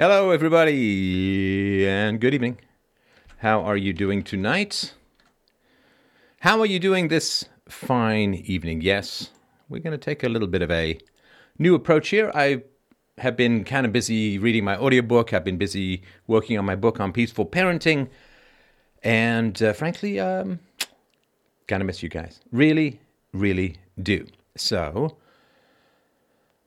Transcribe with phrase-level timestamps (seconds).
[0.00, 2.58] Hello, everybody, and good evening.
[3.38, 4.94] How are you doing tonight?
[6.38, 8.80] How are you doing this fine evening?
[8.80, 9.30] Yes,
[9.68, 11.00] we're going to take a little bit of a
[11.58, 12.30] new approach here.
[12.32, 12.62] I
[13.18, 17.00] have been kind of busy reading my audiobook, I've been busy working on my book
[17.00, 18.08] on peaceful parenting,
[19.02, 20.60] and uh, frankly, um,
[21.66, 22.38] kind of miss you guys.
[22.52, 23.00] Really,
[23.32, 24.28] really do.
[24.56, 25.16] So,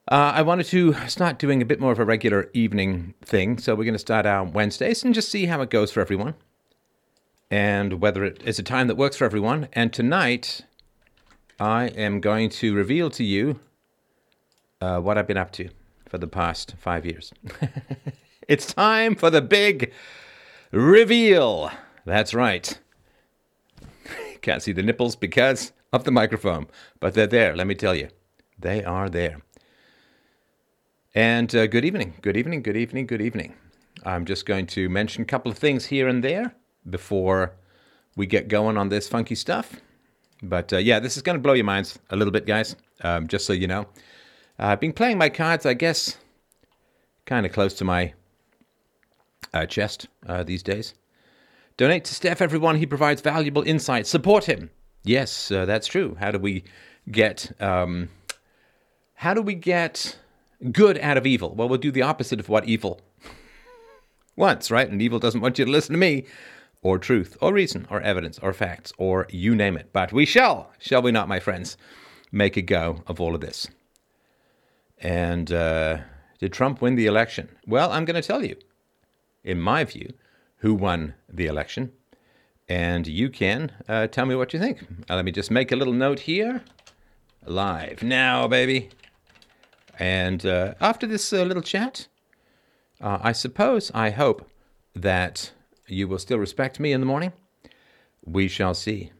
[0.07, 3.57] uh, I wanted to start doing a bit more of a regular evening thing.
[3.57, 6.33] So we're going to start out Wednesdays and just see how it goes for everyone
[7.51, 9.67] and whether it is a time that works for everyone.
[9.73, 10.61] And tonight,
[11.59, 13.59] I am going to reveal to you
[14.79, 15.69] uh, what I've been up to
[16.07, 17.33] for the past five years.
[18.47, 19.91] it's time for the big
[20.71, 21.69] reveal.
[22.05, 22.79] That's right.
[24.41, 26.67] Can't see the nipples because of the microphone,
[26.99, 28.07] but they're there, let me tell you.
[28.57, 29.41] They are there.
[31.13, 33.53] And uh, good evening, good evening, good evening, good evening.
[34.05, 36.55] I'm just going to mention a couple of things here and there
[36.89, 37.51] before
[38.15, 39.81] we get going on this funky stuff.
[40.41, 43.27] But uh, yeah, this is going to blow your minds a little bit, guys, um,
[43.27, 43.81] just so you know.
[44.57, 46.15] Uh, I've been playing my cards, I guess,
[47.25, 48.13] kind of close to my
[49.53, 50.93] uh, chest uh, these days.
[51.75, 52.77] Donate to Steph, everyone.
[52.77, 54.07] He provides valuable insight.
[54.07, 54.69] Support him.
[55.03, 56.15] Yes, that's true.
[56.21, 56.63] How do we
[57.11, 57.51] get?
[57.61, 58.07] Um,
[59.15, 60.17] how do we get
[60.71, 61.55] good out of evil?
[61.55, 63.01] Well, we'll do the opposite of what evil
[64.35, 64.89] wants, right?
[64.89, 66.25] And evil doesn't want you to listen to me,
[66.81, 69.89] or truth, or reason, or evidence, or facts, or you name it.
[69.93, 71.77] But we shall, shall we not, my friends,
[72.31, 73.67] make a go of all of this.
[74.97, 75.99] And uh,
[76.39, 77.49] did Trump win the election?
[77.67, 78.55] Well, I'm going to tell you,
[79.43, 80.13] in my view,
[80.57, 81.91] who won the election.
[82.69, 84.81] And you can uh, tell me what you think.
[85.09, 86.63] Uh, let me just make a little note here.
[87.45, 88.89] Live now, baby.
[90.01, 92.07] And uh, after this uh, little chat,
[92.99, 94.49] uh, I suppose, I hope
[94.95, 95.51] that
[95.85, 97.33] you will still respect me in the morning.
[98.25, 99.11] We shall see.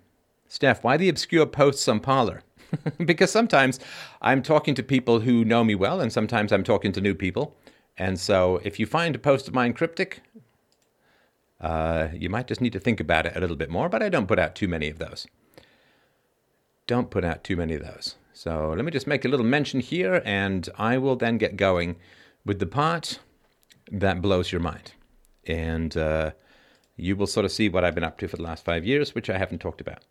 [0.48, 2.42] Steph, why the obscure posts on Parler?
[3.06, 3.80] because sometimes
[4.24, 7.56] I'm talking to people who know me well, and sometimes I'm talking to new people.
[7.96, 10.24] And so if you find a post of mine cryptic,
[11.60, 14.10] uh, you might just need to think about it a little bit more, but I
[14.10, 15.28] don't put out too many of those.
[16.88, 18.16] Don't put out too many of those.
[18.34, 21.98] So let me just make a little mention here, and I will then get going
[22.46, 23.20] with the part
[23.92, 24.94] that blows your mind.
[25.46, 26.32] And uh,
[26.96, 29.14] you will sort of see what I've been up to for the last five years,
[29.14, 30.04] which I haven't talked about.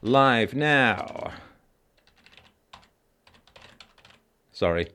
[0.00, 1.32] Live now.
[4.52, 4.88] Sorry.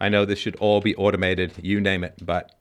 [0.00, 2.54] I know this should all be automated, you name it, but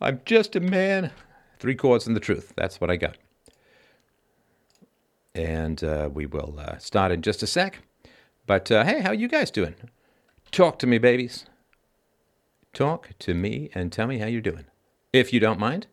[0.00, 1.10] I'm just a man.
[1.58, 2.52] Three chords and the truth.
[2.56, 3.16] That's what I got.
[5.34, 7.78] And uh, we will uh, start in just a sec.
[8.46, 9.74] But uh, hey, how you guys doing?
[10.50, 11.46] Talk to me, babies.
[12.72, 14.64] Talk to me and tell me how you're doing,
[15.12, 15.86] if you don't mind.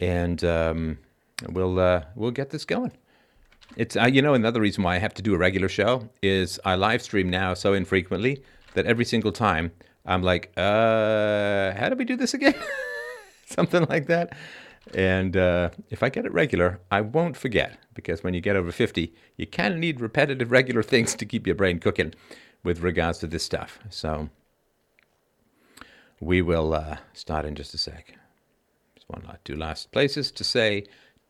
[0.00, 0.98] And um,
[1.48, 2.92] we'll uh, we'll get this going.
[3.76, 6.60] It's uh, you know another reason why I have to do a regular show is
[6.64, 8.42] I live stream now so infrequently
[8.74, 9.72] that every single time
[10.06, 12.54] I'm like, uh, how do we do this again?
[13.46, 14.36] Something like that.
[14.92, 18.70] And uh, if I get it regular, I won't forget because when you get over
[18.70, 22.14] 50, you kind of need repetitive, regular things to keep your brain cooking
[22.62, 23.78] with regards to this stuff.
[23.88, 24.28] So
[26.20, 28.14] we will uh, start in just a sec.
[28.94, 30.84] Just one last, two last places to say,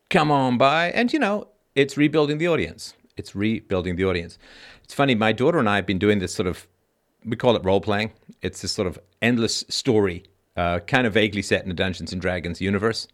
[0.09, 0.91] come on by.
[0.91, 2.93] And you know, it's rebuilding the audience.
[3.17, 4.37] It's rebuilding the audience.
[4.83, 6.67] It's funny, my daughter and I have been doing this sort of,
[7.25, 8.11] we call it role playing.
[8.41, 10.23] It's this sort of endless story,
[10.57, 13.07] uh, kind of vaguely set in the Dungeons and Dragons universe.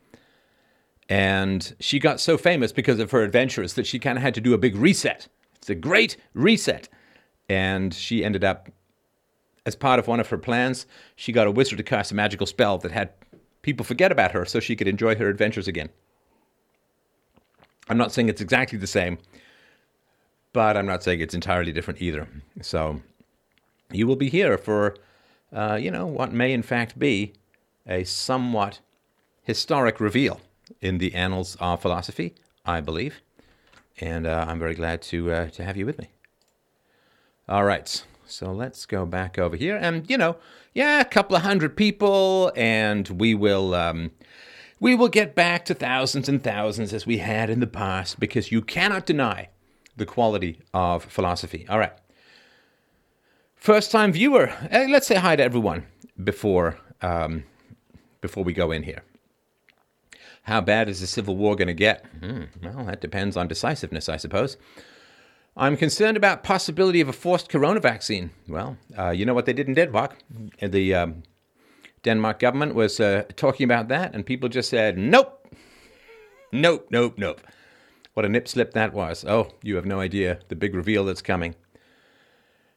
[1.12, 4.40] And she got so famous because of her adventures that she kind of had to
[4.40, 5.28] do a big reset.
[5.56, 6.88] It's a great reset.
[7.50, 8.70] And she ended up,
[9.66, 10.86] as part of one of her plans,
[11.18, 13.10] she got a wizard to cast a magical spell that had
[13.62, 15.90] people forget about her so she could enjoy her adventures again.
[17.90, 19.18] I'm not saying it's exactly the same,
[20.54, 22.26] but I'm not saying it's entirely different either.
[22.62, 23.02] So
[23.92, 24.96] you will be here for,
[25.52, 27.34] uh, you know, what may in fact be
[27.86, 28.80] a somewhat
[29.44, 30.40] historic reveal
[30.80, 32.36] in the annals of philosophy,
[32.66, 33.22] I believe.
[34.00, 36.10] And uh, I'm very glad to, uh, to have you with me.
[37.50, 39.76] All right, so let's go back over here.
[39.76, 40.38] And, you know,
[40.74, 43.74] yeah, a couple of hundred people, and we will.
[43.74, 44.12] Um,
[44.80, 48.52] we will get back to thousands and thousands as we had in the past because
[48.52, 49.50] you cannot deny
[49.96, 51.68] the quality of philosophy.
[51.70, 51.94] All right.
[53.56, 55.86] First time viewer, uh, let's say hi to everyone
[56.24, 57.44] before, um,
[58.22, 59.04] before we go in here.
[60.52, 62.06] How bad is the Civil War going to get?
[62.20, 64.58] Hmm, well, that depends on decisiveness, I suppose.
[65.56, 68.32] I'm concerned about possibility of a forced corona vaccine.
[68.50, 70.18] Well, uh, you know what they did in Denmark?
[70.62, 71.24] The um,
[72.04, 75.48] Denmark government was uh, talking about that, and people just said, nope,
[76.52, 77.40] nope, nope, nope.
[78.14, 79.24] What a nip slip that was.
[79.24, 81.56] Oh, you have no idea the big reveal that's coming.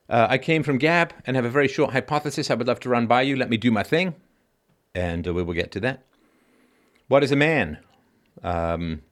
[0.09, 2.88] Uh, I came from Gab and have a very short hypothesis I would love to
[2.88, 3.35] run by you.
[3.35, 4.15] Let me do my thing,
[4.94, 6.05] and uh, we will get to that.
[7.08, 7.78] What is a man?
[8.42, 9.02] Um,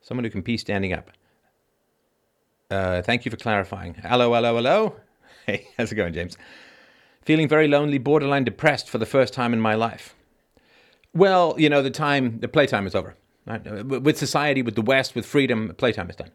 [0.00, 1.10] someone who can pee standing up.
[2.70, 3.94] Uh, thank you for clarifying.
[3.94, 4.96] Hello, hello, hello.
[5.44, 6.38] Hey, how's it going, James?
[7.22, 10.14] Feeling very lonely, borderline depressed for the first time in my life.
[11.12, 13.16] Well, you know, the time, the playtime is over.
[13.44, 13.66] Right?
[13.66, 16.30] Uh, with society, with the West, with freedom, playtime is done.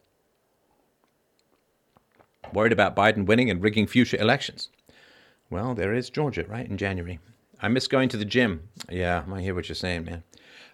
[2.54, 4.68] Worried about Biden winning and rigging future elections.
[5.50, 7.20] Well, there is Georgia, right, in January.
[7.62, 8.68] I miss going to the gym.
[8.90, 10.24] Yeah, I hear what you're saying, man.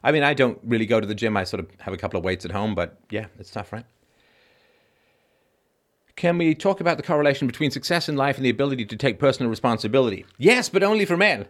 [0.04, 1.38] I mean, I don't really go to the gym.
[1.38, 3.86] I sort of have a couple of weights at home, but yeah, it's tough, right?
[6.16, 9.18] Can we talk about the correlation between success in life and the ability to take
[9.18, 10.26] personal responsibility?
[10.38, 11.48] Yes, but only for men.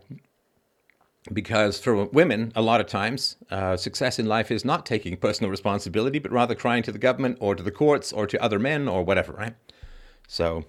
[1.31, 5.49] Because for women, a lot of times, uh, success in life is not taking personal
[5.49, 8.87] responsibility, but rather crying to the government or to the courts or to other men
[8.87, 9.55] or whatever, right?
[10.27, 10.65] So,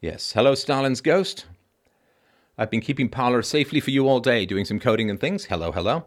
[0.00, 0.32] yes.
[0.32, 1.46] Hello, Stalin's ghost.
[2.56, 5.46] I've been keeping Parler safely for you all day, doing some coding and things.
[5.46, 6.06] Hello, hello.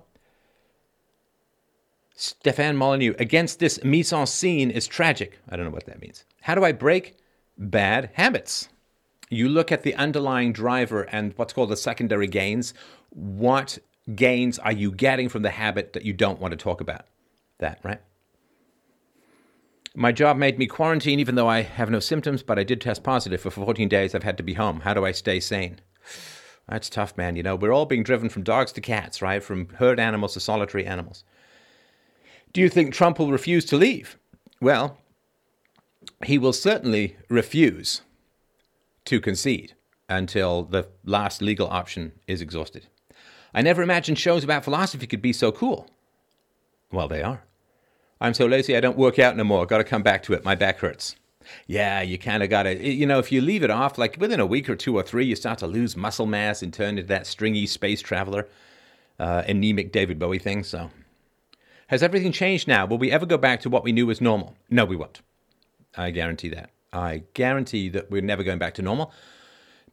[2.19, 5.37] Stefan Molyneux, against this mise en scene is tragic.
[5.47, 6.25] I don't know what that means.
[6.41, 7.15] How do I break
[7.59, 8.69] bad habits?
[9.29, 12.73] You look at the underlying driver and what's called the secondary gains.
[13.11, 13.77] What
[14.15, 17.05] gains are you getting from the habit that you don't want to talk about?
[17.59, 18.01] That, right?
[19.93, 23.03] My job made me quarantine even though I have no symptoms, but I did test
[23.03, 23.41] positive.
[23.41, 24.79] For 14 days, I've had to be home.
[24.79, 25.81] How do I stay sane?
[26.67, 27.35] That's tough, man.
[27.35, 29.43] You know, we're all being driven from dogs to cats, right?
[29.43, 31.23] From herd animals to solitary animals.
[32.53, 34.17] Do you think Trump will refuse to leave?
[34.59, 34.97] Well,
[36.25, 38.01] he will certainly refuse
[39.05, 39.73] to concede
[40.09, 42.87] until the last legal option is exhausted.
[43.53, 45.89] I never imagined shows about philosophy could be so cool.
[46.91, 47.43] Well, they are.
[48.19, 49.65] I'm so lazy I don't work out no more.
[49.65, 50.43] Got to come back to it.
[50.43, 51.15] My back hurts.
[51.65, 54.39] Yeah, you kind of got to, you know, if you leave it off, like within
[54.39, 57.03] a week or two or three, you start to lose muscle mass and turn into
[57.03, 58.47] that stringy space traveler,
[59.19, 60.63] uh, anemic David Bowie thing.
[60.63, 60.89] So
[61.87, 62.85] has everything changed now?
[62.85, 64.55] Will we ever go back to what we knew was normal?
[64.69, 65.21] No, we won't.
[65.95, 66.69] I guarantee that.
[66.93, 69.11] I guarantee that we're never going back to normal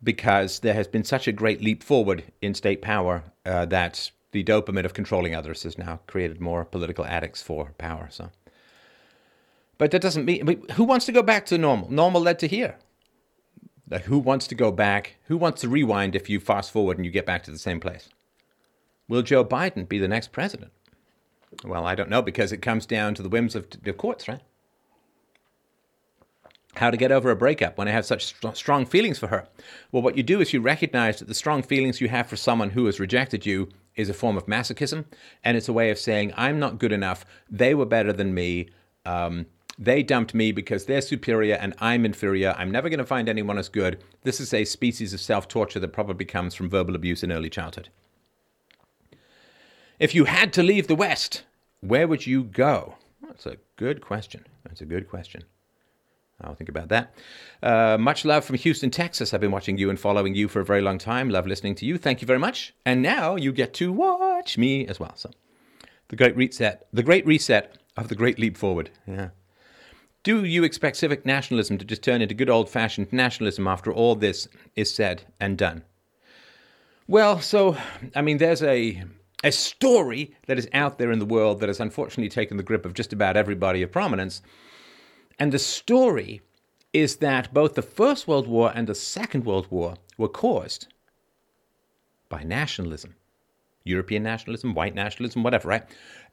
[0.02, 4.44] because there has been such a great leap forward in state power uh, that the
[4.44, 8.08] dopamine of controlling others has now created more political addicts for power.
[8.11, 8.31] So,
[9.79, 11.91] but that doesn't mean who wants to go back to normal?
[11.91, 12.76] Normal led to here.
[13.88, 15.17] Like who wants to go back?
[15.26, 17.81] Who wants to rewind if you fast forward and you get back to the same
[17.81, 18.08] place?
[19.08, 20.73] Will Joe Biden be the next president?
[21.65, 24.41] Well, I don't know because it comes down to the whims of the courts, right?
[26.77, 29.47] How to get over a breakup when I have such st- strong feelings for her?
[29.93, 32.71] Well, what you do is you recognize that the strong feelings you have for someone
[32.71, 35.05] who has rejected you is a form of masochism,
[35.45, 38.71] and it's a way of saying, I'm not good enough, they were better than me.
[39.06, 39.47] Um,
[39.79, 42.55] they dumped me because they're superior and I'm inferior.
[42.56, 44.03] I'm never going to find anyone as good.
[44.23, 47.51] This is a species of self torture that probably comes from verbal abuse in early
[47.51, 47.89] childhood.
[49.99, 51.44] If you had to leave the West,
[51.81, 52.96] where would you go?
[53.23, 54.44] That's a good question.
[54.64, 55.44] That's a good question.
[56.41, 57.14] I'll think about that.
[57.62, 59.32] Uh, much love from Houston, Texas.
[59.32, 61.31] I've been watching you and following you for a very long time.
[61.31, 61.96] Love listening to you.
[61.96, 62.75] Thank you very much.
[62.85, 65.13] And now you get to watch me as well.
[65.15, 65.31] So,
[66.08, 68.91] the great reset, the great reset of the great leap forward.
[69.06, 69.29] Yeah.
[70.24, 74.17] Do you expect civic nationalism to just turn into good old fashioned nationalism after all
[74.17, 75.84] this is said and done?
[77.06, 77.77] Well, so,
[78.17, 79.05] I mean, there's a
[79.44, 82.84] a story that is out there in the world that has unfortunately taken the grip
[82.84, 84.43] of just about everybody of prominence.
[85.39, 86.41] And the story
[86.93, 90.89] is that both the First World War and the Second World War were caused
[92.29, 93.15] by nationalism
[93.84, 95.84] European nationalism, white nationalism, whatever, right?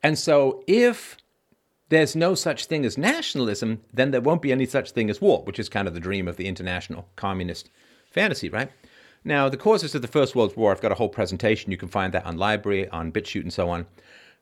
[0.01, 1.18] And so if
[1.89, 5.44] there's no such thing as nationalism, then there won't be any such thing as war,
[5.44, 7.70] which is kind of the dream of the international communist
[8.10, 8.72] fantasy, right?
[9.24, 11.72] Now, the causes of the First World War, I've got a whole presentation.
[11.72, 13.86] You can find that on LBRY, on BitChute, and so on.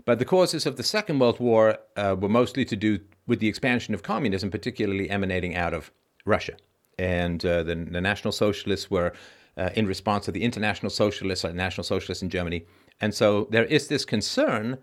[0.06, 3.48] But the causes of the Second World War uh, were mostly to do with the
[3.48, 5.92] expansion of communism, particularly emanating out of
[6.26, 6.54] Russia.
[6.98, 9.14] And uh, the, the, National Socialists were
[9.58, 12.66] uh, in response to the International Socialists, or National Socialists in Germany.
[13.02, 14.78] And so there is this concern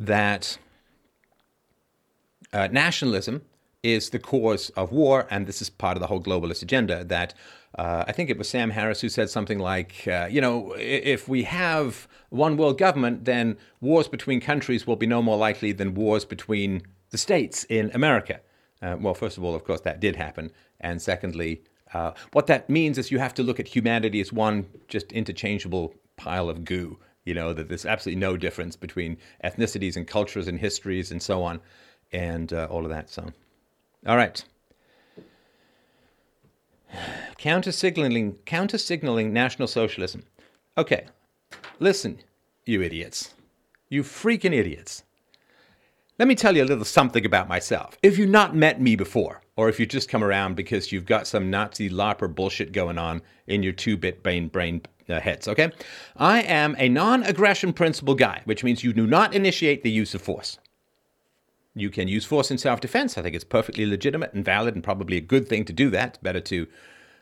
[0.00, 0.58] that
[2.52, 3.42] uh, nationalism
[3.84, 7.34] is the cause of war, and this is part of the whole globalist agenda that
[7.76, 11.28] uh, I think it was Sam Harris who said something like, uh, you know, if
[11.28, 15.94] we have one world government, then wars between countries will be no more likely than
[15.94, 18.40] wars between the states in America.
[18.80, 20.50] Uh, well, first of all, of course, that did happen.
[20.80, 21.62] And secondly,
[21.92, 25.94] uh, what that means is you have to look at humanity as one just interchangeable
[26.16, 26.98] pile of goo.
[27.24, 31.42] You know that there's absolutely no difference between ethnicities and cultures and histories and so
[31.42, 31.60] on,
[32.12, 33.08] and uh, all of that.
[33.08, 33.32] So,
[34.06, 34.44] all right.
[37.38, 40.24] Counter signaling, counter signaling National Socialism.
[40.76, 41.06] Okay,
[41.78, 42.18] listen,
[42.66, 43.34] you idiots,
[43.88, 45.02] you freaking idiots.
[46.18, 47.98] Let me tell you a little something about myself.
[48.02, 51.26] If you've not met me before, or if you just come around because you've got
[51.26, 55.70] some Nazi LARPer bullshit going on in your two bit brain, brain uh, heads, okay?
[56.16, 60.14] I am a non aggression principle guy, which means you do not initiate the use
[60.14, 60.58] of force.
[61.74, 63.18] You can use force in self defense.
[63.18, 66.22] I think it's perfectly legitimate and valid and probably a good thing to do that.
[66.22, 66.66] Better to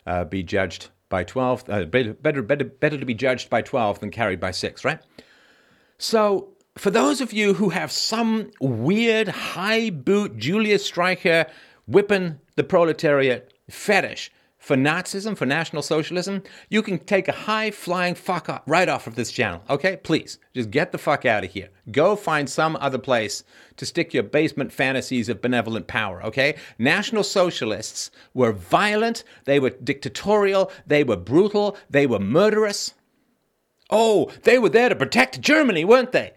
[0.07, 4.01] uh, be judged by 12, uh, better, better, better, better to be judged by 12
[4.01, 4.99] than carried by 6, right?
[5.99, 11.49] So for those of you who have some weird high boot Julius Streicher
[11.87, 14.33] whipping the proletariat fetish
[14.63, 16.41] for Nazism, for National Socialism,
[16.71, 19.97] you can take a high flying fuck off right off of this channel, okay?
[19.97, 21.69] Please, just get the fuck out of here.
[21.91, 23.43] Go find some other place
[23.77, 26.55] to stick your basement fantasies of benevolent power, okay?
[26.79, 32.95] National Socialists were violent, they were dictatorial, they were brutal, they were murderous.
[33.91, 36.35] Oh, they were there to protect Germany, weren't they?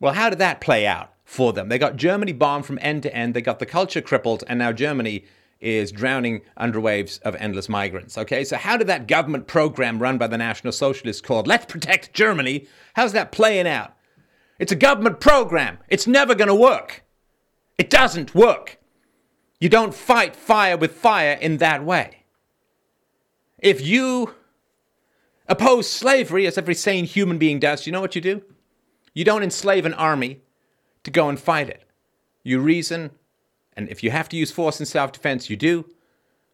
[0.00, 1.68] Well, how did that play out for them?
[1.68, 4.72] They got Germany bombed from end to end, they got the culture crippled, and now
[4.72, 5.24] Germany
[5.60, 8.18] is drowning under waves of endless migrants.
[8.18, 12.12] Okay, so how did that government program run by the National Socialists called Let's Protect
[12.12, 13.94] Germany, how's that playing out?
[14.58, 15.78] It's a government program.
[15.88, 17.04] It's never going to work.
[17.78, 18.78] It doesn't work.
[19.60, 22.24] You don't fight fire with fire in that way.
[23.58, 24.34] If you
[25.48, 28.42] oppose slavery, as every sane human being does, you know what you do?
[29.14, 30.42] You don't enslave an army
[31.04, 31.84] to go and fight it.
[32.42, 33.10] You reason,
[33.76, 35.84] and if you have to use force in self defense, you do,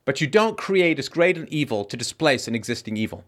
[0.05, 3.25] but you don't create as great an evil to displace an existing evil.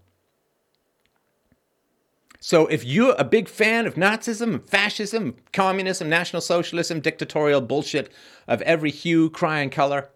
[2.41, 8.11] So if you're a big fan of Nazism, fascism, communism, National Socialism, dictatorial bullshit
[8.49, 10.11] of every hue, cry, and color,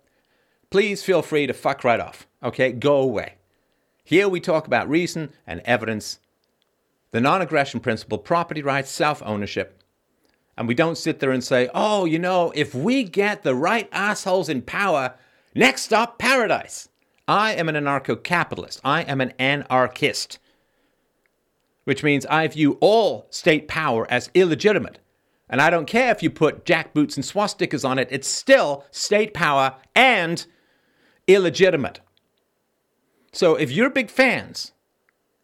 [0.70, 2.26] please feel free to fuck right off.
[2.42, 2.72] Okay?
[2.72, 3.34] Go away.
[4.02, 6.18] Here we talk about reason and evidence
[7.12, 9.75] the non aggression principle, property rights, self ownership.
[10.56, 13.88] And we don't sit there and say, oh, you know, if we get the right
[13.92, 15.14] assholes in power,
[15.54, 16.88] next stop, paradise.
[17.28, 18.80] I am an anarcho capitalist.
[18.84, 20.38] I am an anarchist,
[21.84, 24.98] which means I view all state power as illegitimate.
[25.48, 29.34] And I don't care if you put jackboots and swastikas on it, it's still state
[29.34, 30.44] power and
[31.26, 32.00] illegitimate.
[33.32, 34.72] So if you're big fans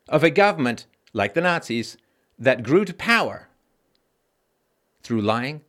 [0.08, 1.96] of a government like the Nazis,
[2.38, 3.48] that grew to power
[5.02, 5.62] through lying,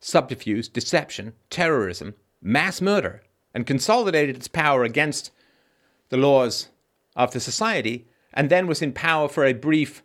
[0.00, 3.22] subterfuge, deception, terrorism, mass murder,
[3.54, 5.30] and consolidated its power against
[6.10, 6.68] the laws
[7.16, 10.02] of the society, and then was in power for a brief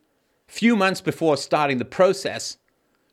[0.48, 2.58] few months before starting the process,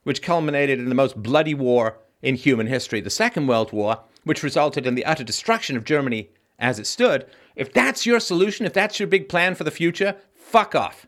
[0.02, 4.42] which culminated in the most bloody war in human history, the Second World War, which
[4.42, 7.26] resulted in the utter destruction of Germany as it stood.
[7.56, 11.06] If that's your solution, if that's your big plan for the future, fuck off.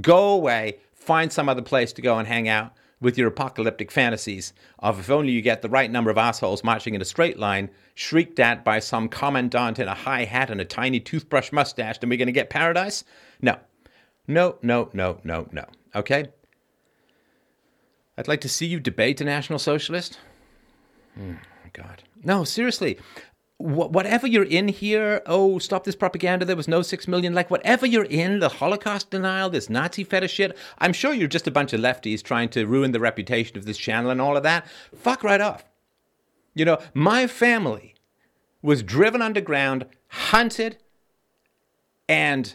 [0.00, 4.52] Go away, find some other place to go and hang out with your apocalyptic fantasies
[4.80, 7.70] of if only you get the right number of assholes marching in a straight line,
[7.94, 12.10] shrieked at by some commandant in a high hat and a tiny toothbrush mustache, then
[12.10, 13.04] we're going to get paradise?
[13.40, 13.56] No.
[14.26, 15.64] No, no, no, no, no.
[15.94, 16.26] Okay?
[18.16, 20.18] I'd like to see you debate a National Socialist.
[21.18, 21.36] Oh,
[21.72, 22.02] God.
[22.24, 22.98] No, seriously
[23.58, 27.86] whatever you're in here, oh, stop this propaganda, there was no six million, like whatever
[27.86, 31.72] you're in, the Holocaust denial, this Nazi fetish shit, I'm sure you're just a bunch
[31.72, 34.68] of lefties trying to ruin the reputation of this channel and all of that.
[34.94, 35.64] Fuck right off.
[36.54, 37.94] You know, my family
[38.62, 40.78] was driven underground, hunted,
[42.08, 42.54] and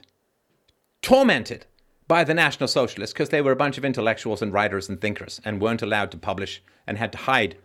[1.02, 1.66] tormented
[2.08, 5.42] by the National Socialists because they were a bunch of intellectuals and writers and thinkers
[5.44, 7.58] and weren't allowed to publish and had to hide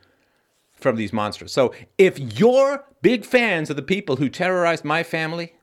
[0.81, 1.53] from these monsters.
[1.53, 5.55] So if you're big fans of the people who terrorized my family,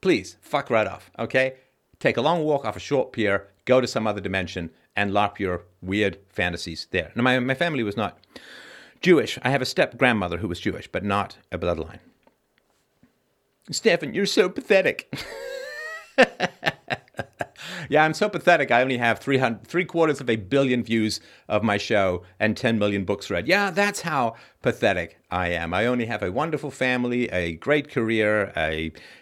[0.00, 1.54] please fuck right off, okay?
[1.98, 5.38] Take a long walk off a short pier, go to some other dimension, and LARP
[5.38, 7.12] your weird fantasies there.
[7.14, 8.18] Now, my, my family was not
[9.00, 9.38] Jewish.
[9.42, 12.00] I have a step grandmother who was Jewish, but not a bloodline.
[13.70, 15.12] Stefan, you're so pathetic.
[17.88, 18.70] yeah, I'm so pathetic.
[18.70, 22.78] I only have 300, three quarters of a billion views of my show and 10
[22.78, 23.46] million books read.
[23.46, 25.74] Yeah, that's how pathetic I am.
[25.74, 28.52] I only have a wonderful family, a great career.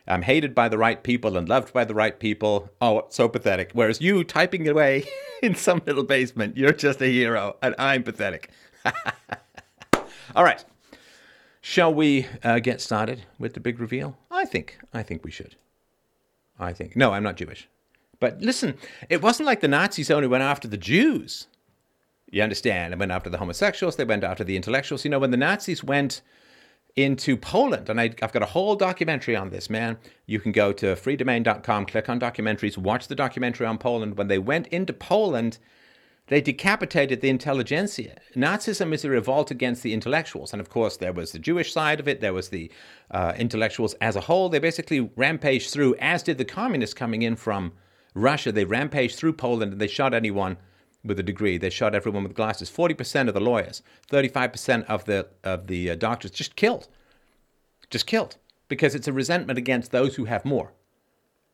[0.06, 2.70] I'm hated by the right people and loved by the right people.
[2.80, 3.70] Oh, so pathetic.
[3.72, 5.04] Whereas you typing away
[5.42, 8.50] in some little basement, you're just a hero, and I'm pathetic.
[10.34, 10.64] All right.
[11.64, 14.18] Shall we uh, get started with the big reveal?
[14.32, 14.78] I think.
[14.92, 15.54] I think we should.
[16.62, 16.96] I think.
[16.96, 17.68] No, I'm not Jewish
[18.20, 18.76] But listen,
[19.08, 21.46] it wasn't like the Nazis only went after the Jews.
[22.30, 22.92] You understand?
[22.92, 25.04] They went after the homosexuals, they went after the intellectuals.
[25.04, 26.22] You know, when the Nazis went
[26.96, 29.96] into Poland, and I, have got a whole documentary on this, man.
[30.26, 34.18] You can go to freedomain.com, click on documentaries, watch the documentary on Poland.
[34.18, 35.58] When they went into Poland,
[36.32, 38.16] they decapitated the intelligentsia.
[38.34, 40.54] Nazism is a revolt against the intellectuals.
[40.54, 42.72] And of course, there was the Jewish side of it, there was the
[43.10, 44.48] uh, intellectuals as a whole.
[44.48, 47.74] They basically rampaged through, as did the communists coming in from
[48.14, 48.50] Russia.
[48.50, 50.56] They rampaged through Poland and they shot anyone
[51.04, 51.58] with a degree.
[51.58, 52.70] They shot everyone with glasses.
[52.70, 56.88] 40% of the lawyers, 35% of the, of the uh, doctors just killed.
[57.90, 58.38] Just killed.
[58.68, 60.72] Because it's a resentment against those who have more.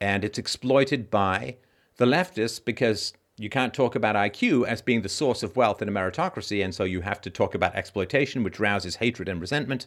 [0.01, 1.57] And it's exploited by
[1.97, 5.89] the leftists because you can't talk about IQ as being the source of wealth in
[5.89, 9.87] a meritocracy, and so you have to talk about exploitation, which rouses hatred and resentment,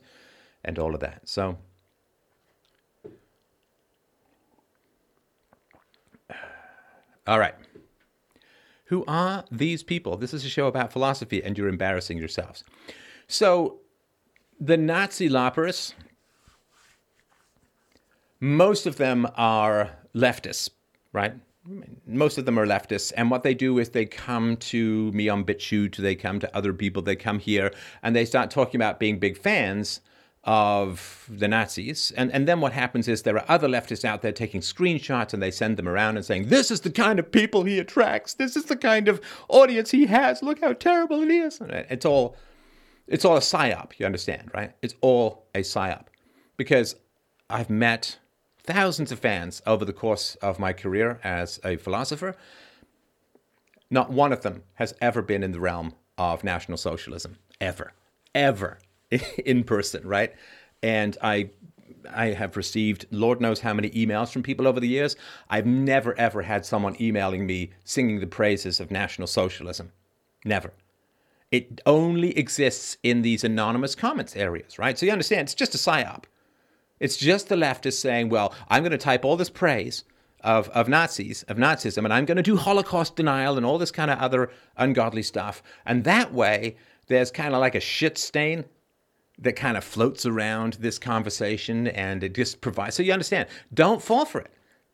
[0.64, 1.28] and all of that.
[1.28, 1.58] So,
[7.28, 7.56] all right.
[8.86, 10.18] Who are these people?
[10.18, 12.64] This is a show about philosophy, and you're embarrassing yourselves.
[13.28, 13.80] So,
[14.60, 15.94] the Nazi LARPers,
[18.40, 20.70] most of them are leftists,
[21.14, 21.34] right?
[22.08, 25.44] Most of them are leftists, and what they do is they come to me on
[25.44, 29.20] BitChute, they come to other people, they come here, and they start talking about being
[29.20, 30.02] big fans
[30.44, 32.12] of the Nazis.
[32.18, 35.42] And, and then what happens is there are other leftists out there taking screenshots and
[35.42, 38.34] they send them around and saying, This is the kind of people he attracts.
[38.34, 40.42] This is the kind of audience he has.
[40.42, 41.60] Look how terrible it is.
[41.62, 42.36] It's all
[43.08, 44.72] it's all a psyop, you understand, right?
[44.82, 46.06] It's all a psyop.
[46.58, 46.96] Because
[47.50, 48.18] I've met
[48.64, 52.36] thousands of fans over the course of my career as a philosopher.
[53.90, 57.94] Not one of them has ever been in the realm of National Socialism, ever,
[58.34, 58.80] ever
[59.46, 60.34] in person, right?
[60.82, 61.50] And I
[62.10, 65.16] I have received Lord knows how many emails from people over the years.
[65.50, 69.92] I've never ever had someone emailing me singing the praises of National Socialism.
[70.46, 70.74] Never.
[71.52, 74.98] It only exists in these anonymous comments areas, right?
[74.98, 76.24] So you understand, it's just a psyop.
[77.02, 80.06] It's just the leftists saying, well, I'm going to type all this praise
[80.42, 83.92] of, of Nazis, of Nazism, and I'm going to do Holocaust denial and all this
[83.92, 85.64] kind of other ungodly stuff.
[85.84, 88.66] And that way, there's kind of like a shit stain
[89.40, 92.96] that kind of floats around this conversation and it just provides.
[92.96, 94.52] So you understand, don't fall for it.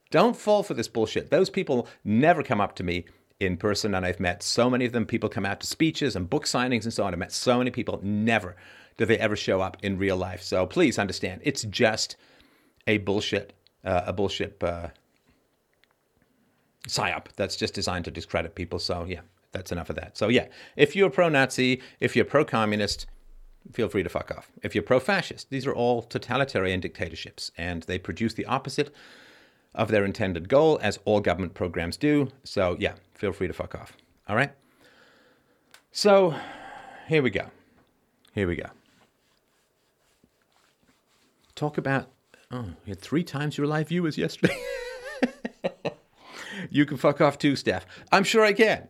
[0.10, 1.30] Don't fall for this bullshit.
[1.30, 3.04] Those people never come up to me
[3.41, 5.06] in person, and I've met so many of them.
[5.06, 7.13] People come out to speeches and book signings and so on.
[7.13, 8.56] I've met so many people, never
[8.98, 10.42] do they ever show up in real life.
[10.42, 12.18] So please understand, it's just
[12.88, 13.54] a bullshit,
[13.86, 14.90] uh, a bullshit uh,
[16.88, 18.80] psyop that's just designed to discredit people.
[18.80, 20.18] So yeah, that's enough of that.
[20.18, 23.06] So yeah, if you're pro-Nazi, if you're pro-communist,
[23.72, 24.52] feel free to fuck off.
[24.64, 28.94] If you're pro-fascist, these are all totalitarian dictatorships, and they produce the opposite
[29.76, 32.30] of their intended goal, as all government programs do.
[32.44, 33.96] So yeah, feel free to fuck off.
[34.28, 34.52] All right.
[35.92, 36.34] So
[37.08, 37.48] here we go.
[38.34, 38.68] Here we go.
[41.58, 42.12] Talk about,
[42.52, 44.56] oh, you had three times your live viewers yesterday.
[46.70, 47.88] you can fuck off too, Steph.
[48.12, 48.88] I'm sure I can.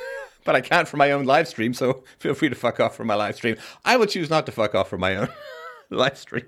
[0.44, 3.06] but I can't for my own live stream, so feel free to fuck off from
[3.06, 3.56] my live stream.
[3.86, 5.28] I will choose not to fuck off from my own
[5.88, 6.44] live stream.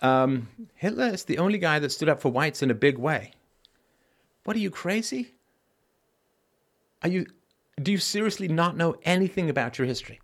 [0.00, 3.32] Um, Hitler is the only guy that stood up for whites in a big way.
[4.44, 5.34] What are you crazy?
[7.02, 7.26] Are you
[7.82, 10.20] do you seriously not know anything about your history?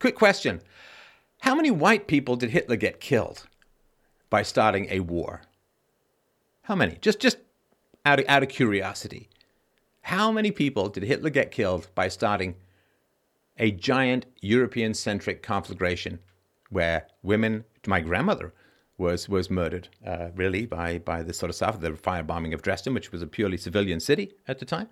[0.00, 0.60] Quick question.
[1.40, 3.46] How many white people did Hitler get killed
[4.30, 5.42] by starting a war?
[6.62, 6.98] How many?
[7.00, 7.38] Just just
[8.04, 9.28] out of, out of curiosity.
[10.02, 12.54] How many people did Hitler get killed by starting
[13.58, 16.20] a giant European centric conflagration
[16.70, 18.52] where women, my grandmother
[18.98, 22.94] was was murdered, uh, really, by, by this sort of stuff, the firebombing of Dresden,
[22.94, 24.88] which was a purely civilian city at the time.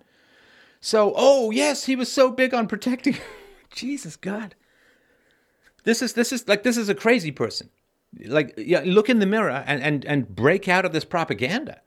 [0.79, 3.17] So, oh, yes, he was so big on protecting.
[3.71, 4.55] Jesus, God.
[5.85, 7.69] This is this is like this is a crazy person.
[8.25, 11.79] Like yeah, look in the mirror and and and break out of this propaganda.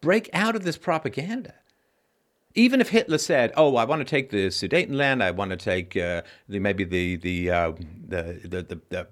[0.00, 1.54] Break out of this propaganda.
[2.54, 5.94] Even if Hitler said, "Oh, I want to take the Sudetenland, I want to take
[5.96, 7.72] uh, the maybe the the, uh,
[8.08, 9.08] the, the the the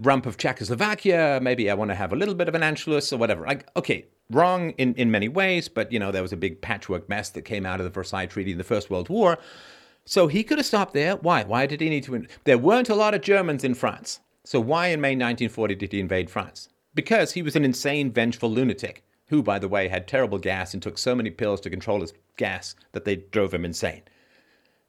[0.00, 3.18] rump of Czechoslovakia, maybe I want to have a little bit of an Anschluss or
[3.18, 6.60] whatever." Like, okay, wrong in in many ways, but you know there was a big
[6.60, 9.38] patchwork mess that came out of the Versailles Treaty in the First World War.
[10.08, 11.16] So he could have stopped there.
[11.16, 11.44] Why?
[11.44, 12.14] Why did he need to?
[12.14, 14.20] In- there weren't a lot of Germans in France.
[14.42, 16.70] So why in May 1940 did he invade France?
[16.94, 20.82] Because he was an insane, vengeful lunatic who, by the way, had terrible gas and
[20.82, 24.00] took so many pills to control his gas that they drove him insane.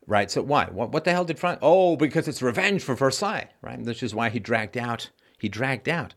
[0.07, 0.31] Right?
[0.31, 0.67] So why?
[0.67, 1.59] What, what the hell did France?
[1.61, 3.83] Oh, because it's revenge for Versailles, right?
[3.83, 5.09] This is why he dragged out.
[5.37, 6.13] He dragged out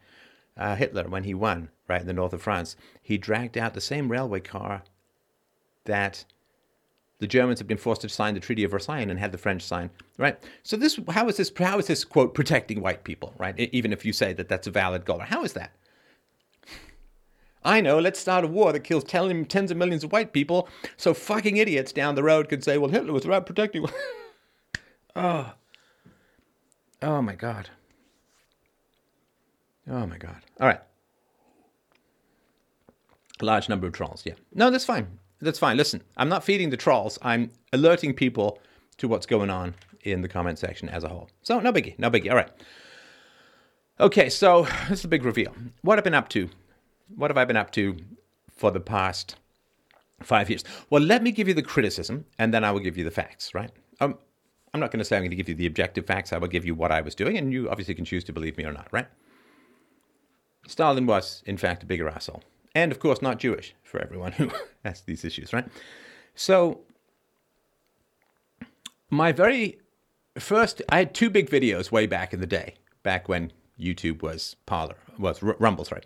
[0.57, 2.77] uh, Hitler when he won, right in the north of France.
[3.03, 4.85] He dragged out the same railway car
[5.87, 6.25] that
[7.23, 9.63] the Germans had been forced to sign the Treaty of Versailles and had the French
[9.63, 10.37] sign, right?
[10.65, 13.57] So this, how is this, how is this quote protecting white people, right?
[13.57, 15.71] Even if you say that that's a valid goal, how is that?
[17.65, 21.15] I know, let's start a war that kills tens of millions of white people, so
[21.15, 23.87] fucking idiots down the road could say, well, Hitler was about protecting.
[25.15, 25.53] oh,
[27.03, 27.71] oh my god.
[29.89, 30.43] Oh my god.
[30.61, 30.81] All right.
[33.41, 34.25] A large number of trolls.
[34.27, 34.35] Yeah.
[34.53, 35.21] No, that's fine.
[35.43, 35.77] That's fine.
[35.77, 37.19] Listen, I'm not feeding the trolls.
[37.21, 38.61] I'm alerting people
[38.99, 41.29] to what's going on in the comment section as a whole.
[41.43, 41.99] So no biggie.
[41.99, 42.31] No biggie.
[42.31, 42.51] All right.
[43.99, 45.53] Okay, so this is a big reveal.
[45.83, 46.49] What I've been up to.
[47.17, 47.97] What have I been up to
[48.57, 49.35] for the past
[50.23, 50.65] five years?
[50.91, 53.53] Well, let me give you the criticism, and then I will give you the facts.
[53.53, 53.71] Right?
[54.01, 54.17] Um,
[54.73, 56.33] I'm not going to say I'm going to give you the objective facts.
[56.33, 58.57] I will give you what I was doing, and you obviously can choose to believe
[58.57, 58.87] me or not.
[58.93, 59.09] Right?
[60.69, 64.51] Stalin was, in fact, a bigger asshole and of course not Jewish for everyone who
[64.85, 65.67] has these issues, right?
[66.35, 66.81] So,
[69.11, 69.79] my very
[70.39, 74.57] first, I had two big videos way back in the day, back when YouTube was
[74.67, 76.03] Parler, was Rumble, sorry.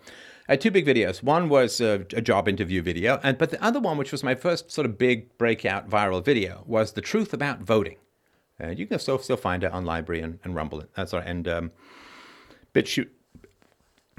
[0.49, 1.21] I had two big videos.
[1.21, 4.35] One was a, a, job interview video, and but the other one, which was my
[4.35, 7.97] first sort of big breakout viral video, was the truth about voting.
[8.61, 11.47] Uh, you can still still find it on LBRY and, and Rumble, uh, sorry, and
[11.47, 11.71] um,
[12.73, 13.09] BitChute,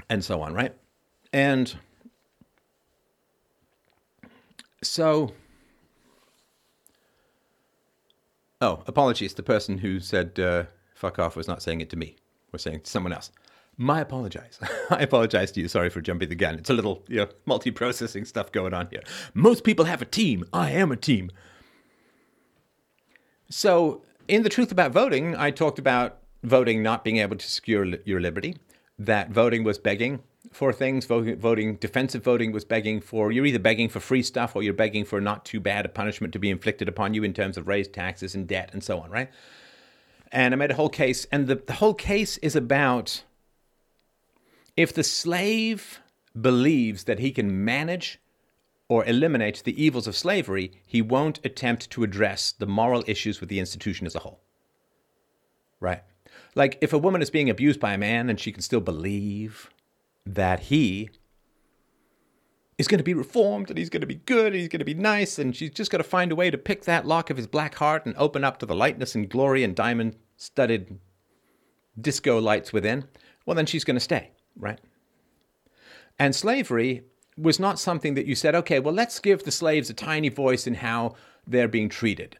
[0.09, 0.75] and so on, right?
[1.33, 1.75] And
[4.81, 5.31] so,
[8.61, 9.33] oh, apologies.
[9.33, 10.63] The person who said uh,
[10.95, 12.15] fuck off was not saying it to me,
[12.51, 13.31] was saying to someone else.
[13.77, 14.59] My apologize.
[14.89, 15.67] I apologize to you.
[15.67, 16.55] Sorry for jumping the gun.
[16.55, 19.01] It's a little, you know, multi-processing stuff going on here.
[19.33, 20.43] Most people have a team.
[20.51, 21.31] I am a team.
[23.49, 27.85] So, in the truth about voting, I talked about voting not being able to secure
[28.05, 28.57] your liberty,
[28.97, 31.05] that voting was begging for things.
[31.05, 35.05] Voting, defensive voting was begging for, you're either begging for free stuff or you're begging
[35.05, 37.93] for not too bad a punishment to be inflicted upon you in terms of raised
[37.93, 39.29] taxes and debt and so on, right?
[40.31, 43.23] And I made a whole case, and the, the whole case is about
[44.77, 45.99] if the slave
[46.39, 48.19] believes that he can manage
[48.87, 53.49] or eliminate the evils of slavery, he won't attempt to address the moral issues with
[53.49, 54.39] the institution as a whole.
[55.79, 56.03] Right?
[56.55, 59.69] Like, if a woman is being abused by a man and she can still believe
[60.35, 61.09] that he
[62.77, 64.85] is going to be reformed and he's going to be good and he's going to
[64.85, 67.37] be nice and she's just going to find a way to pick that lock of
[67.37, 70.99] his black heart and open up to the lightness and glory and diamond studded
[71.99, 73.05] disco lights within,
[73.45, 74.79] well, then she's going to stay, right?
[76.17, 77.03] And slavery
[77.37, 80.67] was not something that you said, okay, well, let's give the slaves a tiny voice
[80.67, 81.15] in how
[81.47, 82.37] they're being treated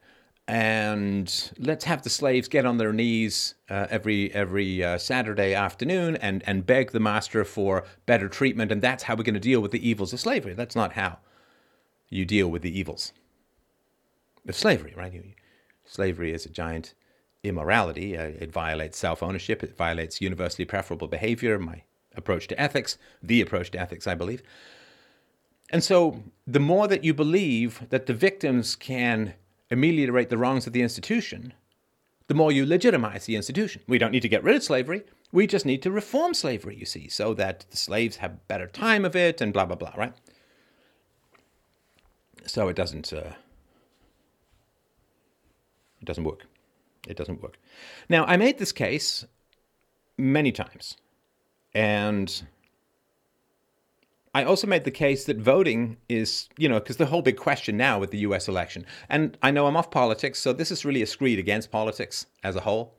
[0.50, 6.16] and let's have the slaves get on their knees uh, every every uh, Saturday afternoon
[6.16, 9.62] and and beg the master for better treatment, and that's how we're going to deal
[9.62, 10.56] with the evils of slavery.
[10.56, 11.20] That's not how
[12.10, 13.14] you deal with the evils
[14.48, 15.14] of slavery, right?
[15.14, 15.24] You,
[15.86, 16.96] slavery is a giant
[17.44, 18.18] immorality.
[18.18, 19.62] Uh, it violates self ownership.
[19.62, 21.60] It violates universally preferable behavior.
[21.60, 21.84] My
[22.16, 24.42] approach to ethics, the approach to ethics, I believe.
[25.70, 29.36] And so, the more that you believe that the victims can
[29.72, 31.54] ameliorate the wrongs of the institution,
[32.28, 33.82] the more you legitimize the institution.
[33.88, 35.04] We don't need to get rid of slavery.
[35.32, 39.06] We just need to reform slavery, you see, so that the slaves have better time
[39.06, 40.14] of it and blah, blah, blah, right?
[42.46, 43.34] So it doesn't, uh,
[46.02, 46.46] it doesn't work.
[47.08, 47.58] It doesn't work.
[48.10, 49.26] Now, I made this case
[50.18, 50.98] many times,
[51.74, 52.44] and
[54.40, 57.76] I also made the case that voting is, you know, because the whole big question
[57.76, 61.02] now with the US election, and I know I'm off politics, so this is really
[61.02, 62.99] a screed against politics as a whole.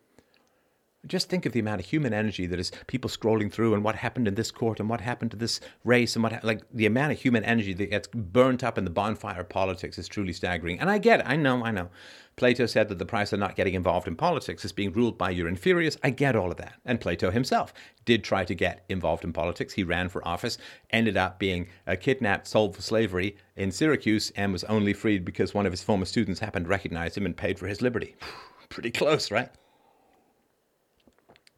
[1.07, 3.97] Just think of the amount of human energy that is people scrolling through and what
[3.97, 7.13] happened in this court and what happened to this race and what, like, the amount
[7.13, 10.79] of human energy that gets burnt up in the bonfire of politics is truly staggering.
[10.79, 11.27] And I get it.
[11.27, 11.89] I know, I know.
[12.37, 15.31] Plato said that the price of not getting involved in politics is being ruled by
[15.31, 15.97] your inferiors.
[16.03, 16.75] I get all of that.
[16.85, 17.73] And Plato himself
[18.05, 19.75] did try to get involved in politics.
[19.75, 20.59] He ran for office,
[20.91, 25.55] ended up being uh, kidnapped, sold for slavery in Syracuse, and was only freed because
[25.55, 28.17] one of his former students happened to recognize him and paid for his liberty.
[28.69, 29.51] Pretty close, right?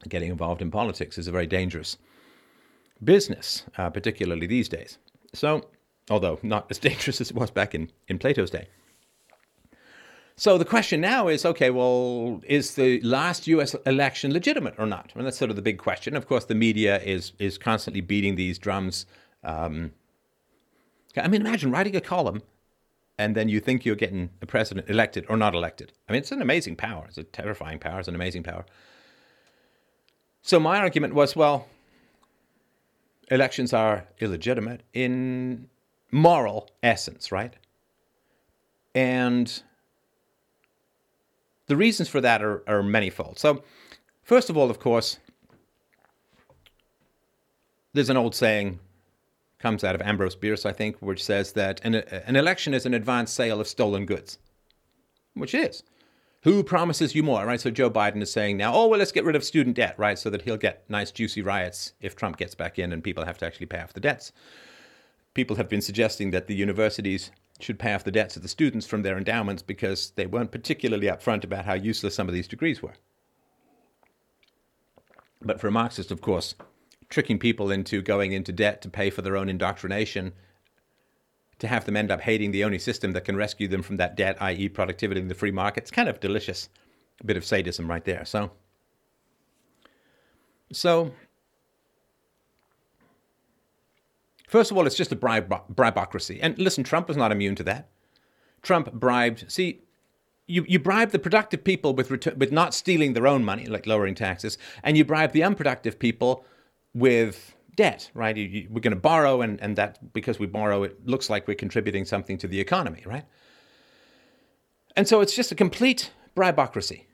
[0.07, 1.97] Getting involved in politics is a very dangerous
[3.03, 4.97] business, uh, particularly these days.
[5.33, 5.65] So,
[6.09, 8.67] although not as dangerous as it was back in, in Plato's day.
[10.35, 15.11] So the question now is okay, well, is the last US election legitimate or not?
[15.15, 16.15] I And that's sort of the big question.
[16.15, 19.05] Of course, the media is, is constantly beating these drums.
[19.43, 19.91] Um,
[21.15, 22.41] I mean, imagine writing a column
[23.17, 25.93] and then you think you're getting a president elected or not elected.
[26.09, 27.05] I mean, it's an amazing power.
[27.07, 27.99] It's a terrifying power.
[27.99, 28.65] It's an amazing power.
[30.43, 31.67] So my argument was well,
[33.31, 35.69] elections are illegitimate in
[36.11, 37.53] moral essence, right?
[38.93, 39.63] And
[41.67, 43.39] the reasons for that are, are manifold.
[43.39, 43.63] So,
[44.21, 45.17] first of all, of course,
[47.93, 48.79] there's an old saying
[49.59, 52.93] comes out of Ambrose Bierce, I think, which says that an, an election is an
[52.93, 54.39] advanced sale of stolen goods,
[55.35, 55.83] which is.
[56.43, 57.59] Who promises you more, right?
[57.59, 60.19] So Joe Biden is saying now, oh, well, let's get rid of student debt, right?
[60.19, 63.37] So that he'll get nice, juicy riots if Trump gets back in and people have
[63.37, 64.33] to actually pay off the debts.
[65.33, 68.85] People have been suggesting that the universities should pay off the debts of the students
[68.85, 72.83] from their endowments because they weren't particularly upfront about how useless some of these degrees
[72.83, 72.95] were.
[75.41, 76.55] But for a Marxist, of course,
[77.09, 80.33] tricking people into going into debt to pay for their own indoctrination,
[81.59, 84.15] to have them end up hating the only system that can rescue them from that
[84.15, 85.83] debt, i.e., productivity in the free market.
[85.83, 86.69] It's kind of delicious.
[87.21, 88.25] A bit of sadism right there.
[88.25, 88.51] So,
[90.71, 91.11] so
[94.47, 96.39] first of all, it's just a bribe, bribocracy.
[96.41, 97.89] And listen, Trump was not immune to that.
[98.61, 99.51] Trump bribed.
[99.51, 99.81] See,
[100.47, 104.15] you, you bribe the productive people with, with not stealing their own money, like lowering
[104.15, 106.45] taxes, and you bribe the unproductive people
[106.93, 108.35] with debt, right?
[108.35, 111.47] You, you, we're going to borrow, and, and that because we borrow, it looks like
[111.47, 113.25] we're contributing something to the economy, right?
[114.95, 117.05] And so it's just a complete bribocracy.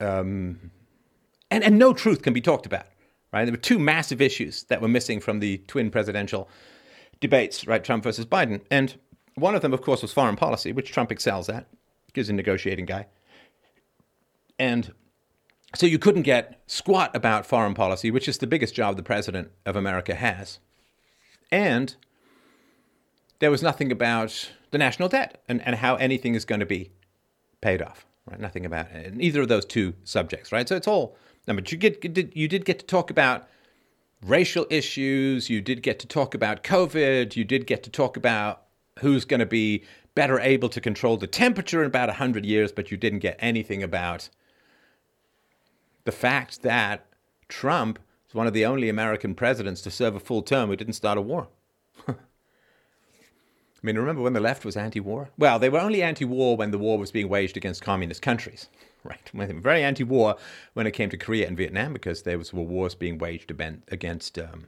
[0.00, 0.70] Um,
[1.50, 2.86] and, and no truth can be talked about,
[3.32, 3.44] right?
[3.44, 6.48] There were two massive issues that were missing from the twin presidential
[7.20, 7.82] debates, right?
[7.82, 8.60] Trump versus Biden.
[8.70, 8.98] And
[9.36, 11.66] one of them, of course, was foreign policy, which Trump excels at.
[12.12, 13.06] He's a negotiating guy.
[14.58, 14.92] And
[15.74, 19.50] so you couldn't get squat about foreign policy, which is the biggest job the president
[19.66, 20.58] of America has.
[21.50, 21.94] And
[23.38, 26.90] there was nothing about the national debt and, and how anything is going to be
[27.60, 28.06] paid off.
[28.30, 28.40] Right?
[28.40, 29.14] Nothing about it.
[29.18, 30.68] either of those two subjects, right?
[30.68, 31.16] So it's all.
[31.46, 32.02] But you get
[32.34, 33.46] you did get to talk about
[34.22, 35.50] racial issues.
[35.50, 37.36] You did get to talk about COVID.
[37.36, 38.62] You did get to talk about
[39.00, 39.84] who's going to be
[40.14, 43.82] better able to control the temperature in about 100 years, but you didn't get anything
[43.82, 44.30] about
[46.04, 47.06] the fact that
[47.48, 50.94] Trump is one of the only American presidents to serve a full term who didn't
[50.94, 51.48] start a war.
[52.08, 52.14] I
[53.82, 55.30] mean, remember when the left was anti war?
[55.36, 58.68] Well, they were only anti war when the war was being waged against communist countries,
[59.04, 59.30] right?
[59.32, 60.36] They were very anti war
[60.72, 64.66] when it came to Korea and Vietnam because there was wars being waged against um,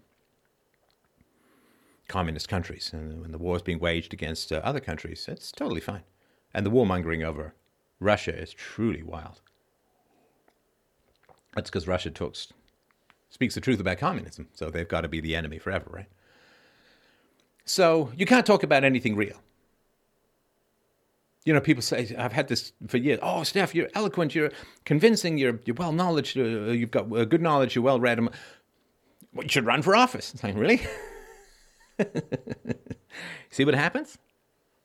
[2.09, 2.91] communist countries.
[2.93, 6.03] And when the war is being waged against uh, other countries, it's totally fine.
[6.55, 7.55] And the warmongering over
[8.01, 9.41] Russia is truly wild.
[11.57, 12.53] That's because Russia talks,
[13.31, 16.07] speaks the truth about communism, so they've got to be the enemy forever, right?
[17.65, 19.41] So you can't talk about anything real.
[21.47, 23.19] You know, people say, I've had this for years.
[23.23, 24.53] Oh, Steph, you're eloquent, you're
[24.85, 28.21] convincing, you're, you're well knowledge, uh, you've got uh, good knowledge, you're well read.
[28.21, 28.31] Well,
[29.43, 30.35] you should run for office.
[30.35, 30.83] It's like, really?
[33.51, 34.19] see what happens?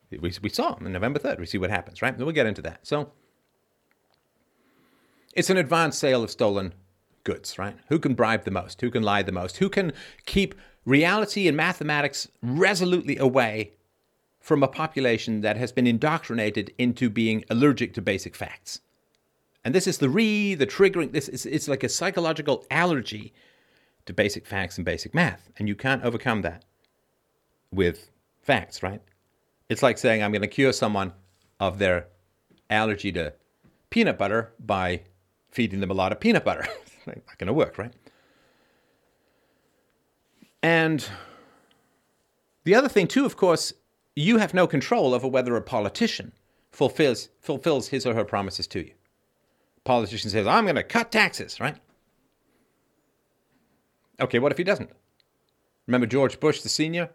[0.10, 1.40] We, we saw on November 3rd.
[1.40, 2.18] We see what happens, right?
[2.18, 2.80] We'll get into that.
[2.84, 3.12] So
[5.36, 6.74] it's an advanced sale of stolen
[7.24, 7.78] goods, right?
[7.90, 8.82] Who can bribe the most?
[8.82, 9.58] Who can lie the most?
[9.58, 9.94] Who can
[10.26, 13.74] keep reality and mathematics resolutely away
[14.40, 18.82] from a population that has been indoctrinated into being allergic to basic facts?
[19.64, 23.34] And this is the re, the triggering, this is it's like a psychological allergy
[24.08, 25.52] to basic facts and basic math.
[25.58, 26.66] And you can't overcome that
[27.72, 28.10] with
[28.42, 29.02] facts, right?
[29.70, 31.14] It's like saying I'm going to cure someone
[31.60, 32.08] of their
[32.70, 33.34] allergy to
[33.92, 35.02] peanut butter by
[35.52, 36.66] feeding them a lot of peanut butter.
[37.06, 37.94] not going to work, right?
[40.64, 41.08] And
[42.64, 43.74] the other thing, too, of course,
[44.16, 46.34] you have no control over whether a politician
[46.72, 48.94] fulfills, fulfills his or her promises to you.
[49.84, 51.78] Politician says, I'm going to cut taxes, right?
[54.20, 54.92] Okay, what if he doesn't?
[55.88, 57.10] Remember George Bush, the senior?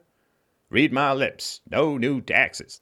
[0.71, 1.61] Read my lips.
[1.71, 2.81] No new taxes.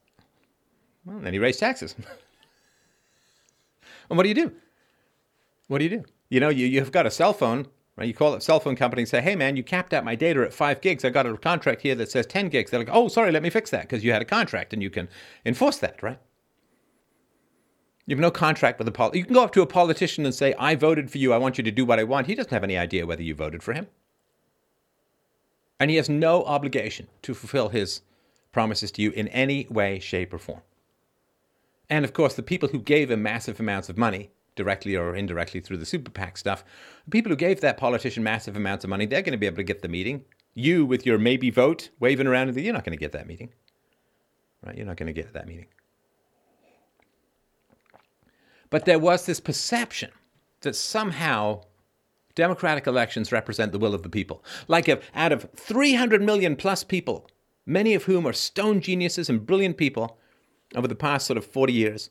[1.04, 1.94] Well, then he raised taxes.
[4.08, 4.52] and what do you do?
[5.74, 6.04] What do you do?
[6.28, 8.06] You know, you, you've got a cell phone, right?
[8.06, 10.40] You call a cell phone company and say, hey, man, you capped out my data
[10.42, 11.04] at five gigs.
[11.04, 12.70] I got a contract here that says 10 gigs.
[12.70, 14.88] They're like, oh, sorry, let me fix that because you had a contract and you
[14.88, 15.08] can
[15.44, 16.20] enforce that, right?
[18.06, 19.18] You have no contract with a politician.
[19.18, 21.32] You can go up to a politician and say, I voted for you.
[21.32, 22.28] I want you to do what I want.
[22.28, 23.88] He doesn't have any idea whether you voted for him.
[25.80, 28.02] And he has no obligation to fulfill his
[28.52, 30.62] promises to you in any way, shape, or form.
[31.90, 35.60] And of course, the people who gave him massive amounts of money directly or indirectly
[35.60, 36.64] through the super PAC stuff.
[37.10, 39.62] People who gave that politician massive amounts of money, they're going to be able to
[39.62, 40.24] get the meeting.
[40.54, 43.52] You, with your maybe vote waving around, you're not going to get that meeting.
[44.64, 44.76] Right?
[44.76, 45.66] You're not going to get that meeting.
[48.70, 50.10] But there was this perception
[50.60, 51.62] that somehow
[52.34, 54.44] Democratic elections represent the will of the people.
[54.66, 57.28] Like if out of 300 million plus people,
[57.66, 60.18] many of whom are stone geniuses and brilliant people
[60.74, 62.10] over the past sort of 40 years,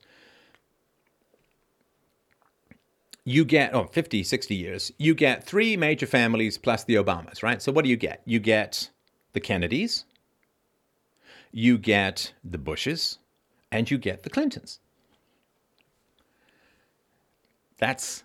[3.25, 7.61] you get, oh, 50, 60 years, you get three major families plus the Obamas, right?
[7.61, 8.21] So what do you get?
[8.25, 8.89] You get
[9.31, 10.05] the Kennedys,
[11.51, 13.19] you get the Bushes,
[13.71, 14.79] and you get the Clintons.
[17.77, 18.23] That's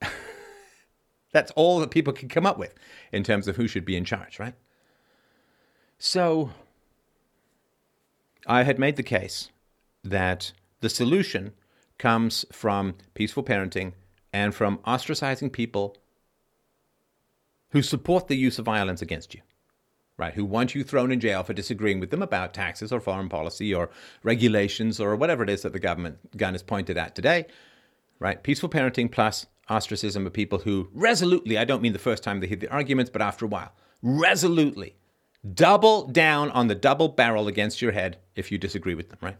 [1.32, 2.74] that's all that people can come up with
[3.12, 4.54] in terms of who should be in charge, right?
[5.98, 6.50] So
[8.46, 9.50] I had made the case
[10.04, 11.52] that the solution
[11.98, 13.92] comes from peaceful parenting
[14.32, 15.96] and from ostracizing people
[17.70, 19.42] who support the use of violence against you,
[20.16, 20.34] right?
[20.34, 23.74] Who want you thrown in jail for disagreeing with them about taxes or foreign policy
[23.74, 23.90] or
[24.22, 27.46] regulations or whatever it is that the government gun is pointed at today,
[28.18, 28.42] right?
[28.42, 32.46] Peaceful parenting plus ostracism of people who resolutely, I don't mean the first time they
[32.46, 34.96] hear the arguments, but after a while, resolutely
[35.54, 39.36] double down on the double barrel against your head if you disagree with them, right?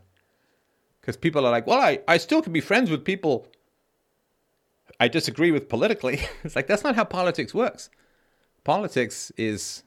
[1.00, 3.48] Because people are like, well, I, I still can be friends with people
[5.00, 6.20] I disagree with politically.
[6.44, 7.90] it's like that's not how politics works.
[8.64, 9.82] Politics is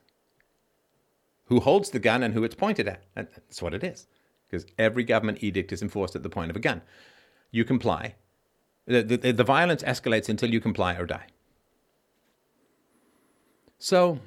[1.45, 3.03] who holds the gun and who it's pointed at.
[3.13, 4.07] That's what it is.
[4.49, 6.81] Because every government edict is enforced at the point of a gun.
[7.51, 8.15] You comply.
[8.87, 11.27] The, the, the violence escalates until you comply or die.
[13.79, 14.19] So,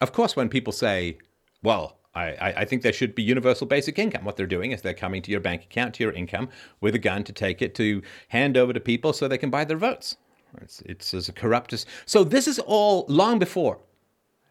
[0.00, 1.18] of course, when people say,
[1.62, 4.24] well, I, I think there should be universal basic income.
[4.24, 6.48] What they're doing is they're coming to your bank account, to your income,
[6.80, 9.64] with a gun to take it to hand over to people so they can buy
[9.64, 10.16] their votes.
[10.60, 11.86] It's, it's as a corrupt.
[12.06, 13.78] So this is all long before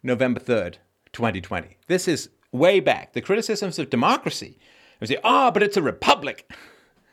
[0.04, 0.76] November 3rd,
[1.12, 1.78] 2020.
[1.88, 3.14] This is way back.
[3.14, 4.58] The criticisms of democracy.
[5.00, 6.50] We say, ah, oh, but it's a republic.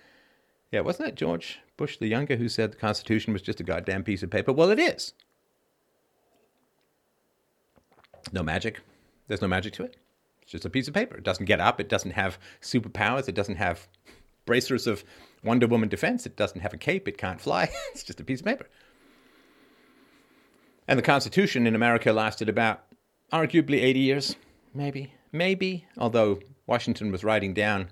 [0.71, 4.05] yeah, wasn't that George Bush the Younger who said the Constitution was just a goddamn
[4.05, 4.53] piece of paper?
[4.53, 5.13] Well, it is.
[8.33, 8.81] No magic.
[9.29, 9.97] There's no magic to it.
[10.45, 11.17] It's just a piece of paper.
[11.17, 11.81] It doesn't get up.
[11.81, 13.29] It doesn't have superpowers.
[13.29, 13.89] It doesn't have
[14.45, 15.03] bracers of
[15.43, 16.27] Wonder Woman defense.
[16.27, 17.09] It doesn't have a cape.
[17.09, 17.71] It can't fly.
[17.93, 18.69] it's just a piece of paper.
[20.87, 22.85] And the Constitution in America lasted about
[23.33, 24.37] arguably 80 years,
[24.75, 25.15] maybe.
[25.33, 25.87] Maybe.
[25.97, 27.89] Although Washington was writing down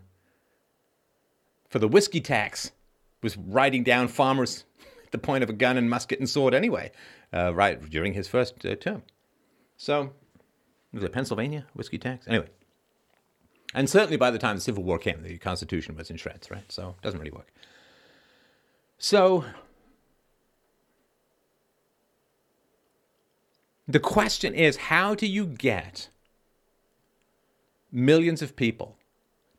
[1.70, 2.70] for the whiskey tax,
[3.22, 4.64] was writing down farmers
[5.04, 6.92] at the point of a gun and musket and sword anyway,
[7.32, 9.02] uh, right during his first uh, term.
[9.78, 10.12] So
[10.92, 12.26] was it Pennsylvania whiskey tax?
[12.28, 12.48] Anyway.
[13.74, 16.70] And certainly by the time the Civil War came, the Constitution was in shreds, right?
[16.70, 17.52] So it doesn't really work.
[18.98, 19.44] So
[23.88, 26.08] the question is how do you get
[27.90, 28.96] millions of people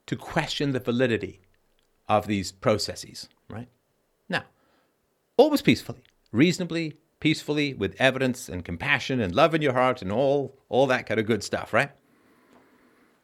[0.05, 1.41] to question the validity
[2.07, 3.67] of these processes, right?
[4.29, 4.43] Now,
[5.37, 10.53] always peacefully, reasonably, peacefully with evidence and compassion and love in your heart and all
[10.67, 11.89] all that kind of good stuff, right?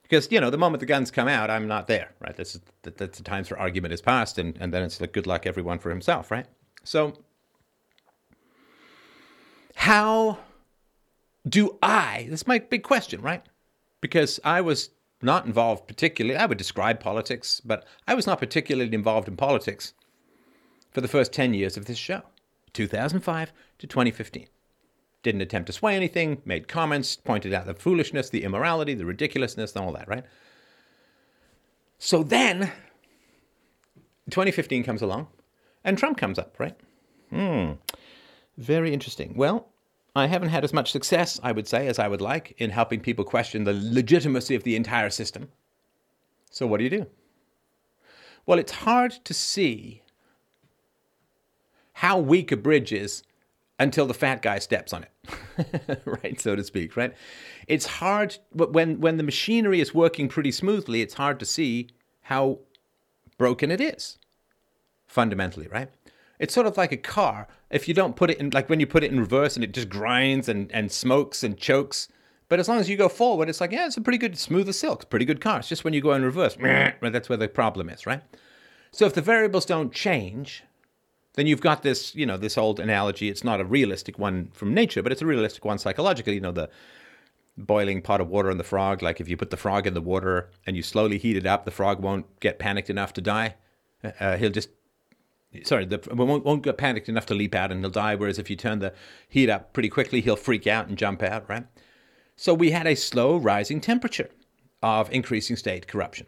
[0.04, 2.34] Because you know, the moment the guns come out, I'm not there, right?
[2.34, 5.28] This is that's the times for argument is past, and and then it's like good
[5.28, 6.46] luck everyone for himself, right?
[6.86, 7.12] So,
[9.76, 10.38] how
[11.46, 12.28] do I?
[12.30, 13.46] This is my big question, right?
[14.00, 16.40] Because I was not involved particularly.
[16.40, 19.94] I would describe politics, but I was not particularly involved in politics
[20.94, 22.22] for the first ten years of this show.
[22.74, 24.48] 2005 to 2015.
[25.22, 29.76] Didn't attempt to sway anything, made comments, pointed out the foolishness, the immorality, the ridiculousness,
[29.76, 30.24] and all that, right?
[31.98, 32.72] So then,
[34.30, 35.28] 2015 comes along,
[35.84, 36.78] and Trump comes up, right?
[37.30, 37.74] Hmm.
[38.58, 39.34] Very interesting.
[39.36, 39.68] Well,
[40.16, 43.02] I haven't had as much success, I would say, as I would like in helping
[43.02, 45.50] people question the legitimacy of the entire system.
[46.50, 47.06] So, what do you do?
[48.46, 50.02] Well, it's hard to see
[52.00, 53.24] how weak a bridge is
[53.78, 57.14] until the fat guy steps on it, right, so to speak, right?
[57.68, 61.90] It's hard, but when, when the machinery is working pretty smoothly, it's hard to see
[62.22, 62.60] how
[63.38, 64.18] broken it is,
[65.08, 65.90] fundamentally, right?
[66.40, 67.50] It's sort of like a car.
[67.69, 69.73] If you don't put it in, like when you put it in reverse and it
[69.73, 72.08] just grinds and, and smokes and chokes,
[72.48, 74.69] but as long as you go forward, it's like, yeah, it's a pretty good, smooth
[74.69, 75.60] as silk, pretty good car.
[75.60, 76.56] It's just when you go in reverse,
[77.02, 78.21] that's where the problem is, right?
[78.92, 80.63] So if the variables don't change,
[81.40, 83.29] then you've got this, you know, this old analogy.
[83.29, 86.33] It's not a realistic one from nature, but it's a realistic one psychologically.
[86.35, 86.69] You know, the
[87.58, 89.02] boiling pot of water and the frog.
[89.02, 91.65] Like if you put the frog in the water and you slowly heat it up,
[91.65, 93.56] the frog won't get panicked enough to die.
[94.19, 94.69] Uh, he'll just
[95.63, 98.15] sorry, the won't, won't get panicked enough to leap out and he'll die.
[98.15, 98.94] Whereas if you turn the
[99.27, 101.50] heat up pretty quickly, he'll freak out and jump out.
[101.50, 101.65] Right.
[102.35, 104.29] So we had a slow rising temperature
[104.81, 106.27] of increasing state corruption,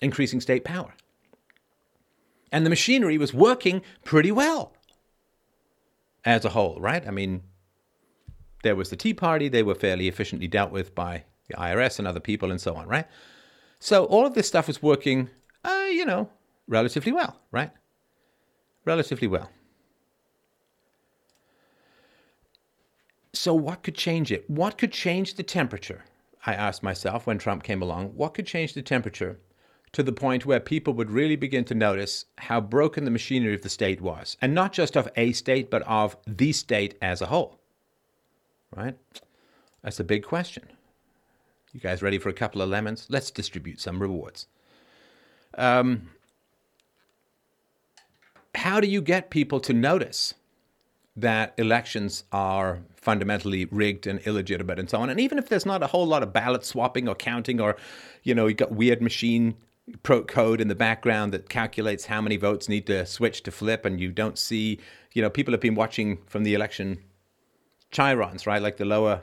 [0.00, 0.94] increasing state power.
[2.54, 4.76] And the machinery was working pretty well
[6.24, 7.04] as a whole, right?
[7.04, 7.42] I mean,
[8.62, 12.06] there was the Tea Party, they were fairly efficiently dealt with by the IRS and
[12.06, 13.06] other people and so on, right?
[13.80, 15.30] So all of this stuff was working,
[15.64, 16.30] uh, you know,
[16.68, 17.72] relatively well, right?
[18.84, 19.50] Relatively well.
[23.32, 24.48] So, what could change it?
[24.48, 26.04] What could change the temperature?
[26.46, 28.10] I asked myself when Trump came along.
[28.14, 29.40] What could change the temperature
[29.94, 33.62] to the point where people would really begin to notice how broken the machinery of
[33.62, 34.36] the state was?
[34.42, 37.58] And not just of a state, but of the state as a whole.
[38.74, 38.96] Right?
[39.82, 40.64] That's a big question.
[41.72, 43.06] You guys ready for a couple of lemons?
[43.08, 44.46] Let's distribute some rewards.
[45.56, 46.10] Um,
[48.54, 50.34] how do you get people to notice
[51.16, 55.10] that elections are fundamentally rigged and illegitimate and so on.
[55.10, 57.76] And even if there's not a whole lot of ballot swapping or counting or,
[58.22, 59.54] you know, you got weird machine
[60.02, 64.00] code in the background that calculates how many votes need to switch to flip and
[64.00, 64.78] you don't see,
[65.12, 66.98] you know, people have been watching from the election
[67.92, 68.62] chyrons, right?
[68.62, 69.22] Like the lower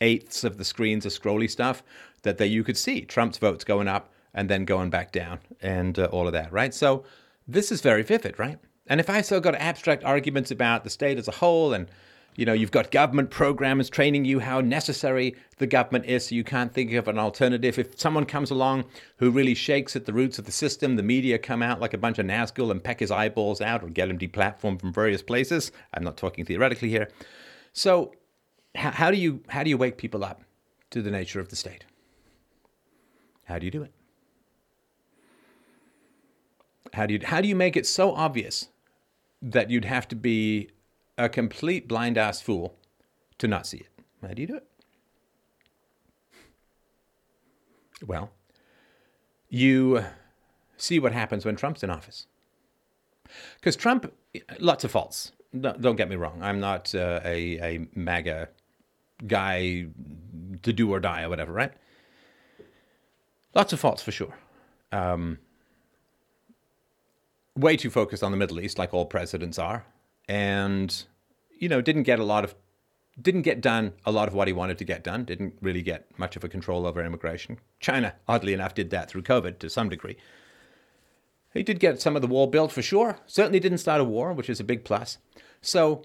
[0.00, 1.82] eighths of the screens of scrolly stuff
[2.22, 5.98] that, that you could see Trump's votes going up and then going back down and
[5.98, 6.74] uh, all of that, right?
[6.74, 7.04] So
[7.46, 8.58] this is very vivid, right?
[8.86, 11.88] And if I still got abstract arguments about the state as a whole and
[12.34, 16.44] you know, you've got government programs training you how necessary the government is, so you
[16.44, 17.78] can't think of an alternative.
[17.78, 18.84] If someone comes along
[19.18, 21.98] who really shakes at the roots of the system, the media come out like a
[21.98, 25.72] bunch of Nazgul and peck his eyeballs out or get him deplatformed from various places.
[25.92, 27.08] I'm not talking theoretically here.
[27.74, 28.14] So,
[28.74, 30.42] how, how do you how do you wake people up
[30.90, 31.84] to the nature of the state?
[33.44, 33.92] How do you do it?
[36.94, 38.68] How do you how do you make it so obvious
[39.42, 40.70] that you'd have to be
[41.18, 42.76] a complete blind ass fool
[43.38, 43.88] to not see it.
[44.22, 44.66] How do you do it?
[48.06, 48.30] Well,
[49.48, 50.04] you
[50.76, 52.26] see what happens when Trump's in office.
[53.56, 54.12] Because Trump,
[54.58, 55.32] lots of faults.
[55.60, 56.40] Don't get me wrong.
[56.42, 58.48] I'm not uh, a, a MAGA
[59.26, 59.86] guy
[60.62, 61.72] to do or die or whatever, right?
[63.54, 64.34] Lots of faults for sure.
[64.90, 65.38] Um,
[67.56, 69.84] way too focused on the Middle East, like all presidents are,
[70.32, 71.04] and
[71.58, 72.54] you know didn't get a lot of
[73.20, 75.24] didn't get done a lot of what he wanted to get done.
[75.24, 77.58] Didn't really get much of a control over immigration.
[77.78, 80.16] China, oddly enough, did that through COVID to some degree.
[81.52, 83.18] He did get some of the wall built for sure.
[83.26, 85.18] Certainly didn't start a war, which is a big plus.
[85.60, 86.04] So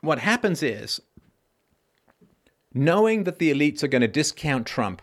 [0.00, 1.00] what happens is
[2.74, 5.00] knowing that the elites are going to discount Trump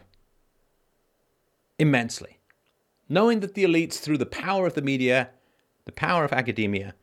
[1.79, 2.35] immensely
[3.07, 5.29] knowing that the elites, through the power of the media,
[5.85, 6.95] the power of academia,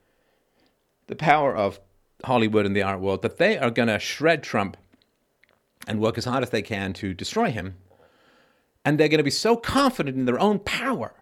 [1.07, 1.81] the power of
[2.25, 4.77] Hollywood and the art world, that they are going to shred Trump
[5.87, 7.77] and work as hard as they can to destroy him.
[8.85, 11.15] And they're going to be so confident in their own power,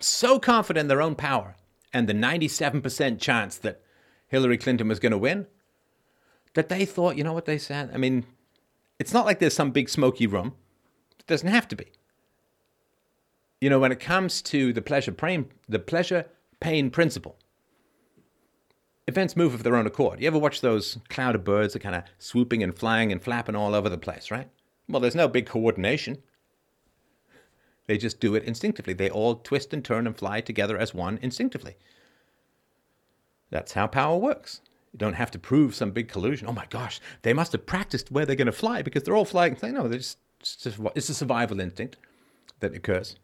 [0.00, 1.56] so confident in their own power,
[1.92, 3.80] and the 97% chance that
[4.28, 5.46] Hillary Clinton was going to win,
[6.54, 7.90] that they thought, you know what they said?
[7.92, 8.24] I mean,
[8.98, 10.54] it's not like there's some big smoky room.
[11.18, 11.86] It doesn't have to be
[13.64, 16.26] you know, when it comes to the pleasure pain, the pleasure
[16.60, 17.38] pain principle,
[19.06, 20.20] events move of their own accord.
[20.20, 23.56] You ever watch those cloud of birds that kind of swooping and flying and flapping
[23.56, 24.48] all over the place, right?
[24.88, 26.22] Well, there's no big coordination.
[27.86, 28.94] They just do it instinctively.
[28.94, 31.76] They all twist and turn and fly together as one instinctively.
[33.50, 34.60] That's how power works.
[34.92, 36.48] You don't have to prove some big collusion.
[36.48, 39.24] Oh my gosh, they must have practiced where they're going to fly because they're all
[39.24, 39.56] flying.
[39.62, 41.96] No, just, it's, just, it's a survival instinct
[42.60, 43.16] that occurs.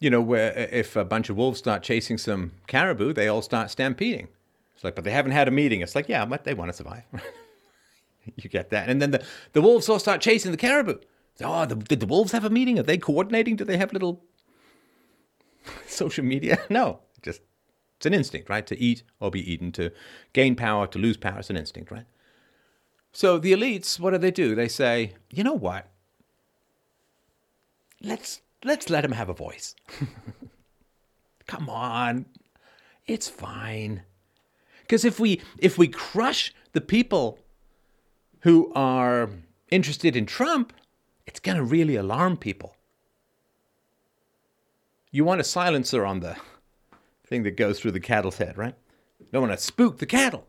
[0.00, 3.70] You know, where if a bunch of wolves start chasing some caribou, they all start
[3.70, 4.28] stampeding.
[4.74, 5.80] It's like, but they haven't had a meeting.
[5.80, 7.04] It's like, yeah, but they want to survive.
[8.36, 8.88] you get that.
[8.88, 10.98] And then the, the wolves all start chasing the caribou.
[11.42, 12.78] Oh, the, did the wolves have a meeting?
[12.78, 13.56] Are they coordinating?
[13.56, 14.22] Do they have little
[15.86, 16.58] social media?
[16.70, 17.40] No, just
[17.96, 18.66] it's an instinct, right?
[18.66, 19.90] To eat or be eaten, to
[20.32, 21.38] gain power, to lose power.
[21.38, 22.06] It's an instinct, right?
[23.12, 24.54] So the elites, what do they do?
[24.54, 25.88] They say, you know what?
[28.02, 29.74] Let's let's let him have a voice.
[31.46, 32.26] Come on.
[33.06, 34.02] It's fine.
[34.82, 37.38] Because if we if we crush the people
[38.40, 39.30] who are
[39.70, 40.72] interested in Trump,
[41.26, 42.76] it's going to really alarm people.
[45.10, 46.36] You want a silencer on the
[47.26, 48.74] thing that goes through the cattle's head, right?
[49.32, 50.46] Don't want to spook the cattle.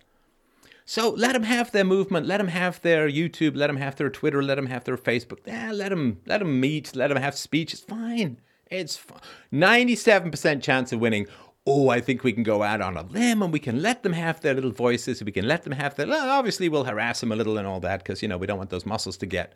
[0.88, 4.12] So let them have their movement, let them have their YouTube, let them have their
[4.12, 5.40] Twitter, let them have their Facebook.
[5.46, 7.74] Yeah, let them let them meet, let them have speech.
[7.74, 8.40] It's fine.
[8.70, 9.04] It's
[9.52, 11.28] 97% chance of winning.
[11.68, 14.14] Oh, I think we can go out on a limb and we can let them
[14.14, 15.24] have their little voices.
[15.24, 16.08] We can let them have their.
[16.12, 18.70] Obviously, we'll harass them a little and all that because you know we don't want
[18.70, 19.54] those muscles to get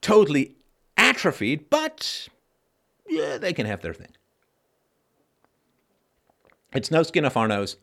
[0.00, 0.54] totally
[0.96, 2.28] atrophied, but
[3.08, 4.14] yeah, they can have their thing.
[6.72, 7.76] It's no skin off our nose.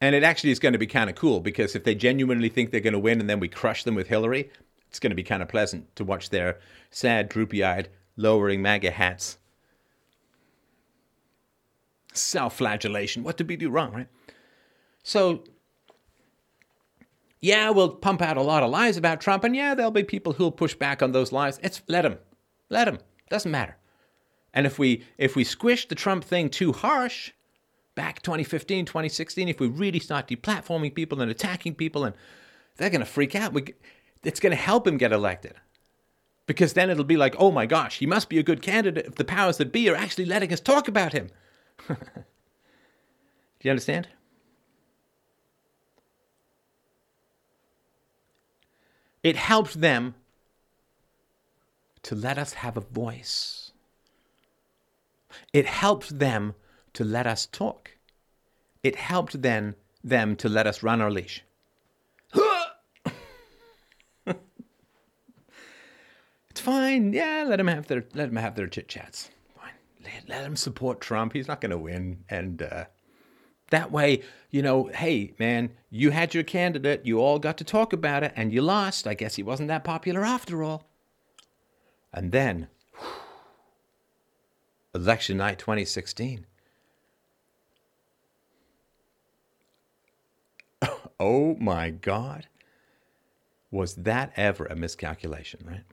[0.00, 2.70] And it actually is going to be kind of cool because if they genuinely think
[2.70, 4.50] they're going to win and then we crush them with Hillary,
[4.88, 6.58] it's going to be kind of pleasant to watch their
[6.90, 9.38] sad, droopy eyed, lowering MAGA hats.
[12.12, 13.22] Self flagellation.
[13.22, 14.08] What did we do wrong, right?
[15.02, 15.44] So,
[17.40, 20.32] yeah, we'll pump out a lot of lies about Trump, and yeah, there'll be people
[20.32, 21.60] who'll push back on those lies.
[21.62, 22.18] It's let them,
[22.68, 22.98] let them.
[23.28, 23.76] Doesn't matter.
[24.52, 27.30] And if we if we squish the Trump thing too harsh,
[27.94, 32.14] back 2015, 2016, if we really start deplatforming people and attacking people, and
[32.76, 33.52] they're going to freak out.
[33.52, 33.74] We,
[34.22, 35.54] it's going to help him get elected.
[36.46, 39.14] Because then it'll be like, oh my gosh, he must be a good candidate if
[39.14, 41.28] the powers that be are actually letting us talk about him.
[41.88, 41.94] Do
[43.62, 44.08] you understand?
[49.22, 50.14] It helped them
[52.02, 53.72] to let us have a voice.
[55.52, 56.54] It helped them
[56.94, 57.92] to let us talk.
[58.82, 61.44] It helped then them to let us run our leash.
[64.26, 64.34] it's
[66.54, 67.12] fine.
[67.12, 69.30] Yeah, let them have their let them have their chit chats.
[69.56, 69.72] Fine.
[70.02, 71.32] Let, let them support Trump.
[71.32, 72.84] He's not going to win, and uh,
[73.70, 77.04] that way, you know, hey man, you had your candidate.
[77.04, 79.06] You all got to talk about it, and you lost.
[79.06, 80.84] I guess he wasn't that popular after all.
[82.12, 82.68] And then,
[84.94, 86.46] election night 2016.
[91.20, 92.48] Oh my God.
[93.70, 95.84] Was that ever a miscalculation, right?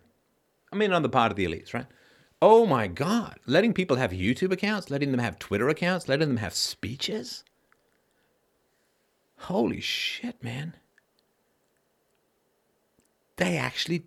[0.73, 1.85] I mean, on the part of the elites, right?
[2.41, 3.35] Oh my God.
[3.45, 7.43] Letting people have YouTube accounts, letting them have Twitter accounts, letting them have speeches.
[9.41, 10.75] Holy shit, man.
[13.35, 14.05] They actually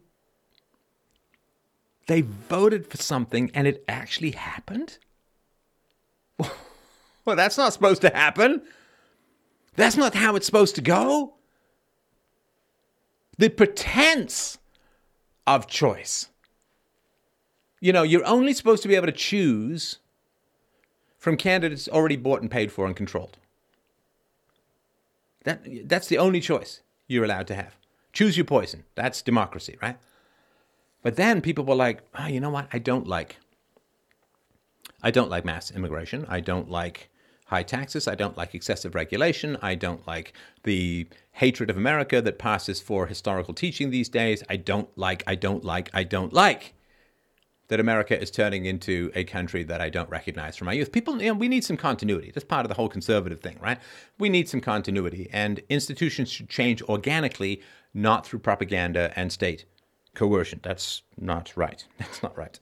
[2.08, 4.98] they voted for something and it actually happened?
[7.26, 8.62] Well, that's not supposed to happen.
[9.76, 11.34] That's not how it's supposed to go.
[13.38, 14.58] The pretense
[15.46, 16.28] of choice.
[17.80, 19.98] You know, you're only supposed to be able to choose
[21.18, 23.38] from candidates already bought and paid for and controlled.
[25.44, 27.76] That, that's the only choice you're allowed to have.
[28.12, 28.84] Choose your poison.
[28.94, 29.96] That's democracy, right?
[31.02, 32.68] But then people were like, oh, you know what?
[32.72, 33.36] I don't like.
[35.02, 36.26] I don't like mass immigration.
[36.28, 37.09] I don't like
[37.50, 38.08] high taxes.
[38.08, 39.58] I don't like excessive regulation.
[39.60, 40.32] I don't like
[40.62, 44.42] the hatred of America that passes for historical teaching these days.
[44.48, 46.74] I don't like, I don't like, I don't like
[47.66, 50.90] that America is turning into a country that I don't recognize from my youth.
[50.90, 52.30] People, you know, we need some continuity.
[52.32, 53.78] That's part of the whole conservative thing, right?
[54.18, 57.62] We need some continuity, and institutions should change organically,
[57.94, 59.66] not through propaganda and state
[60.14, 60.58] coercion.
[60.64, 61.84] That's not right.
[61.98, 62.58] That's not right.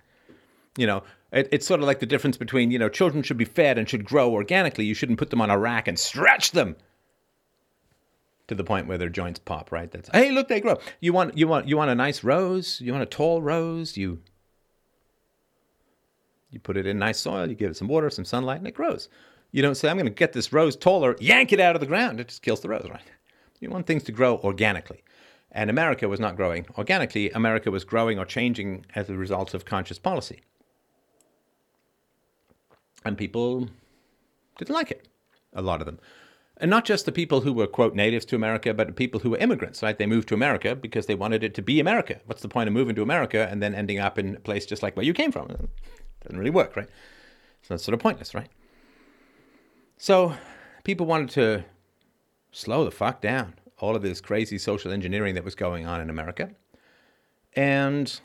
[0.76, 3.44] You know, it, it's sort of like the difference between, you know, children should be
[3.44, 4.84] fed and should grow organically.
[4.84, 6.76] You shouldn't put them on a rack and stretch them
[8.46, 9.90] to the point where their joints pop, right?
[9.90, 10.78] That's hey, look, they grow.
[11.00, 14.20] You want you want you want a nice rose, you want a tall rose, you
[16.50, 18.74] you put it in nice soil, you give it some water, some sunlight, and it
[18.74, 19.08] grows.
[19.50, 21.86] You don't say, I'm going to get this rose taller, yank it out of the
[21.86, 22.20] ground.
[22.20, 23.02] It just kills the rose, right?
[23.60, 25.02] You want things to grow organically.
[25.52, 27.30] And America was not growing organically.
[27.30, 30.42] America was growing or changing as a result of conscious policy.
[33.04, 33.68] And people
[34.58, 35.08] didn't like it,
[35.52, 35.98] a lot of them.
[36.60, 39.30] And not just the people who were, quote, natives to America, but the people who
[39.30, 39.96] were immigrants, right?
[39.96, 42.20] They moved to America because they wanted it to be America.
[42.26, 44.82] What's the point of moving to America and then ending up in a place just
[44.82, 45.50] like where you came from?
[45.50, 45.68] It
[46.22, 46.88] doesn't really work, right?
[47.62, 48.48] So that's sort of pointless, right?
[49.98, 50.34] So
[50.82, 51.64] people wanted to
[52.50, 56.10] slow the fuck down all of this crazy social engineering that was going on in
[56.10, 56.50] America.
[57.54, 58.20] And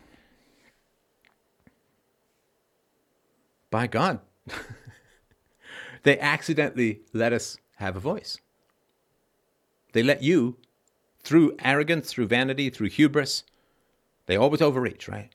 [3.69, 4.19] by God,
[6.03, 8.39] they accidentally let us have a voice.
[9.93, 10.57] They let you,
[11.23, 13.43] through arrogance, through vanity, through hubris,
[14.25, 15.29] they always overreach, right?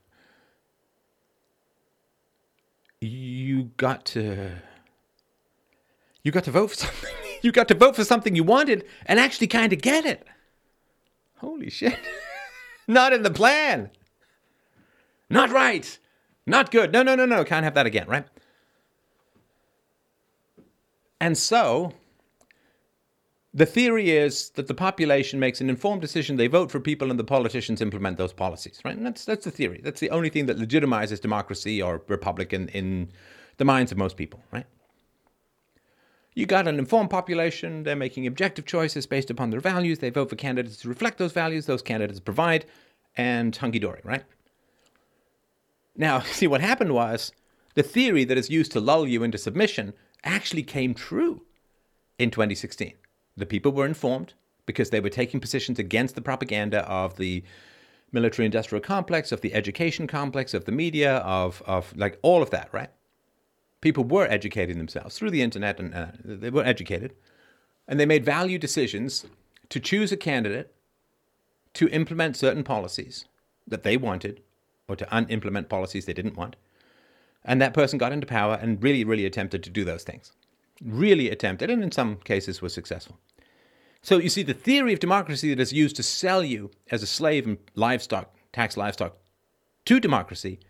[3.00, 4.50] You got to
[6.24, 7.10] you got to vote for something
[7.42, 10.26] you got to vote for something you wanted and actually kind of get it.
[11.36, 11.98] Holy shit.
[12.88, 13.90] Not in the plan.
[15.30, 15.98] Not right.
[16.46, 16.92] Not good.
[16.92, 17.44] No, no, no, no.
[17.44, 18.26] Can't have that again, right?
[21.20, 21.92] And so,
[23.52, 26.36] the theory is that the population makes an informed decision.
[26.36, 28.96] They vote for people, and the politicians implement those policies, right?
[28.96, 29.80] And that's that's the theory.
[29.82, 33.10] That's the only thing that legitimizes democracy or republican in
[33.56, 34.66] the minds of most people, right?
[36.34, 40.30] You got an informed population, they're making objective choices based upon their values, they vote
[40.30, 42.64] for candidates to reflect those values, those candidates provide,
[43.16, 44.22] and hunky dory, right?
[45.96, 47.32] Now, see, what happened was
[47.74, 49.94] the theory that is used to lull you into submission
[50.24, 51.42] actually came true
[52.18, 52.94] in 2016.
[53.36, 54.34] The people were informed
[54.66, 57.42] because they were taking positions against the propaganda of the
[58.12, 62.50] military industrial complex, of the education complex, of the media, of, of like all of
[62.50, 62.90] that, right?
[63.80, 67.14] People were educating themselves through the internet and uh, they were educated.
[67.86, 69.26] And they made value decisions
[69.68, 70.74] to choose a candidate
[71.74, 73.26] to implement certain policies
[73.66, 74.42] that they wanted
[74.88, 76.56] or to unimplement policies they didn't want.
[77.44, 80.32] And that person got into power and really, really attempted to do those things.
[80.82, 83.18] Really attempted, and in some cases was successful.
[84.02, 87.06] So you see, the theory of democracy that is used to sell you as a
[87.06, 89.16] slave and livestock, tax livestock,
[89.86, 90.60] to democracy,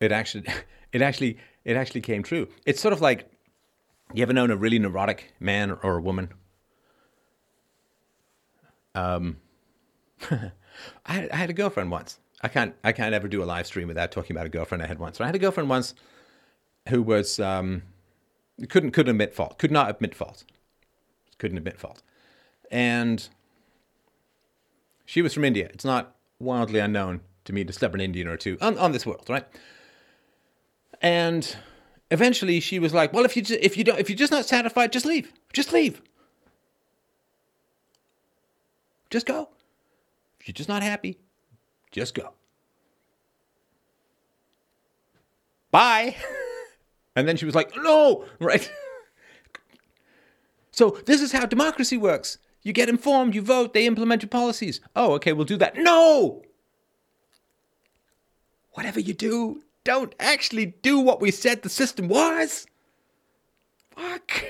[0.00, 0.46] it actually,
[0.92, 2.48] it actually, it actually came true.
[2.64, 3.30] It's sort of like,
[4.14, 6.32] you ever known a really neurotic man or a woman?
[8.94, 9.38] Um,
[10.30, 10.50] I,
[11.06, 12.18] I had a girlfriend once.
[12.46, 14.86] I can't, I can't ever do a live stream without talking about a girlfriend I
[14.86, 15.20] had once.
[15.20, 15.94] I had a girlfriend once
[16.88, 17.82] who was um,
[18.68, 20.44] couldn't couldn't admit fault, could not admit fault
[21.38, 22.02] couldn't admit fault.
[22.70, 23.28] And
[25.04, 25.68] she was from India.
[25.74, 29.26] It's not wildly unknown to meet a stubborn Indian or two on, on this world,
[29.28, 29.46] right?
[31.02, 31.56] And
[32.12, 34.46] eventually she was like, "Well, if you just, if you don't if you're just not
[34.46, 35.32] satisfied, just leave.
[35.52, 36.00] Just leave.
[39.10, 39.48] Just go.
[40.38, 41.18] If you're just not happy,
[41.90, 42.35] just go.
[45.70, 46.16] Bye."
[47.16, 48.70] and then she was like, "No, right."
[50.76, 52.36] So this is how democracy works.
[52.62, 54.80] You get informed, you vote, they implement your policies.
[54.94, 55.78] Oh, okay, we'll do that.
[55.78, 56.42] No!
[58.72, 62.66] Whatever you do, don't actually do what we said the system was.
[63.96, 64.44] Fuck.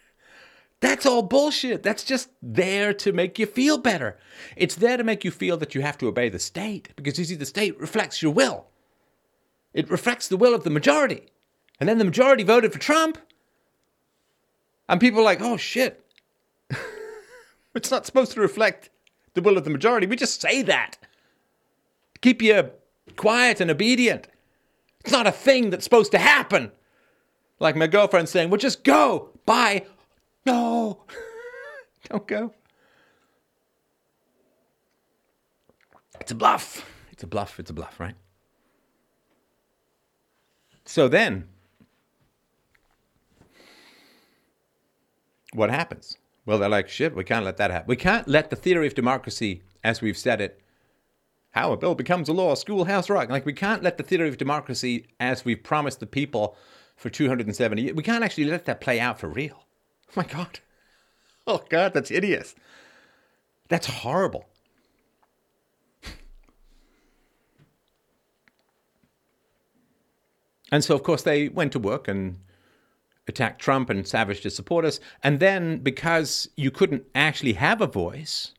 [0.80, 1.82] That's all bullshit.
[1.82, 4.18] That's just there to make you feel better.
[4.56, 7.26] It's there to make you feel that you have to obey the state because you
[7.26, 8.68] see, the state reflects your will.
[9.74, 11.22] It reflects the will of the majority.
[11.80, 13.18] And then the majority voted for Trump.
[14.88, 16.04] And people are like, oh shit.
[17.74, 18.90] it's not supposed to reflect
[19.34, 20.06] the will of the majority.
[20.06, 20.98] We just say that.
[22.20, 22.70] Keep you
[23.16, 24.28] quiet and obedient.
[25.00, 26.70] It's not a thing that's supposed to happen.
[27.58, 29.30] Like my girlfriend saying, well, just go.
[29.46, 29.86] Bye.
[30.46, 31.04] No.
[32.08, 32.52] Don't go.
[36.20, 36.88] It's a bluff.
[37.10, 37.58] It's a bluff.
[37.58, 38.14] It's a bluff, right?
[40.92, 41.48] So then,
[45.54, 46.18] what happens?
[46.44, 47.88] Well, they're like, shit, we can't let that happen.
[47.88, 50.60] We can't let the theory of democracy, as we've said it,
[51.52, 53.30] how a bill becomes a law, schoolhouse rock.
[53.30, 56.58] Like, we can't let the theory of democracy, as we've promised the people
[56.94, 59.64] for 270 years, we can't actually let that play out for real.
[60.10, 60.60] Oh my God.
[61.46, 62.54] Oh God, that's hideous.
[63.68, 64.44] That's horrible.
[70.72, 72.38] And so, of course, they went to work and
[73.28, 74.98] attacked Trump and savaged his supporters.
[75.22, 78.52] And then, because you couldn't actually have a voice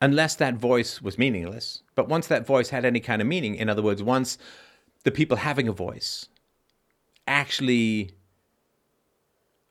[0.00, 3.68] unless that voice was meaningless, but once that voice had any kind of meaning, in
[3.68, 4.38] other words, once
[5.04, 6.28] the people having a voice
[7.26, 8.12] actually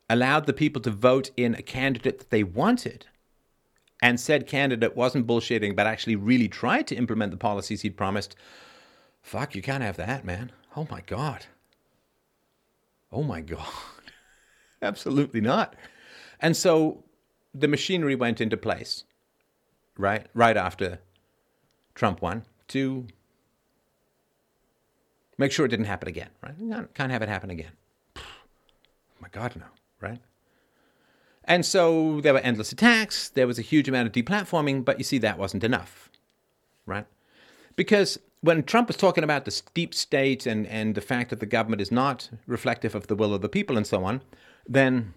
[0.10, 3.08] allowed the people to vote in a candidate that they wanted,
[4.02, 8.36] and said candidate wasn't bullshitting, but actually really tried to implement the policies he'd promised,
[9.22, 10.52] fuck, you can't have that, man.
[10.76, 11.46] Oh my God.
[13.12, 13.68] Oh my God.
[14.82, 15.76] Absolutely not.
[16.40, 17.04] And so
[17.54, 19.06] the machinery went into place,
[19.98, 20.28] right?
[20.34, 21.00] Right after
[21.94, 23.08] Trump won to
[25.38, 26.94] make sure it didn't happen again, right?
[26.94, 27.72] Can't have it happen again.
[28.18, 28.22] Oh
[29.22, 29.66] my God, no,
[30.02, 30.20] right?
[31.46, 35.04] And so there were endless attacks, there was a huge amount of deplatforming, but you
[35.04, 36.10] see, that wasn't enough,
[36.86, 37.06] right?
[37.76, 41.48] Because when Trump was talking about the deep state and, and the fact that the
[41.48, 44.22] government is not reflective of the will of the people and so on,
[44.68, 45.16] then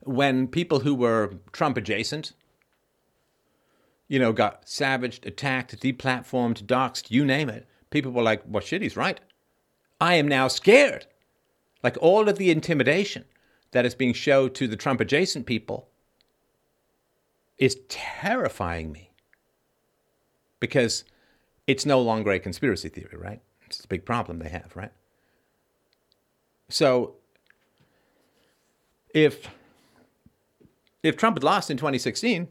[0.00, 2.32] when people who were Trump adjacent,
[4.08, 8.82] you know, got savaged, attacked, deplatformed, doxxed, you name it, people were like, well, shit,
[8.82, 9.20] he's right.
[10.00, 11.06] I am now scared.
[11.84, 13.24] Like all of the intimidation
[13.70, 15.88] that is being shown to the Trump adjacent people
[17.56, 19.12] is terrifying me.
[20.58, 21.04] Because
[21.68, 23.40] it's no longer a conspiracy theory, right?
[23.66, 24.90] It's a big problem they have, right?
[26.70, 27.16] So
[29.14, 29.48] if
[31.02, 32.48] if Trump had lost in 2016,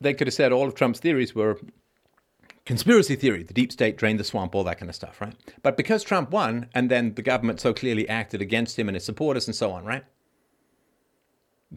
[0.00, 1.58] they could have said all of Trump's theories were
[2.66, 5.34] conspiracy theory, the deep state drained the swamp, all that kind of stuff, right?
[5.62, 9.04] But because Trump won, and then the government so clearly acted against him and his
[9.04, 10.04] supporters and so on, right?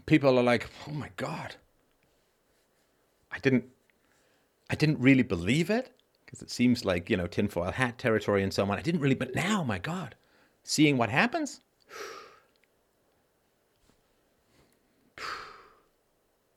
[0.05, 1.55] People are like, oh my God.
[3.31, 3.65] I didn't
[4.71, 5.91] I didn't really believe it
[6.25, 8.71] because it seems like, you know, tinfoil hat territory and so on.
[8.71, 10.15] I didn't really, but now, my God,
[10.63, 11.59] seeing what happens,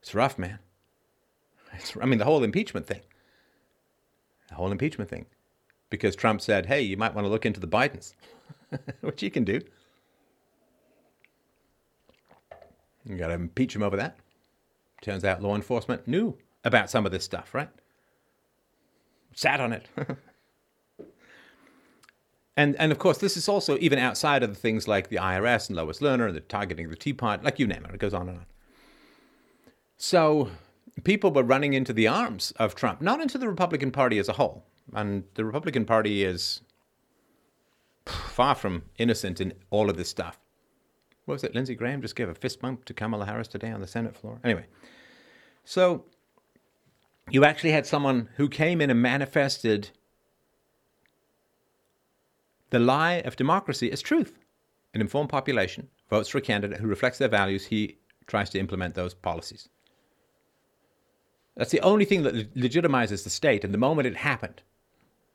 [0.01, 0.61] it's rough, man.
[1.73, 3.01] It's, I mean, the whole impeachment thing,
[4.49, 5.27] the whole impeachment thing,
[5.91, 8.15] because Trump said, hey, you might want to look into the Bidens,
[9.01, 9.61] which you can do.
[13.05, 14.19] You got to impeach him over that.
[15.03, 17.69] Turns out law enforcement knew about some of this stuff, right?
[19.35, 19.89] Sat on it.
[22.57, 25.69] and and of course, this is also even outside of the things like the IRS
[25.69, 27.95] and Lois Lerner and the targeting of the Tea Party, like you name it.
[27.95, 28.47] It goes on and on.
[29.97, 30.51] So
[31.03, 34.35] people were running into the arms of Trump, not into the Republican Party as a
[34.35, 34.65] whole.
[34.93, 36.61] And the Republican Party is
[38.07, 40.39] far from innocent in all of this stuff.
[41.25, 41.55] What was it?
[41.55, 44.41] Lindsey Graham just gave a fist bump to Kamala Harris today on the Senate floor.
[44.45, 44.67] Anyway,
[45.65, 46.05] so
[47.31, 49.91] you actually had someone who came in and manifested
[52.71, 54.39] the lie of democracy as truth.
[54.93, 57.67] An informed population votes for a candidate who reflects their values.
[57.67, 59.69] He tries to implement those policies.
[61.57, 63.65] That's the only thing that legitimizes the state.
[63.65, 64.63] And the moment it happened,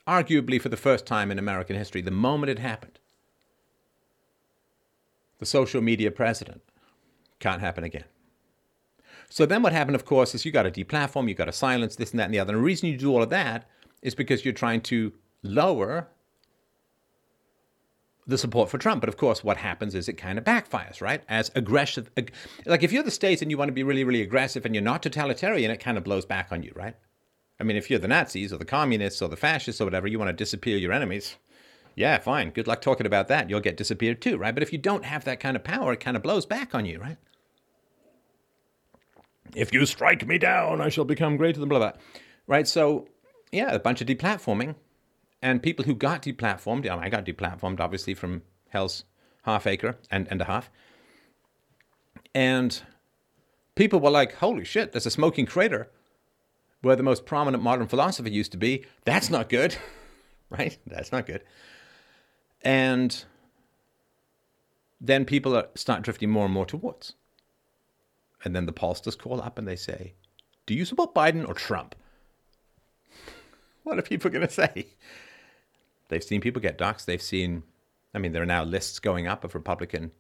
[0.07, 2.99] arguably for the first time in American history, the moment it happened,
[5.39, 6.61] the social media president
[7.39, 8.03] can't happen again.
[9.29, 11.95] So then what happened, of course, is you got to deplatform, you got to silence
[11.95, 12.53] this and that and the other.
[12.53, 13.69] And the reason you do all of that
[14.01, 15.13] is because you're trying to
[15.43, 16.07] lower
[18.25, 19.01] the support for Trump.
[19.01, 21.23] But of course, what happens is it kind of backfires, right?
[21.27, 22.09] As aggressive,
[22.65, 24.83] like if you're the states and you want to be really, really aggressive and you're
[24.83, 26.95] not totalitarian, it kind of blows back on you, right?
[27.59, 30.17] I mean, if you're the Nazis or the communists or the fascists or whatever, you
[30.17, 31.35] want to disappear your enemies.
[31.95, 32.51] Yeah, fine.
[32.51, 33.49] Good luck talking about that.
[33.49, 34.53] You'll get disappeared too, right?
[34.53, 36.85] But if you don't have that kind of power, it kind of blows back on
[36.85, 37.17] you, right?
[39.55, 41.93] If you strike me down, I shall become greater than blah, blah.
[42.47, 42.67] Right?
[42.67, 43.07] So,
[43.51, 44.75] yeah, a bunch of deplatforming.
[45.41, 49.05] And people who got deplatformed, I got deplatformed, obviously, from Hell's
[49.43, 50.69] half acre and, and a half.
[52.35, 52.81] And
[53.75, 55.89] people were like, holy shit, there's a smoking crater
[56.81, 58.85] where the most prominent modern philosopher used to be.
[59.05, 59.75] That's not good,
[60.49, 60.77] right?
[60.85, 61.43] That's not good.
[62.61, 63.23] And
[65.01, 67.13] then people start drifting more and more towards.
[68.43, 70.13] And then the pollsters call up and they say,
[70.65, 71.95] Do you support Biden or Trump?
[73.83, 74.87] What are people going to say?
[76.09, 77.05] They've seen people get doxxed.
[77.05, 77.63] They've seen,
[78.13, 80.11] I mean, there are now lists going up of Republican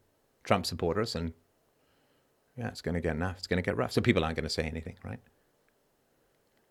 [0.43, 1.33] Trump supporters, and
[2.57, 3.37] yeah, it's going to get enough.
[3.37, 3.91] It's going to get rough.
[3.91, 5.19] So people aren't going to say anything, right?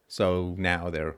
[0.07, 1.17] So now they're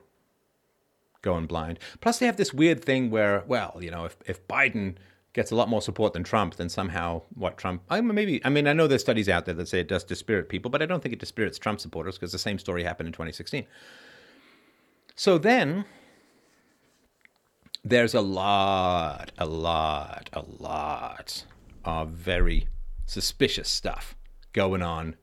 [1.22, 1.78] going blind.
[2.01, 4.97] Plus, they have this weird thing where, well, you know, if, if Biden
[5.33, 8.49] gets a lot more support than Trump, then somehow what Trump, I mean, maybe, I
[8.49, 10.87] mean, I know there's studies out there that say it does dispirit people, but I
[10.87, 13.66] don't think it dispirits Trump supporters because the same story happened in 2016.
[15.14, 15.85] So then
[17.85, 21.45] there's a lot, a lot, a lot
[21.85, 22.68] of very
[23.07, 24.16] suspicious stuff
[24.53, 25.16] going on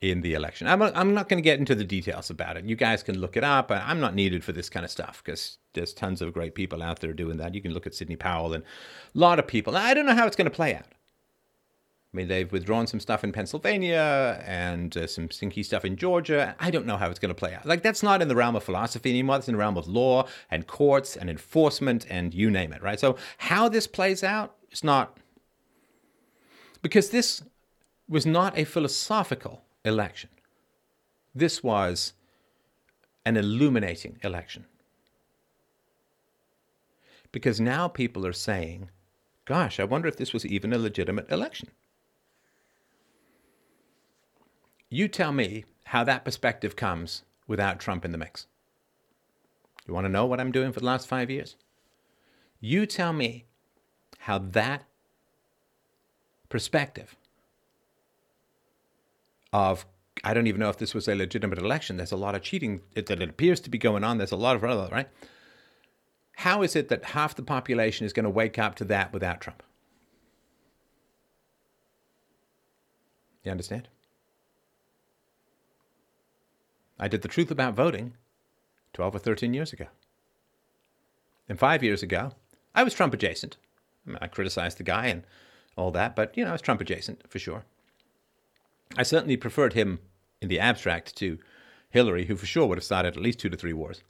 [0.00, 0.66] in the election.
[0.66, 2.64] I'm, I'm not going to get into the details about it.
[2.64, 3.70] You guys can look it up.
[3.70, 7.00] I'm not needed for this kind of stuff because there's tons of great people out
[7.00, 7.54] there doing that.
[7.54, 9.76] You can look at Sidney Powell and a lot of people.
[9.76, 10.84] I don't know how it's going to play out.
[10.84, 16.54] I mean, they've withdrawn some stuff in Pennsylvania and uh, some stinky stuff in Georgia.
[16.60, 17.66] I don't know how it's going to play out.
[17.66, 19.36] Like, that's not in the realm of philosophy anymore.
[19.36, 22.98] It's in the realm of law and courts and enforcement and you name it, right?
[22.98, 25.18] So, how this plays out, it's not.
[26.80, 27.42] Because this
[28.08, 30.30] was not a philosophical election.
[31.34, 32.12] This was
[33.24, 34.66] an illuminating election.
[37.32, 38.90] Because now people are saying,
[39.44, 41.70] gosh, I wonder if this was even a legitimate election.
[44.88, 48.46] You tell me how that perspective comes without Trump in the mix.
[49.86, 51.56] You want to know what I'm doing for the last five years?
[52.60, 53.44] You tell me
[54.20, 54.84] how that
[56.48, 57.16] perspective
[59.52, 59.86] of
[60.24, 61.96] I don't even know if this was a legitimate election.
[61.96, 64.18] There's a lot of cheating that it appears to be going on.
[64.18, 65.08] There's a lot of other right.
[66.36, 69.40] How is it that half the population is going to wake up to that without
[69.40, 69.62] Trump?
[73.42, 73.88] You understand?
[76.98, 78.14] I did the truth about voting
[78.94, 79.86] 12 or 13 years ago.
[81.48, 82.32] And five years ago,
[82.74, 83.56] I was Trump adjacent.
[84.06, 85.22] I, mean, I criticized the guy and
[85.76, 87.64] all that, but you know, I was Trump adjacent for sure.
[88.96, 90.00] I certainly preferred him
[90.40, 91.38] in the abstract to
[91.90, 94.02] Hillary, who for sure would have started at least two to three wars.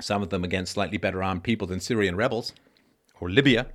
[0.00, 2.52] Some of them against slightly better armed people than Syrian rebels,
[3.20, 3.66] or Libya,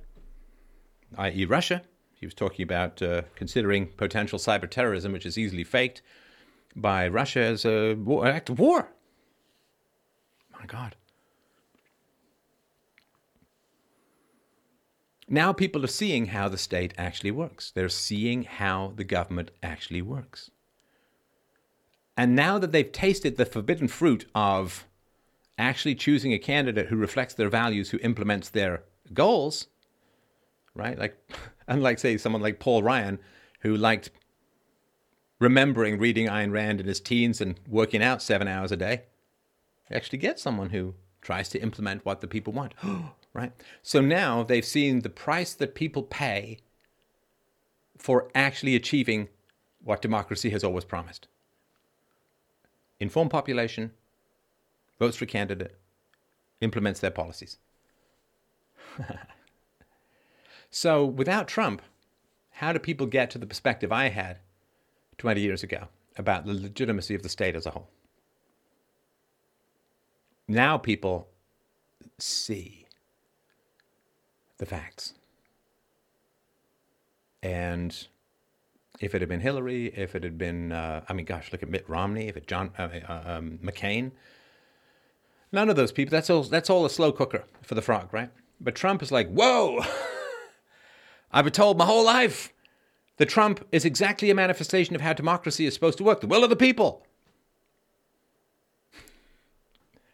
[1.16, 1.82] i.e., Russia.
[2.14, 6.02] He was talking about uh, considering potential cyber terrorism, which is easily faked,
[6.74, 8.88] by Russia as a war, act of war.
[10.58, 10.96] My God.
[15.28, 17.72] Now people are seeing how the state actually works.
[17.72, 20.50] They're seeing how the government actually works.
[22.16, 24.86] And now that they've tasted the forbidden fruit of
[25.58, 29.66] actually choosing a candidate who reflects their values, who implements their goals,
[30.74, 30.98] right?
[30.98, 31.16] Like,
[31.68, 33.18] unlike, say, someone like Paul Ryan,
[33.60, 34.10] who liked
[35.38, 39.02] remembering reading Ayn Rand in his teens and working out seven hours a day,
[39.90, 43.52] you actually get someone who tries to implement what the people want, oh, right?
[43.82, 46.58] So now they've seen the price that people pay
[47.98, 49.28] for actually achieving
[49.84, 51.28] what democracy has always promised
[52.98, 53.92] informed population,
[54.98, 55.76] votes for candidate,
[56.62, 57.58] implements their policies.
[60.70, 61.82] so without Trump,
[62.52, 64.38] how do people get to the perspective I had
[65.18, 67.90] 20 years ago about the legitimacy of the state as a whole?
[70.48, 71.28] Now people
[72.18, 72.85] see
[74.58, 75.14] the facts.
[77.42, 78.06] And
[79.00, 81.68] if it had been Hillary, if it had been, uh, I mean, gosh, look at
[81.68, 84.12] Mitt Romney, if it John uh, uh, um, McCain,
[85.52, 86.10] none of those people.
[86.10, 86.42] That's all.
[86.42, 88.30] That's all a slow cooker for the frog, right?
[88.60, 89.84] But Trump is like, whoa!
[91.32, 92.52] I've been told my whole life
[93.18, 96.44] that Trump is exactly a manifestation of how democracy is supposed to work, the will
[96.44, 97.06] of the people.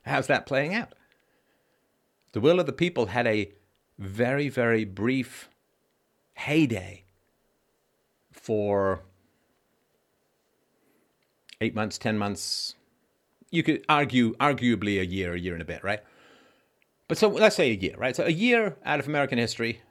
[0.05, 0.95] How's that playing out?
[2.33, 3.53] The will of the people had a
[4.03, 5.49] very, very brief
[6.35, 7.05] heyday
[8.33, 9.03] for
[11.61, 12.75] eight months, 10 months.
[13.51, 16.01] You could argue, arguably a year, a year and a bit, right?
[17.09, 18.17] But so let's say a year, right?
[18.17, 19.83] So a year out of American history,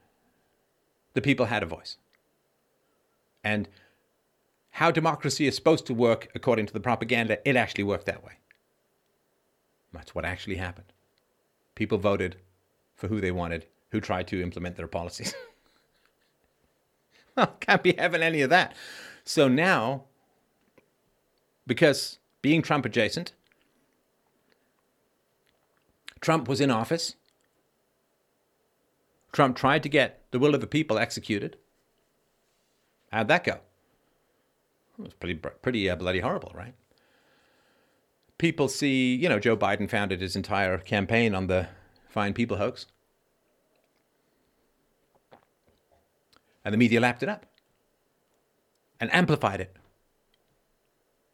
[1.14, 1.98] the people had a voice.
[3.44, 3.68] And
[4.72, 8.34] how democracy is supposed to work according to the propaganda, it actually worked that way.
[9.94, 10.94] That's what actually happened.
[11.76, 12.38] People voted
[12.96, 15.36] for who they wanted, who try to implement their policies.
[17.60, 18.76] Can't be having any of that.
[19.24, 20.06] So now,
[21.68, 23.34] because being Trump adjacent,
[26.20, 27.16] Trump was in office.
[29.32, 31.58] Trump tried to get the will of the people executed.
[33.12, 33.60] How'd that go?
[35.00, 36.74] It was pretty, pretty uh, bloody horrible, right?
[38.38, 41.68] People see, you know, Joe Biden founded his entire campaign on the
[42.10, 42.88] fine people hoax.
[46.64, 47.46] And the media lapped it up
[49.00, 49.76] and amplified it.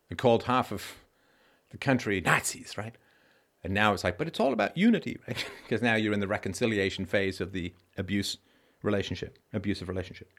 [0.09, 0.95] and called half of
[1.71, 2.95] the country Nazis, right?
[3.63, 5.45] And now it's like, but it's all about unity, right?
[5.63, 8.38] because now you're in the reconciliation phase of the abuse
[8.84, 10.30] relationship, abusive relationship.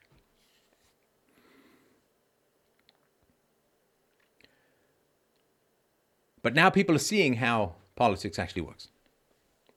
[6.41, 8.87] But now people are seeing how politics actually works.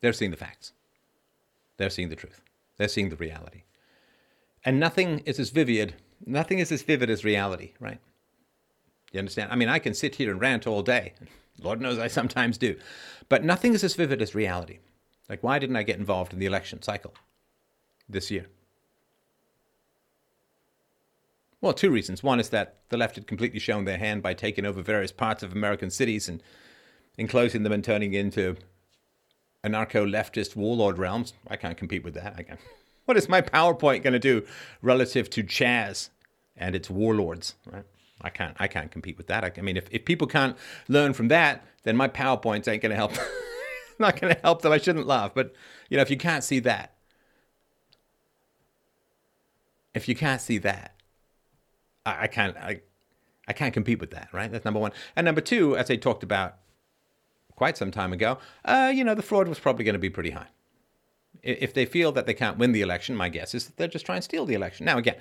[0.00, 0.72] They're seeing the facts.
[1.76, 2.40] They're seeing the truth.
[2.76, 3.64] They're seeing the reality.
[4.64, 5.94] And nothing is as vivid,
[6.24, 7.98] nothing is as vivid as reality, right?
[9.12, 9.52] You understand?
[9.52, 11.14] I mean, I can sit here and rant all day.
[11.60, 12.76] Lord knows I sometimes do.
[13.28, 14.78] But nothing is as vivid as reality.
[15.28, 17.14] Like, why didn't I get involved in the election cycle
[18.08, 18.46] this year?
[21.60, 22.22] Well, two reasons.
[22.22, 25.42] One is that the left had completely shown their hand by taking over various parts
[25.42, 26.42] of American cities and
[27.16, 28.56] enclosing them and turning into
[29.64, 31.34] anarcho leftist warlord realms.
[31.46, 32.34] I can't compete with that.
[32.36, 32.58] I can
[33.05, 34.44] what is my PowerPoint going to do
[34.80, 36.11] relative to CHAZ
[36.57, 37.55] and its warlords?
[37.70, 37.84] Right?
[38.20, 38.57] I can't.
[38.59, 39.44] I can't compete with that.
[39.44, 40.57] I, I mean, if, if people can't
[40.88, 43.12] learn from that, then my PowerPoints ain't going to help.
[43.98, 44.72] Not going to help them.
[44.72, 45.53] I shouldn't laugh, but
[45.88, 46.94] you know, if you can't see that,
[49.94, 50.94] if you can't see that,
[52.07, 52.57] I, I can't.
[52.57, 52.80] I,
[53.48, 54.28] I can't compete with that.
[54.32, 54.50] Right?
[54.50, 54.92] That's number one.
[55.16, 56.57] And number two, as I talked about
[57.57, 60.30] quite some time ago, uh, you know, the fraud was probably going to be pretty
[60.30, 60.46] high
[61.43, 64.07] if they feel that they can't win the election, my guess is that they're just
[64.07, 64.86] trying to steal the election.
[64.86, 65.16] Now, again,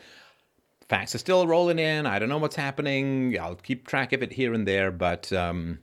[0.87, 2.05] facts are still rolling in.
[2.05, 3.37] I don't know what's happening.
[3.39, 5.79] I'll keep track of it here and there, but um,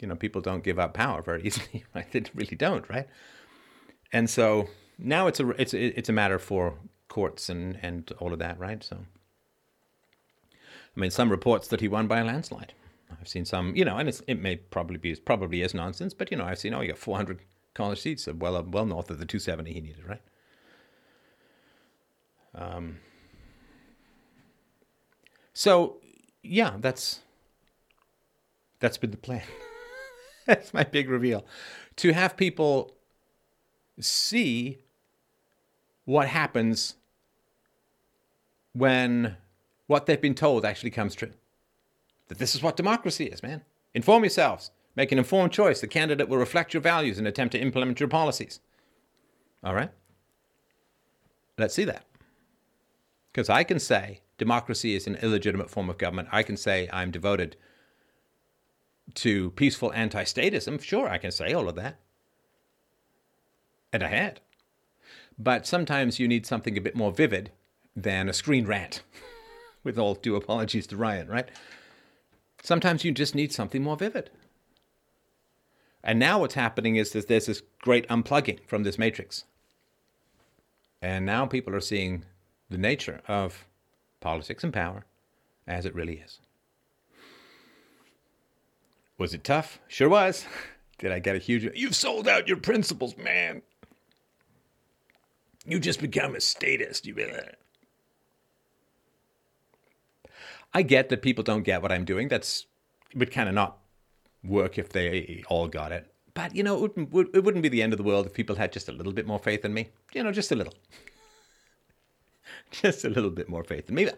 [0.00, 1.84] you know, people don't give up power very easily.
[1.94, 2.10] Right?
[2.10, 3.06] They really don't, right?
[4.12, 4.68] And so
[4.98, 6.74] now it's a it's it's a matter for
[7.08, 8.82] courts and and all of that, right?
[8.82, 8.96] So,
[10.96, 12.72] I mean, some reports that he won by a landslide.
[13.10, 16.36] I've seen some, you know, and it may probably be probably is nonsense, but you
[16.36, 17.40] know, I've seen oh, you got 400
[17.74, 20.22] college seats, well well north of the 270 he needed, right?
[22.54, 22.98] Um,
[25.52, 25.98] so
[26.42, 27.20] yeah, that's
[28.80, 29.42] that's been the plan.
[30.46, 31.44] that's my big reveal,
[31.96, 32.94] to have people
[34.00, 34.78] see
[36.04, 36.94] what happens
[38.72, 39.36] when
[39.86, 41.32] what they've been told actually comes true.
[42.28, 43.62] That this is what democracy is, man.
[43.94, 44.70] Inform yourselves.
[44.96, 45.80] Make an informed choice.
[45.80, 48.60] The candidate will reflect your values and attempt to implement your policies.
[49.62, 49.90] All right?
[51.56, 52.04] Let's see that.
[53.32, 56.28] Because I can say democracy is an illegitimate form of government.
[56.32, 57.56] I can say I'm devoted
[59.14, 60.80] to peaceful anti statism.
[60.82, 61.98] Sure, I can say all of that.
[63.92, 64.40] And I had.
[65.38, 67.52] But sometimes you need something a bit more vivid
[67.94, 69.02] than a screen rant,
[69.84, 71.48] with all due apologies to Ryan, right?
[72.62, 74.30] Sometimes you just need something more vivid.
[76.02, 79.44] And now what's happening is that there's this great unplugging from this matrix.
[81.00, 82.24] And now people are seeing
[82.70, 83.66] the nature of
[84.20, 85.04] politics and power
[85.66, 86.38] as it really is.
[89.16, 89.80] Was it tough?
[89.88, 90.46] Sure was.
[90.98, 91.68] Did I get a huge.
[91.76, 93.62] You've sold out your principles, man.
[95.64, 97.06] You just become a statist.
[97.06, 97.14] You
[100.72, 102.28] I get that people don't get what I'm doing.
[102.28, 102.66] That's
[103.14, 103.78] would kind of not
[104.44, 106.12] work if they all got it.
[106.34, 108.56] But you know, it wouldn't, it wouldn't be the end of the world if people
[108.56, 109.88] had just a little bit more faith in me.
[110.12, 110.74] You know, just a little.
[112.70, 114.08] just a little bit more faith in me.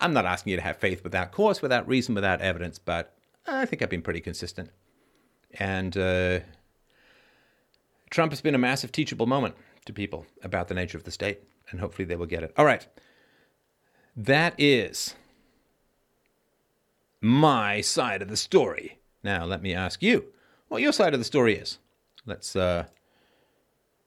[0.00, 3.14] I'm not asking you to have faith without cause, without reason, without evidence, but
[3.46, 4.70] I think I've been pretty consistent.
[5.58, 6.40] And uh,
[8.10, 9.54] Trump has been a massive teachable moment
[9.86, 11.40] to people about the nature of the state,
[11.70, 12.52] and hopefully they will get it.
[12.56, 12.86] All right.
[14.16, 15.14] That is
[17.24, 18.98] my side of the story.
[19.22, 20.26] Now, let me ask you
[20.68, 21.78] what your side of the story is.
[22.26, 22.84] Let's uh,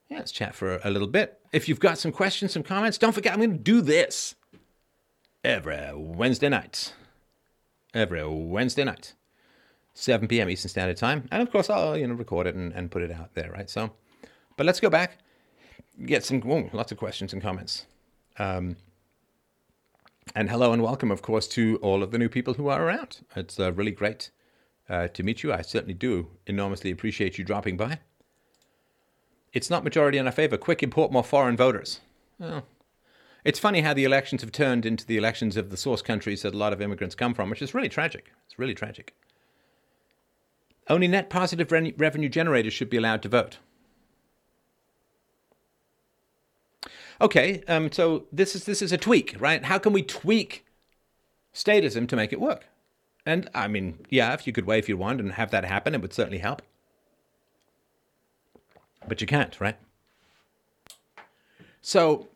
[0.07, 1.39] yeah, let's chat for a little bit.
[1.51, 4.35] If you've got some questions, some comments, don't forget I'm going to do this
[5.43, 6.93] every Wednesday night.
[7.93, 9.13] Every Wednesday night,
[9.95, 10.49] 7 p.m.
[10.49, 13.11] Eastern Standard Time, and of course I'll you know record it and, and put it
[13.11, 13.69] out there, right?
[13.69, 13.91] So,
[14.57, 15.17] but let's go back,
[16.05, 17.87] get some whoa, lots of questions and comments.
[18.37, 18.75] Um,
[20.35, 23.19] and hello and welcome, of course, to all of the new people who are around.
[23.35, 24.31] It's uh, really great
[24.89, 25.53] uh, to meet you.
[25.53, 27.99] I certainly do enormously appreciate you dropping by.
[29.53, 30.57] It's not majority in our favor.
[30.57, 32.01] Quick import more foreign voters.
[32.39, 32.65] Well,
[33.43, 36.53] it's funny how the elections have turned into the elections of the source countries that
[36.53, 38.31] a lot of immigrants come from, which is really tragic.
[38.45, 39.15] It's really tragic.
[40.89, 43.57] Only net positive re- revenue generators should be allowed to vote.
[47.19, 49.63] Okay, um, so this is this is a tweak, right?
[49.65, 50.65] How can we tweak
[51.53, 52.67] statism to make it work?
[53.25, 56.01] And I mean, yeah, if you could wave your wand and have that happen, it
[56.01, 56.61] would certainly help.
[59.07, 59.77] But you can't, right?
[61.81, 62.27] So,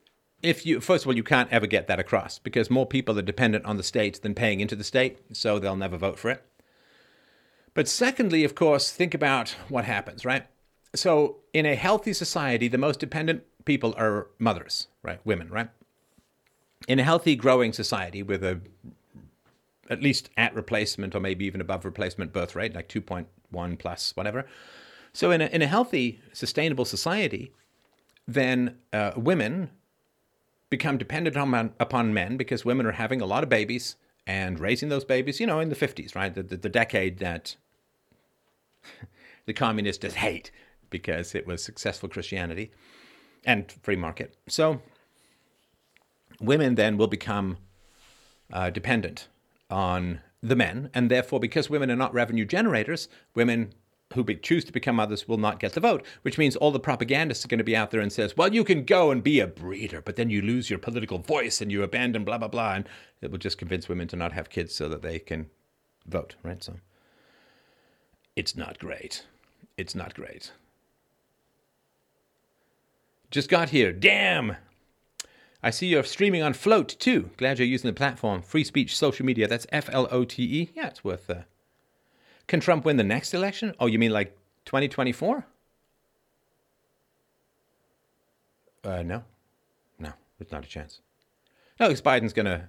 [0.41, 3.23] if you, first of all, you can't ever get that across because more people are
[3.23, 6.43] dependent on the state than paying into the state, so they'll never vote for it.
[7.73, 10.47] But secondly, of course, think about what happens, right?
[10.95, 15.19] So, in a healthy society, the most dependent people are mothers, right?
[15.25, 15.69] Women, right?
[16.87, 18.61] In a healthy, growing society with a
[19.89, 24.45] at least at replacement or maybe even above replacement birth rate, like 2.1 plus, whatever.
[25.13, 27.51] So, in a, in a healthy, sustainable society,
[28.25, 29.69] then uh, women
[30.69, 34.87] become dependent on, upon men because women are having a lot of babies and raising
[34.87, 36.33] those babies, you know, in the 50s, right?
[36.33, 37.57] The, the, the decade that
[39.45, 40.51] the communists hate
[40.89, 42.71] because it was successful Christianity
[43.45, 44.35] and free market.
[44.47, 44.81] So,
[46.39, 47.57] women then will become
[48.51, 49.27] uh, dependent
[49.69, 53.73] on the men, and therefore, because women are not revenue generators, women
[54.13, 56.79] who be, choose to become mothers will not get the vote, which means all the
[56.79, 59.39] propagandists are going to be out there and says, well, you can go and be
[59.39, 62.73] a breeder, but then you lose your political voice and you abandon blah, blah, blah.
[62.73, 62.89] And
[63.21, 65.49] it will just convince women to not have kids so that they can
[66.05, 66.63] vote, right?
[66.63, 66.75] So
[68.35, 69.25] it's not great.
[69.77, 70.51] It's not great.
[73.31, 73.93] Just got here.
[73.93, 74.57] Damn!
[75.63, 77.29] I see you're streaming on Flote too.
[77.37, 78.41] Glad you're using the platform.
[78.41, 79.47] Free speech social media.
[79.47, 80.71] That's F L O T E.
[80.75, 81.29] Yeah, it's worth.
[81.29, 81.43] Uh...
[82.47, 83.73] Can Trump win the next election?
[83.79, 85.45] Oh, you mean like 2024?
[88.83, 89.23] Uh, no,
[89.99, 91.01] no, there's not a chance.
[91.79, 92.67] No, because Biden's going to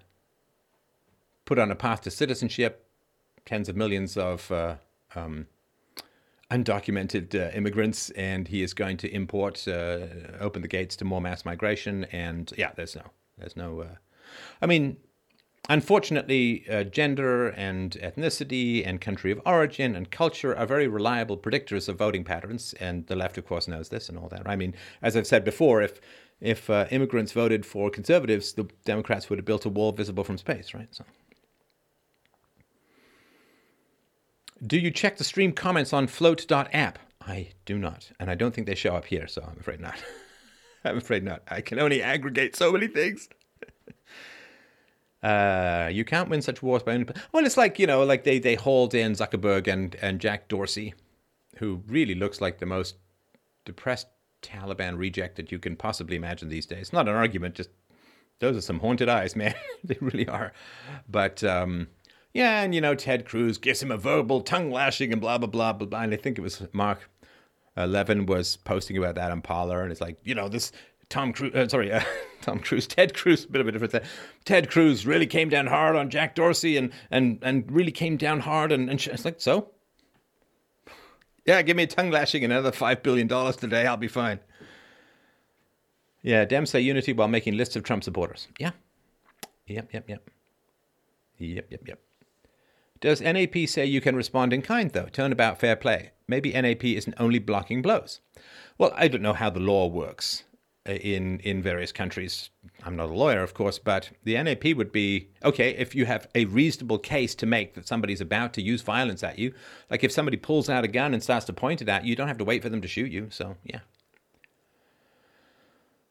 [1.47, 2.87] put on a path to citizenship,
[3.47, 4.77] tens of millions of uh,
[5.15, 5.47] um,
[6.53, 10.07] undocumented uh, immigrants, and he is going to import, uh,
[10.41, 12.05] open the gates to more mass migration.
[12.13, 13.05] And yeah, there's no,
[13.39, 13.81] there's no.
[13.81, 13.95] Uh,
[14.61, 14.99] I mean,
[15.69, 21.89] unfortunately, uh, gender and ethnicity and country of origin and culture are very reliable predictors
[21.89, 24.43] of voting patterns, and the left, of course, knows this and all that.
[24.47, 26.01] I mean, as I've said before, if
[26.41, 30.39] if uh, immigrants voted for conservatives, the Democrats would have built a wall visible from
[30.39, 30.89] space, right?
[30.91, 31.05] So.
[34.65, 36.99] Do you check the stream comments on flote.app?
[37.21, 38.11] I do not.
[38.21, 40.03] And I don't think they show up here, so I'm afraid not.
[40.85, 41.43] I'm afraid not.
[41.49, 43.29] I can only aggregate so many things.
[45.23, 47.07] Uh, you can't win such wars by only.
[47.31, 50.95] Well, it's like you know, like they they hauled in Zuckerberg and and Jack Dorsey,
[51.59, 52.97] who really looks like the most
[53.65, 54.09] depressed
[54.43, 56.93] Taliban reject that you can possibly imagine these days.
[56.93, 57.71] Not an argument, just
[58.41, 59.55] those are some haunted eyes, man.
[59.85, 60.53] they really are.
[61.09, 61.87] But um,
[62.35, 65.49] yeah, and you know, Ted Cruz gives him a verbal tongue lashing and blah blah
[65.49, 66.01] blah blah blah.
[66.01, 67.11] And I think it was Mark
[67.77, 70.73] Levin was posting about that on Parler, and it's like you know this
[71.09, 72.03] Tom Cruise, uh, sorry, uh,
[72.41, 74.05] Tom Cruise, Ted Cruz, a bit of a difference there.
[74.47, 78.41] Ted Cruz really came down hard on Jack Dorsey and and and really came down
[78.41, 79.71] hard, and, and sh- it's like so.
[81.45, 84.39] Yeah, give me a tongue lashing and another five billion dollars today, I'll be fine.
[86.23, 88.49] Yeah, Dems say unity while making lists of Trump supporters.
[88.59, 88.71] Yeah,
[89.67, 90.31] yep, yep, yep,
[91.39, 92.01] yep, yep, yep.
[93.03, 95.09] Does NAP say you can respond in kind though?
[95.13, 96.13] Turnabout fair play.
[96.27, 98.21] Maybe NAP isn't only blocking blows.
[98.79, 100.45] Well, I don't know how the law works.
[100.85, 102.51] Uh, in in various countries.
[102.83, 106.27] I'm not a lawyer, of course, but the NAP would be okay if you have
[106.35, 109.55] a reasonable case to make that somebody's about to use violence at you.
[109.91, 112.17] Like if somebody pulls out a gun and starts to point it at you, you
[112.17, 113.29] don't have to wait for them to shoot you.
[113.31, 113.81] So yeah.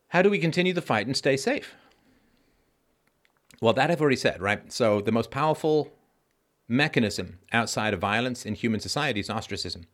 [0.07, 1.75] How do we continue the fight and stay safe?
[3.59, 4.71] Well, that I've already said, right?
[4.71, 5.91] So the most powerful
[6.71, 9.85] mechanism outside of violence in human society is ostracism.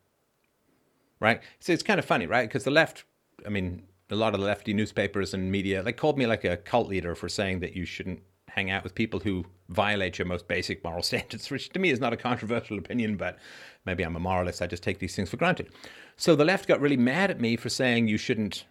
[1.19, 1.41] Right?
[1.59, 2.47] So it's kind of funny, right?
[2.47, 3.03] Because the left,
[3.45, 6.55] I mean, a lot of the lefty newspapers and media like called me like a
[6.55, 10.47] cult leader for saying that you shouldn't hang out with people who violate your most
[10.47, 13.39] basic moral standards, which to me is not a controversial opinion, but
[13.85, 14.61] maybe I'm a moralist.
[14.61, 15.69] I just take these things for granted.
[16.15, 18.65] So the left got really mad at me for saying you shouldn't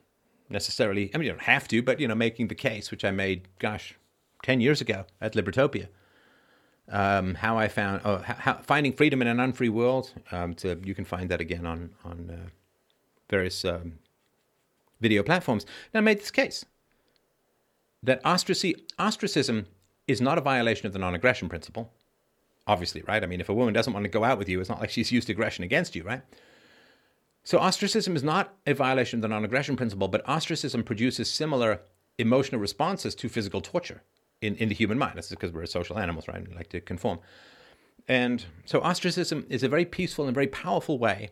[0.48, 3.10] necessarily, I mean, you don't have to, but, you know, making the case, which I
[3.10, 3.96] made, gosh,
[4.44, 5.88] 10 years ago at Libertopia.
[6.88, 10.12] Um, how I found, oh, how, finding freedom in an unfree world.
[10.30, 12.48] Um, to, you can find that again on, on uh,
[13.28, 13.98] various um,
[15.00, 15.64] video platforms.
[15.92, 16.64] And I made this case
[18.02, 19.66] that ostracism
[20.06, 21.92] is not a violation of the non aggression principle.
[22.68, 23.22] Obviously, right?
[23.22, 24.90] I mean, if a woman doesn't want to go out with you, it's not like
[24.90, 26.22] she's used aggression against you, right?
[27.44, 31.80] So, ostracism is not a violation of the non aggression principle, but ostracism produces similar
[32.18, 34.02] emotional responses to physical torture
[34.46, 35.18] in, in the human mind.
[35.18, 36.46] This is because we're social animals, right?
[36.46, 37.18] We like to conform.
[38.08, 41.30] And so, ostracism is a very peaceful and very powerful way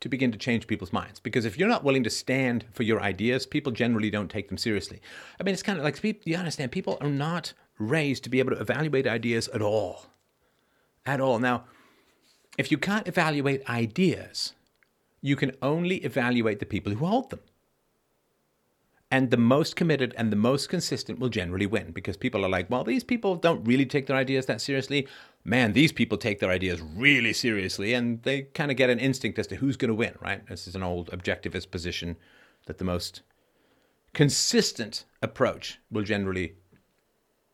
[0.00, 1.20] to begin to change people's minds.
[1.20, 4.58] Because if you're not willing to stand for your ideas, people generally don't take them
[4.58, 5.00] seriously.
[5.40, 8.54] I mean, it's kind of like you understand, people are not raised to be able
[8.54, 10.06] to evaluate ideas at all.
[11.04, 11.38] At all.
[11.38, 11.64] Now,
[12.58, 14.52] if you can't evaluate ideas,
[15.20, 17.40] you can only evaluate the people who hold them.
[19.10, 22.68] And the most committed and the most consistent will generally win because people are like,
[22.68, 25.06] well, these people don't really take their ideas that seriously
[25.46, 29.38] man, these people take their ideas really seriously and they kind of get an instinct
[29.38, 30.46] as to who's going to win, right?
[30.48, 32.16] This is an old objectivist position
[32.66, 33.22] that the most
[34.12, 36.54] consistent approach will generally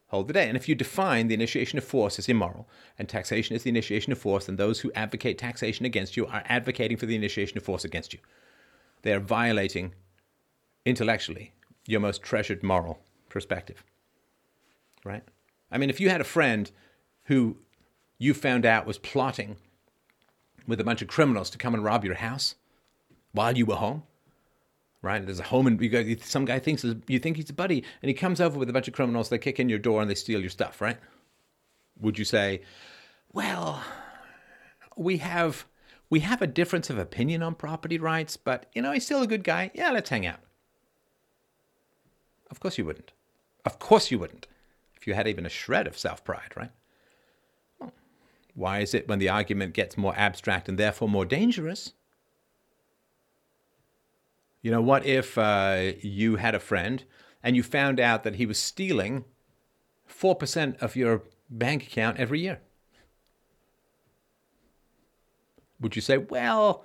[0.06, 0.48] hold the day.
[0.48, 2.66] And if you define the initiation of force as immoral
[2.98, 6.42] and taxation is the initiation of force, then those who advocate taxation against you are
[6.46, 8.20] advocating for the initiation of force against you.
[9.02, 9.94] They are violating
[10.84, 11.52] intellectually
[11.86, 13.84] your most treasured moral perspective,
[15.04, 15.22] right?
[15.70, 16.70] I mean, if you had a friend
[17.24, 17.56] who
[18.18, 19.56] you found out was plotting
[20.66, 22.54] with a bunch of criminals to come and rob your house
[23.32, 24.04] while you were home.
[25.00, 25.24] Right?
[25.24, 28.08] There's a home, and you got, some guy thinks you think he's a buddy, and
[28.08, 29.28] he comes over with a bunch of criminals.
[29.28, 30.80] They kick in your door and they steal your stuff.
[30.80, 30.96] Right?
[32.00, 32.62] Would you say,
[33.32, 33.82] well,
[34.96, 35.66] we have
[36.08, 39.26] we have a difference of opinion on property rights, but you know he's still a
[39.26, 39.72] good guy.
[39.74, 40.38] Yeah, let's hang out.
[42.52, 43.12] Of course you wouldn't.
[43.64, 44.46] Of course you wouldn't.
[44.94, 46.70] If you had even a shred of self pride, right?
[47.80, 47.92] Well,
[48.54, 51.94] Why is it when the argument gets more abstract and therefore more dangerous?
[54.60, 57.02] You know, what if uh, you had a friend
[57.42, 59.24] and you found out that he was stealing
[60.08, 62.60] 4% of your bank account every year?
[65.80, 66.84] Would you say, well,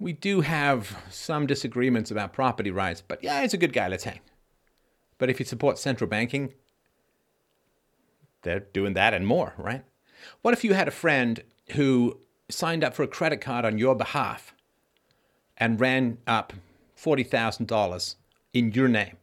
[0.00, 4.04] we do have some disagreements about property rights, but yeah, he's a good guy, let's
[4.04, 4.20] hang.
[5.18, 6.54] But if you support central banking,
[8.42, 9.84] they're doing that and more, right?
[10.42, 13.94] What if you had a friend who signed up for a credit card on your
[13.94, 14.54] behalf
[15.56, 16.52] and ran up
[16.96, 18.14] $40,000
[18.52, 19.16] in your name?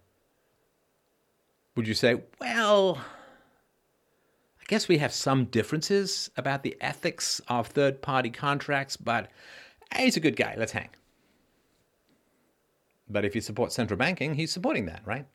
[1.75, 8.01] Would you say, well, I guess we have some differences about the ethics of third
[8.01, 9.29] party contracts, but
[9.93, 10.55] hey, he's a good guy.
[10.57, 10.89] Let's hang.
[13.09, 15.25] But if you support central banking, he's supporting that, right?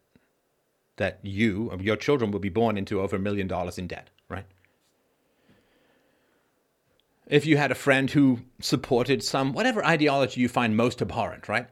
[0.99, 4.45] That you, your children will be born into over a million dollars in debt, right?
[7.29, 11.69] if you had a friend who supported some whatever ideology you find most abhorrent, right?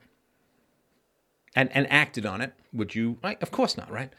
[1.55, 3.19] And and acted on it, would you?
[3.25, 3.43] Right?
[3.43, 4.13] Of course not, right?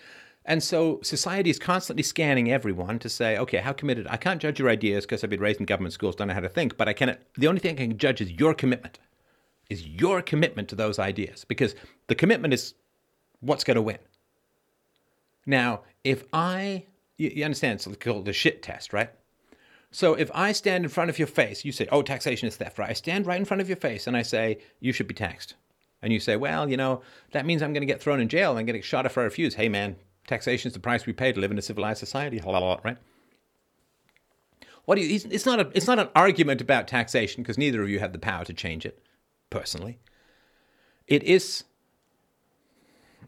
[0.43, 4.07] And so society is constantly scanning everyone to say, okay, how committed?
[4.09, 6.39] I can't judge your ideas because I've been raised in government schools, don't know how
[6.39, 7.17] to think, but I can.
[7.37, 8.97] The only thing I can judge is your commitment,
[9.69, 11.75] is your commitment to those ideas, because
[12.07, 12.73] the commitment is
[13.41, 13.99] what's going to win.
[15.47, 16.85] Now, if I,
[17.17, 19.09] you, you understand, it's called the shit test, right?
[19.89, 22.77] So if I stand in front of your face, you say, oh, taxation is theft,
[22.77, 22.91] right?
[22.91, 25.55] I stand right in front of your face and I say, you should be taxed.
[26.03, 27.01] And you say, well, you know,
[27.31, 29.23] that means I'm going to get thrown in jail and I'm get shot if I
[29.23, 29.55] refuse.
[29.55, 29.95] Hey, man,
[30.27, 32.39] Taxation is the price we pay to live in a civilized society.
[32.45, 32.97] Right?
[34.83, 37.89] What do you, it's not a, it's not an argument about taxation because neither of
[37.89, 39.01] you have the power to change it,
[39.49, 39.99] personally.
[41.07, 41.63] It is.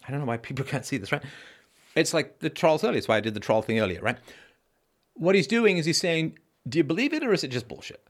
[0.05, 1.23] I don't know why people can't see this, right?
[1.99, 2.95] It's like the trolls earlier.
[2.95, 4.17] That's why I did the troll thing earlier, right?
[5.13, 8.07] What he's doing is he's saying, "Do you believe it or is it just bullshit?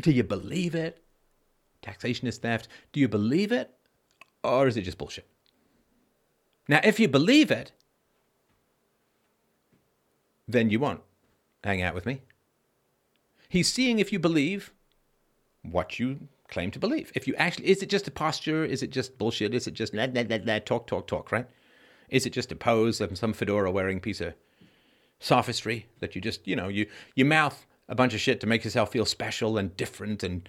[0.00, 1.02] Do you believe it?
[1.82, 2.68] Taxation is theft.
[2.92, 3.74] Do you believe it
[4.44, 5.26] or is it just bullshit?"
[6.68, 7.72] Now, if you believe it,
[10.46, 11.02] then you won't
[11.64, 12.22] hang out with me.
[13.48, 14.72] He's seeing if you believe
[15.62, 17.10] what you claim to believe.
[17.14, 18.64] If you actually, is it just a posture?
[18.64, 19.54] Is it just bullshit?
[19.54, 21.46] Is it just la, la, la, la, talk, talk, talk, right?
[22.10, 24.34] Is it just a pose of some fedora wearing piece of
[25.20, 28.64] sophistry that you just, you know, you, you mouth a bunch of shit to make
[28.64, 30.48] yourself feel special and different and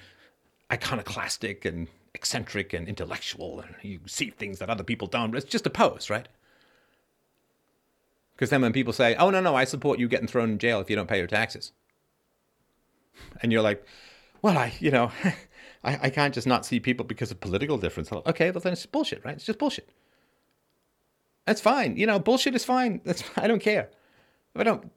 [0.72, 5.36] iconoclastic and eccentric and intellectual and you see things that other people don't.
[5.36, 6.28] It's just a pose, right?
[8.36, 10.80] Because then when people say, oh, no, no, I support you getting thrown in jail
[10.80, 11.74] if you don't pay your taxes.
[13.42, 13.86] And you're like,
[14.42, 15.12] well, I, you know,
[15.84, 18.12] I, I can't just not see people because of political difference.
[18.12, 19.36] Okay, well, then it's bullshit, right?
[19.36, 19.90] It's just bullshit.
[21.46, 21.98] That's fine.
[21.98, 23.02] You know, bullshit is fine.
[23.04, 23.90] That's I don't care.
[24.56, 24.92] I don't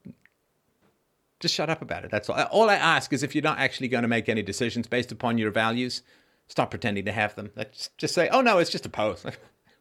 [1.43, 2.11] just shut up about it.
[2.11, 2.41] That's all.
[2.45, 5.39] All I ask is if you're not actually going to make any decisions based upon
[5.39, 6.03] your values,
[6.49, 7.51] stop pretending to have them.
[7.73, 9.27] Just, just say, oh no, it's just a post.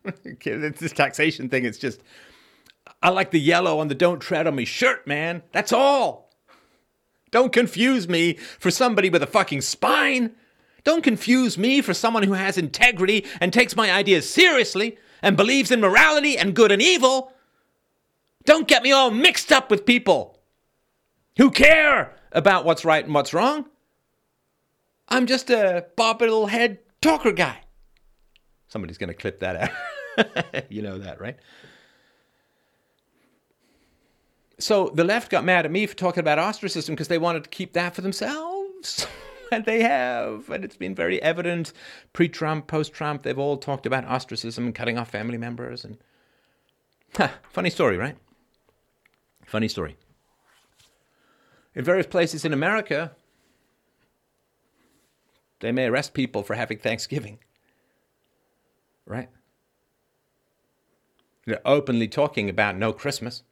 [0.06, 1.64] it's this taxation thing.
[1.64, 2.02] It's just
[3.02, 5.44] I like the yellow on the Don't Tread on Me shirt, man.
[5.52, 6.32] That's all.
[7.30, 10.32] Don't confuse me for somebody with a fucking spine.
[10.84, 15.72] Don't confuse me for someone who has integrity and takes my ideas seriously and believes
[15.72, 17.34] in morality and good and evil.
[18.46, 20.40] Don't get me all mixed up with people
[21.38, 23.66] who care about what's right and what's wrong.
[25.08, 27.60] I'm just a bob little head talker guy.
[28.68, 29.72] Somebody's going to clip that
[30.18, 30.66] out.
[30.70, 31.38] you know that, right?
[34.60, 37.50] So the left got mad at me for talking about ostracism because they wanted to
[37.50, 39.08] keep that for themselves.
[39.52, 40.50] and they have.
[40.50, 41.74] And it's been very evident
[42.14, 43.24] pre Trump, post Trump.
[43.24, 45.86] They've all talked about ostracism and cutting off family members.
[45.86, 45.98] And
[47.50, 48.18] funny story, right?
[49.46, 49.98] Funny story.
[51.76, 53.12] In various places in America,
[55.60, 57.40] they may arrest people for having Thanksgiving.
[59.06, 59.30] Right?
[61.46, 63.44] They're openly talking about no Christmas.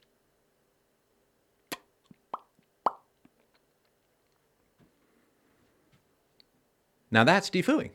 [7.12, 7.92] Now that's defooing.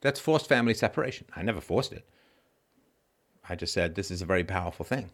[0.00, 1.26] That's forced family separation.
[1.36, 2.06] I never forced it.
[3.48, 5.10] I just said this is a very powerful thing.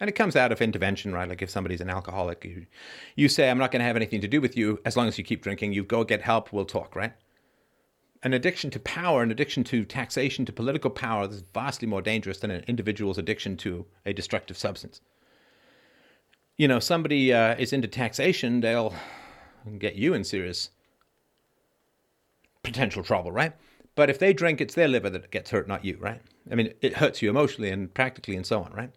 [0.00, 1.28] And it comes out of intervention, right?
[1.28, 2.66] Like if somebody's an alcoholic, you,
[3.14, 5.16] you say, I'm not going to have anything to do with you as long as
[5.16, 5.72] you keep drinking.
[5.72, 7.12] You go get help, we'll talk, right?
[8.24, 12.38] An addiction to power, an addiction to taxation, to political power is vastly more dangerous
[12.38, 15.00] than an individual's addiction to a destructive substance.
[16.56, 18.94] You know, somebody uh, is into taxation, they'll
[19.78, 20.70] get you in serious
[22.62, 23.52] potential trouble, right?
[23.94, 26.22] But if they drink, it's their liver that gets hurt, not you, right?
[26.50, 28.90] I mean, it hurts you emotionally and practically and so on, right?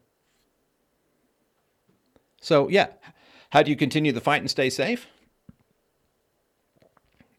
[2.41, 2.87] So, yeah,
[3.49, 5.07] how do you continue the fight and stay safe?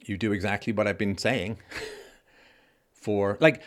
[0.05, 1.59] You do exactly what I've been saying
[2.93, 3.63] for like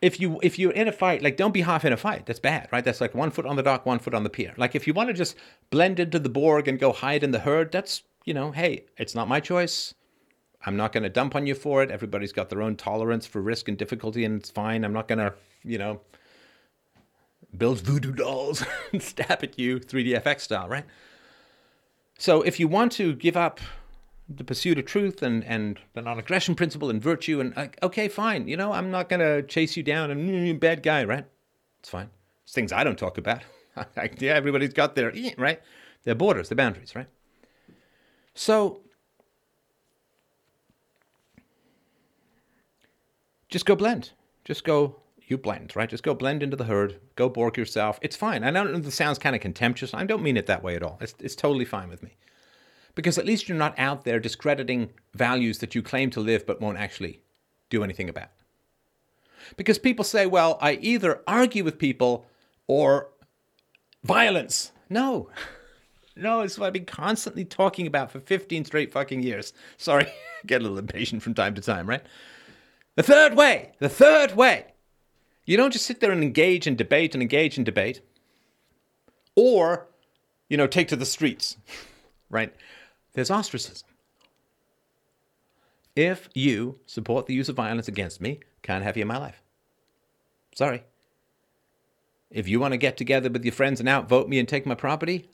[0.00, 2.26] if you if you're in a fight, like don't be half in a fight.
[2.26, 2.84] That's bad, right?
[2.84, 4.54] That's like one foot on the dock, one foot on the pier.
[4.56, 5.36] Like if you want to just
[5.70, 9.14] blend into the Borg and go hide in the herd, that's you know, hey, it's
[9.14, 9.94] not my choice.
[10.66, 11.90] I'm not going to dump on you for it.
[11.90, 14.84] Everybody's got their own tolerance for risk and difficulty, and it's fine.
[14.84, 16.00] I'm not going to, you know,
[17.56, 20.84] build voodoo dolls and stab at you 3DFX style, right?
[22.18, 23.60] So if you want to give up
[24.28, 28.48] the pursuit of truth and, and the non-aggression principle and virtue, and uh, okay, fine.
[28.48, 31.26] You know, I'm not going to chase you down and mm, bad guy, right?
[31.80, 32.08] It's fine.
[32.44, 33.42] It's things I don't talk about.
[34.18, 35.60] yeah, everybody's got their right,
[36.04, 37.08] their borders, their boundaries, right?
[38.34, 38.80] So
[43.54, 44.10] just go blend.
[44.44, 44.96] Just go,
[45.28, 45.88] you blend, right?
[45.88, 46.98] Just go blend into the herd.
[47.14, 48.00] Go Borg yourself.
[48.02, 48.42] It's fine.
[48.42, 49.94] I know this sounds kind of contemptuous.
[49.94, 50.98] I don't mean it that way at all.
[51.00, 52.16] It's, it's totally fine with me.
[52.96, 56.60] Because at least you're not out there discrediting values that you claim to live but
[56.60, 57.20] won't actually
[57.70, 58.30] do anything about.
[59.56, 62.26] Because people say, well, I either argue with people
[62.66, 63.10] or
[64.02, 64.72] violence.
[64.90, 65.30] No.
[66.16, 69.52] No, it's what I've been constantly talking about for 15 straight fucking years.
[69.78, 70.06] Sorry,
[70.46, 72.04] get a little impatient from time to time, right?
[72.96, 74.66] The third way, the third way.
[75.44, 78.00] You don't just sit there and engage in debate and engage in debate,
[79.36, 79.86] or,
[80.48, 81.56] you know, take to the streets,
[82.30, 82.54] right?
[83.12, 83.88] There's ostracism.
[85.96, 89.42] If you support the use of violence against me, can't have you in my life.
[90.54, 90.82] Sorry.
[92.30, 94.74] If you want to get together with your friends and outvote me and take my
[94.74, 95.28] property,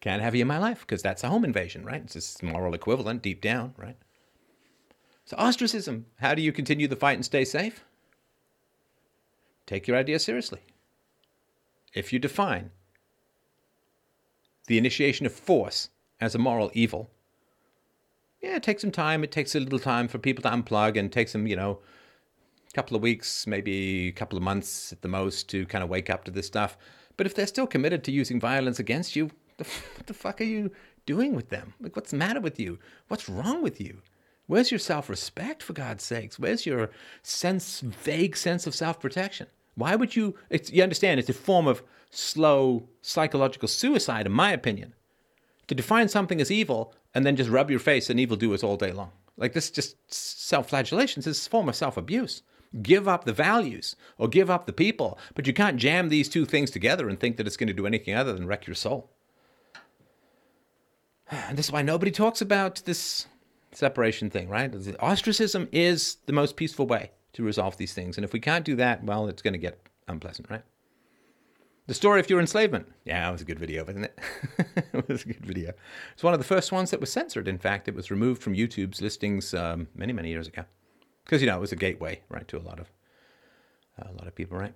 [0.00, 2.02] can't have you in my life because that's a home invasion, right?
[2.02, 3.96] It's a moral equivalent deep down, right?
[5.24, 6.06] So, ostracism.
[6.20, 7.84] How do you continue the fight and stay safe?
[9.66, 10.60] Take your idea seriously.
[11.94, 12.70] If you define
[14.66, 15.90] the initiation of force
[16.20, 17.10] as a moral evil,
[18.40, 19.22] yeah, it takes some time.
[19.22, 21.78] It takes a little time for people to unplug and takes them, you know,
[22.68, 25.90] a couple of weeks, maybe a couple of months at the most to kind of
[25.90, 26.76] wake up to this stuff.
[27.16, 30.72] But if they're still committed to using violence against you, what the fuck are you
[31.06, 31.74] doing with them?
[31.80, 32.78] Like, what's the matter with you?
[33.08, 34.02] What's wrong with you?
[34.46, 36.38] Where's your self respect, for God's sakes?
[36.38, 36.90] Where's your
[37.22, 39.46] sense, vague sense of self protection?
[39.74, 40.36] Why would you?
[40.50, 44.94] you understand, it's a form of slow psychological suicide, in my opinion,
[45.66, 48.92] to define something as evil and then just rub your face in evildoers all day
[48.92, 49.12] long.
[49.36, 51.20] Like this, just self flagellation.
[51.20, 52.42] This is a form of self abuse.
[52.82, 56.46] Give up the values or give up the people, but you can't jam these two
[56.46, 59.10] things together and think that it's going to do anything other than wreck your soul.
[61.30, 63.26] And this is why nobody talks about this
[63.72, 64.72] separation thing, right?
[65.00, 68.16] Ostracism is the most peaceful way to resolve these things.
[68.16, 70.62] And if we can't do that, well, it's going to get unpleasant, right?
[71.86, 72.86] The story of your enslavement.
[73.04, 74.18] Yeah, it was a good video, wasn't it?
[74.92, 75.72] it was a good video.
[76.12, 77.48] It's one of the first ones that was censored.
[77.48, 80.64] In fact, it was removed from YouTube's listings um, many, many years ago,
[81.24, 82.90] because you know it was a gateway, right, to a lot of
[83.98, 84.74] uh, a lot of people, right?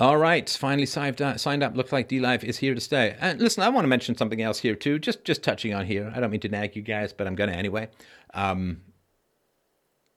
[0.00, 1.40] All right, finally signed up.
[1.40, 1.76] Signed up.
[1.76, 3.16] Looks like DLive is here to stay.
[3.18, 4.98] And listen, I want to mention something else here too.
[5.00, 6.12] Just just touching on here.
[6.14, 7.88] I don't mean to nag you guys, but I'm to anyway.
[8.32, 8.82] Um,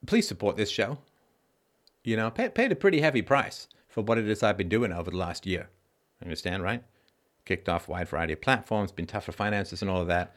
[0.06, 1.00] please support this show.
[2.04, 4.92] You know, pay, paid a pretty heavy price for what it is I've been doing
[4.92, 5.70] over the last year.
[6.22, 6.84] Understand, right?
[7.46, 10.36] Kicked off wide variety of platforms, been tough for finances and all of that.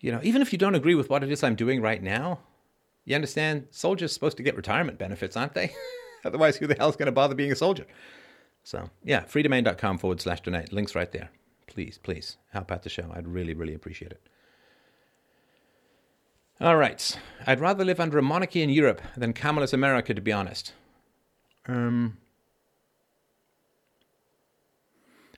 [0.00, 2.40] You know, even if you don't agree with what it is I'm doing right now,
[3.04, 5.74] you understand, soldiers supposed to get retirement benefits, aren't they?
[6.24, 7.86] Otherwise, who the hell's to bother being a soldier?
[8.64, 10.72] So, yeah, freedomain.com forward slash donate.
[10.72, 11.30] Links right there.
[11.66, 13.10] Please, please help out the show.
[13.14, 14.20] I'd really, really appreciate it.
[16.60, 17.18] All right.
[17.46, 20.72] I'd rather live under a monarchy in Europe than Kamala's America, to be honest.
[21.66, 22.18] Um,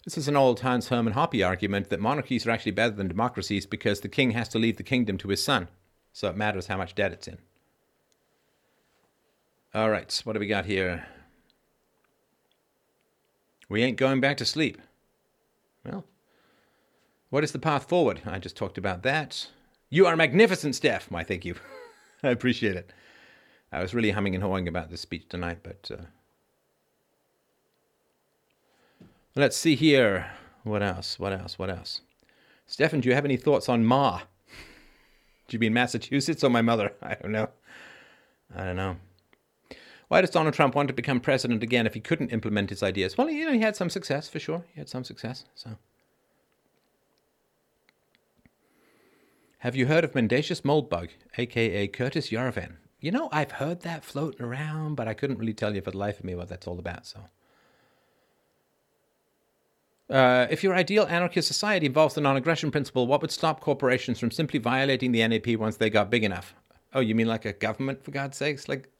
[0.04, 3.64] this is an old Hans Hermann Hoppe argument that monarchies are actually better than democracies
[3.64, 5.68] because the king has to leave the kingdom to his son,
[6.12, 7.38] so it matters how much debt it's in.
[9.74, 11.06] All right, what do we got here?
[13.74, 14.80] We ain't going back to sleep.
[15.84, 16.04] Well,
[17.30, 18.22] what is the path forward?
[18.24, 19.48] I just talked about that.
[19.90, 21.10] You are magnificent, Steph.
[21.10, 21.56] Why, thank you.
[22.22, 22.92] I appreciate it.
[23.72, 26.04] I was really humming and hawing about this speech tonight, but uh...
[29.34, 30.30] let's see here.
[30.62, 31.18] What else?
[31.18, 31.58] What else?
[31.58, 32.02] What else?
[32.68, 34.20] Stefan, do you have any thoughts on Ma?
[35.48, 36.92] Do you mean Massachusetts or my mother?
[37.02, 37.48] I don't know.
[38.54, 38.98] I don't know.
[40.14, 43.18] Why does Donald Trump want to become president again if he couldn't implement his ideas?
[43.18, 44.64] Well, you know, he had some success for sure.
[44.72, 45.44] He had some success.
[45.56, 45.70] So,
[49.58, 52.74] have you heard of Mencius Moldbug, aka Curtis Yarvin?
[53.00, 55.98] You know, I've heard that floating around, but I couldn't really tell you for the
[55.98, 57.06] life of me what that's all about.
[57.08, 57.18] So.
[60.08, 64.20] Uh, if your ideal anarchist society involves the non aggression principle, what would stop corporations
[64.20, 66.54] from simply violating the NAP once they got big enough?
[66.92, 68.68] Oh, you mean like a government, for God's sakes?
[68.68, 68.93] Like,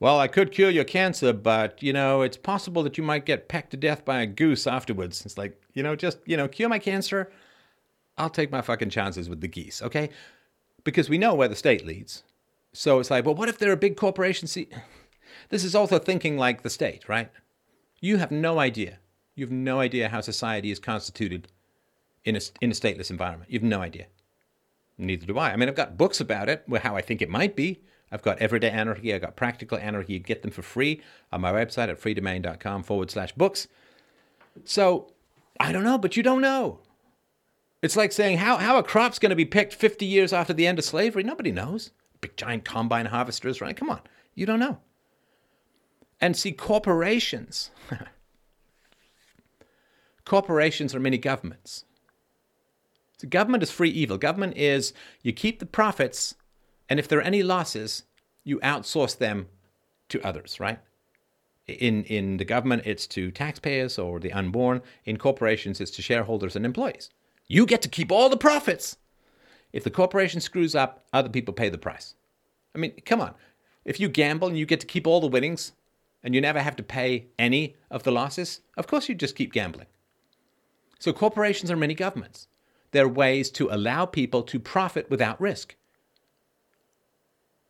[0.00, 3.48] well, I could cure your cancer, but, you know, it's possible that you might get
[3.48, 5.24] pecked to death by a goose afterwards.
[5.24, 7.30] It's like, you know, just, you know, cure my cancer.
[8.18, 10.10] I'll take my fucking chances with the geese, okay?
[10.84, 12.22] Because we know where the state leads.
[12.72, 14.48] So it's like, well, what if they're a big corporation?
[14.48, 14.68] See,
[15.48, 17.30] this is also thinking like the state, right?
[18.00, 18.98] You have no idea.
[19.36, 21.48] You have no idea how society is constituted
[22.24, 23.50] in a, in a stateless environment.
[23.50, 24.06] You have no idea.
[24.98, 25.52] Neither do I.
[25.52, 27.80] I mean, I've got books about it, how I think it might be.
[28.14, 30.12] I've got Everyday Anarchy, I've got Practical Anarchy.
[30.12, 33.66] You get them for free on my website at freedomain.com forward slash books.
[34.62, 35.10] So
[35.58, 36.78] I don't know, but you don't know.
[37.82, 40.64] It's like saying how, how a crop's going to be picked 50 years after the
[40.64, 41.24] end of slavery.
[41.24, 41.90] Nobody knows.
[42.20, 43.76] Big giant combine harvesters, right?
[43.76, 44.00] Come on.
[44.36, 44.78] You don't know.
[46.20, 47.72] And see, corporations.
[50.24, 51.84] corporations are mini governments.
[53.18, 54.18] So government is free evil.
[54.18, 54.92] Government is
[55.22, 56.36] you keep the profits
[56.88, 58.04] and if there are any losses,
[58.44, 59.48] you outsource them
[60.08, 60.78] to others, right?
[61.66, 64.82] In, in the government, it's to taxpayers or the unborn.
[65.04, 67.08] In corporations, it's to shareholders and employees.
[67.48, 68.98] You get to keep all the profits.
[69.72, 72.14] If the corporation screws up, other people pay the price.
[72.74, 73.34] I mean, come on.
[73.84, 75.72] If you gamble and you get to keep all the winnings
[76.22, 79.52] and you never have to pay any of the losses, of course you just keep
[79.52, 79.86] gambling.
[80.98, 82.46] So corporations are many governments.
[82.92, 85.76] They're ways to allow people to profit without risk.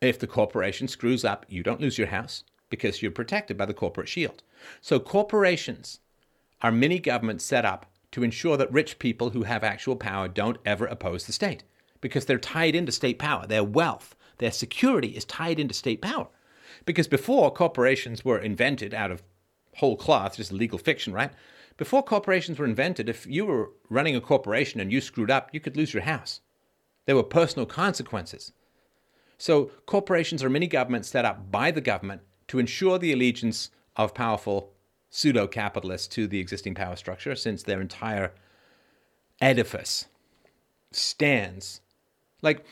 [0.05, 3.73] If the corporation screws up, you don't lose your house because you're protected by the
[3.73, 4.43] corporate shield.
[4.83, 6.01] So corporations
[6.61, 10.59] are mini governments set up to ensure that rich people who have actual power don't
[10.67, 11.65] ever oppose the state
[12.03, 13.47] because they're tied into state power.
[13.47, 16.29] Their wealth, their security is tied into state power.
[16.85, 19.23] Because before corporations were invented out of
[19.77, 21.33] whole cloth, just legal fiction, right?
[21.79, 25.61] Before corporations were invented, if you were running a corporation and you screwed up, you
[25.61, 26.41] could lose your house.
[27.07, 28.53] There were personal consequences.
[29.39, 34.15] So corporations are mini governments set up by the government to ensure the allegiance of
[34.15, 34.73] powerful
[35.11, 38.33] pseudo capitalists to the existing power structure, since their entire
[39.41, 40.07] edifice
[40.91, 41.81] stands.
[42.43, 42.65] Like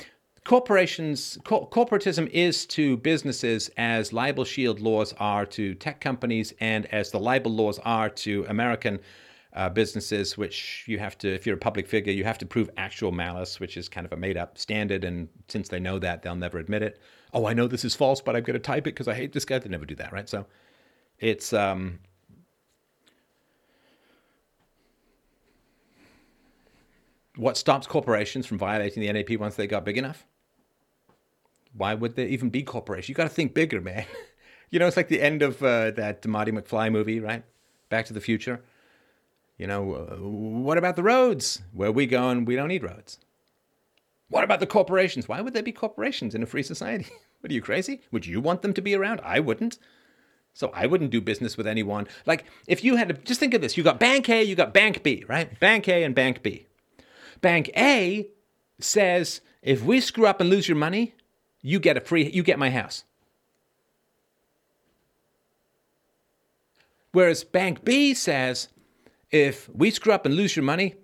[0.45, 6.87] corporations, co- corporatism is to businesses as libel shield laws are to tech companies, and
[6.87, 8.99] as the libel laws are to American
[9.55, 12.71] uh, businesses, which you have to, if you're a public figure, you have to prove
[12.77, 15.05] actual malice, which is kind of a made up standard.
[15.05, 17.01] And since they know that, they'll never admit it.
[17.35, 19.33] Oh, I know this is false, but I'm going to type it because I hate
[19.33, 19.59] this guy.
[19.59, 20.29] They never do that, right?
[20.29, 20.47] So
[21.19, 21.99] it's, um,
[27.37, 30.25] what stops corporations from violating the NAP once they got big enough?
[31.75, 33.09] Why would there even be corporations?
[33.09, 34.07] You got to think bigger, man.
[34.71, 37.45] you know, it's like the end of uh, that Marty McFly movie, right?
[37.91, 38.63] Back to the Future.
[39.63, 41.63] You know, uh, what about the roads?
[41.73, 43.21] Where we going, we don't need roads.
[44.29, 45.29] What about the corporations?
[45.29, 47.07] Why would there be corporations in a free society?
[47.41, 48.01] what are you crazy?
[48.11, 49.21] Would you want them to be around?
[49.23, 49.79] I wouldn't.
[50.53, 52.09] So I wouldn't do business with anyone.
[52.27, 54.75] Like if you had to just think of this, you got bank A, you got
[54.75, 55.57] bank B, right?
[55.61, 56.67] Bank A and bank B.
[57.41, 58.31] Bank A
[58.81, 61.15] says if we screw up and lose your money,
[61.61, 63.05] you get a free you get my house.
[67.13, 68.69] Whereas Bank B says
[69.33, 70.95] if we screw up and lose your money,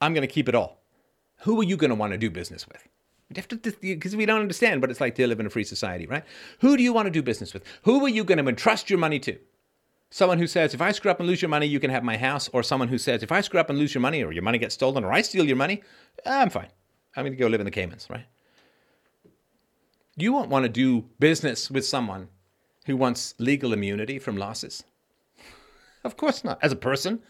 [0.00, 0.82] I'm going to keep it all.
[1.40, 2.86] Who are you going to want to do business with?
[3.80, 6.24] Because we don't understand what it's like to live in a free society, right?
[6.60, 7.64] Who do you want to do business with?
[7.82, 9.36] Who are you going to entrust your money to?
[10.10, 12.16] Someone who says, if I screw up and lose your money, you can have my
[12.16, 14.44] house, or someone who says, if I screw up and lose your money, or your
[14.44, 15.82] money gets stolen, or I steal your money,
[16.24, 16.68] eh, I'm fine.
[17.16, 18.26] I'm going to go live in the Caymans, right?
[20.16, 22.28] You won't want to do business with someone
[22.86, 24.84] who wants legal immunity from losses.
[26.04, 26.62] Of course not.
[26.62, 27.20] As a person,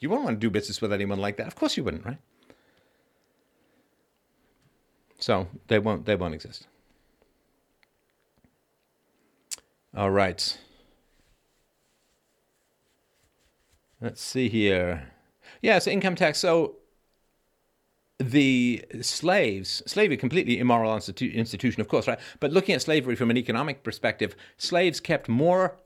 [0.00, 1.46] you wouldn't want to do business with anyone like that.
[1.46, 2.18] Of course you wouldn't, right?
[5.18, 6.66] So they won't they won't exist.
[9.96, 10.58] All right.
[14.00, 15.12] Let's see here.
[15.62, 16.38] Yeah, so income tax.
[16.38, 16.76] So
[18.18, 22.18] the slaves, slavery, completely immoral institu- institution, of course, right?
[22.40, 25.78] But looking at slavery from an economic perspective, slaves kept more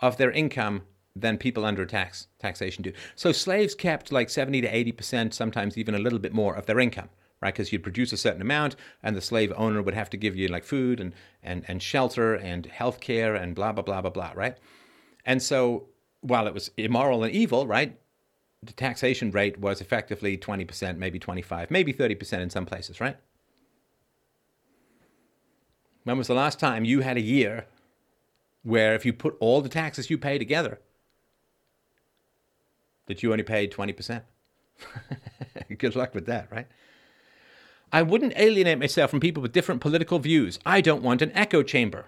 [0.00, 0.82] of their income
[1.20, 2.92] than people under tax taxation do.
[3.14, 6.66] So slaves kept like 70 to 80 percent, sometimes even a little bit more of
[6.66, 7.08] their income,
[7.40, 7.52] right?
[7.52, 10.48] Because you'd produce a certain amount, and the slave owner would have to give you
[10.48, 14.32] like food and and and shelter and health care and blah blah blah blah blah,
[14.34, 14.56] right?
[15.24, 15.88] And so
[16.20, 17.98] while it was immoral and evil, right?
[18.62, 23.16] The taxation rate was effectively 20%, maybe 25, maybe 30% in some places, right?
[26.02, 27.66] When was the last time you had a year
[28.62, 30.80] where if you put all the taxes you pay together,
[33.08, 34.22] that you only paid 20%?
[35.78, 36.66] Good luck with that, right?
[37.92, 40.58] I wouldn't alienate myself from people with different political views.
[40.64, 42.06] I don't want an echo chamber.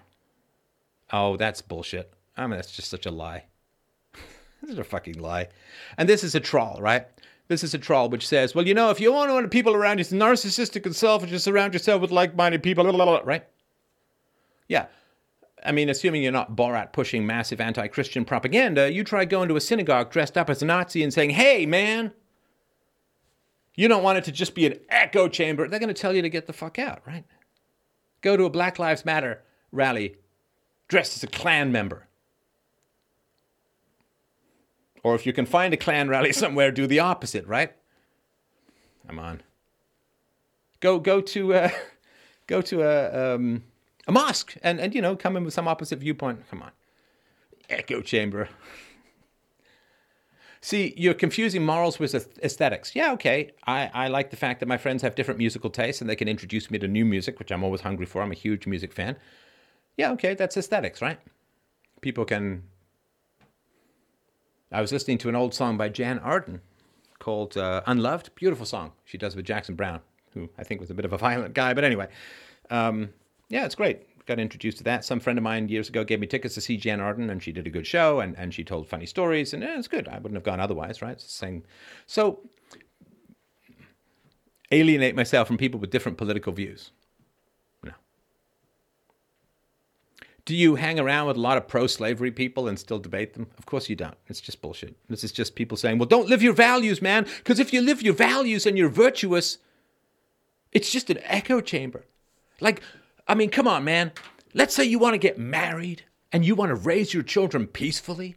[1.11, 2.13] Oh, that's bullshit.
[2.37, 3.45] I mean, that's just such a lie.
[4.61, 5.47] This is a fucking lie.
[5.97, 7.07] And this is a troll, right?
[7.47, 9.73] This is a troll which says, well, you know, if you want to want people
[9.73, 12.85] around you, narcissistic and selfish, just surround yourself with like minded people,
[13.25, 13.43] right?
[14.67, 14.85] Yeah.
[15.63, 19.55] I mean, assuming you're not Borat pushing massive anti Christian propaganda, you try going to
[19.55, 22.13] a synagogue dressed up as a Nazi and saying, hey, man,
[23.75, 25.67] you don't want it to just be an echo chamber.
[25.67, 27.25] They're going to tell you to get the fuck out, right?
[28.21, 30.17] Go to a Black Lives Matter rally
[30.87, 32.07] dressed as a Klan member.
[35.03, 37.73] Or if you can find a Klan rally somewhere, do the opposite, right?
[39.07, 39.41] Come on.
[40.79, 41.69] Go go to uh,
[42.47, 43.63] go to a um,
[44.07, 46.49] a mosque and and you know come in with some opposite viewpoint.
[46.49, 46.71] Come on,
[47.69, 48.49] echo chamber.
[50.63, 52.13] See, you're confusing morals with
[52.43, 52.95] aesthetics.
[52.95, 53.49] Yeah, okay.
[53.65, 56.27] I, I like the fact that my friends have different musical tastes and they can
[56.27, 58.21] introduce me to new music, which I'm always hungry for.
[58.21, 59.17] I'm a huge music fan.
[59.97, 61.19] Yeah, okay, that's aesthetics, right?
[62.01, 62.61] People can
[64.71, 66.61] I was listening to an old song by Jann Arden
[67.19, 68.33] called uh, Unloved.
[68.35, 69.99] Beautiful song she does with Jackson Browne,
[70.33, 71.73] who I think was a bit of a violent guy.
[71.73, 72.07] But anyway,
[72.69, 73.09] um,
[73.51, 74.07] yeah, it's great.
[74.25, 75.03] Got introduced to that.
[75.03, 77.51] Some friend of mine years ago gave me tickets to see Jann Arden, and she
[77.51, 80.07] did a good show, and, and she told funny stories, and yeah, it's good.
[80.07, 81.19] I wouldn't have gone otherwise, right?
[81.19, 81.63] Same.
[82.07, 82.39] So,
[84.71, 86.91] alienate myself from people with different political views.
[87.83, 87.91] No.
[90.45, 93.47] Do you hang around with a lot of pro slavery people and still debate them?
[93.57, 94.15] Of course you don't.
[94.27, 94.95] It's just bullshit.
[95.09, 98.01] This is just people saying, well, don't live your values, man, because if you live
[98.01, 99.57] your values and you're virtuous,
[100.71, 102.05] it's just an echo chamber.
[102.61, 102.81] Like,
[103.27, 104.11] I mean, come on, man.
[104.53, 108.35] Let's say you want to get married and you want to raise your children peacefully,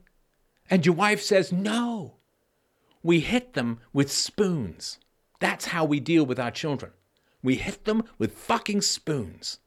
[0.68, 2.14] and your wife says, no.
[3.02, 4.98] We hit them with spoons.
[5.38, 6.92] That's how we deal with our children.
[7.42, 9.58] We hit them with fucking spoons.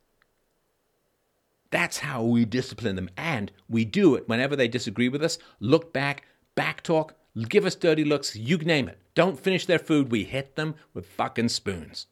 [1.69, 3.09] That's how we discipline them.
[3.15, 5.37] And we do it whenever they disagree with us.
[5.59, 6.23] Look back,
[6.55, 7.13] back talk,
[7.47, 8.97] give us dirty looks, you name it.
[9.13, 10.11] Don't finish their food.
[10.11, 12.07] We hit them with fucking spoons.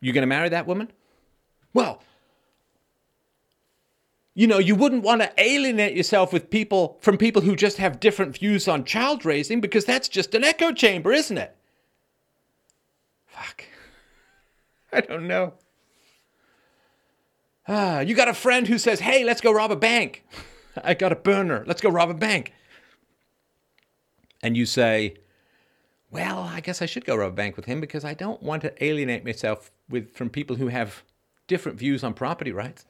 [0.00, 0.90] You going to marry that woman?
[1.74, 2.02] Well,
[4.34, 8.00] you know, you wouldn't want to alienate yourself with people from people who just have
[8.00, 11.54] different views on child raising because that's just an echo chamber, isn't it?
[13.26, 13.64] Fuck.
[14.92, 15.54] I don't know.
[17.68, 20.24] Ah, you got a friend who says, "Hey, let's go rob a bank."
[20.82, 21.64] I got a burner.
[21.66, 22.52] Let's go rob a bank.
[24.42, 25.16] And you say,
[26.10, 28.62] "Well, I guess I should go rob a bank with him because I don't want
[28.62, 31.02] to alienate myself with from people who have
[31.46, 32.84] different views on property rights."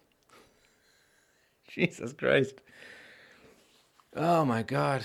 [1.68, 2.60] Jesus Christ.
[4.16, 5.05] Oh my God.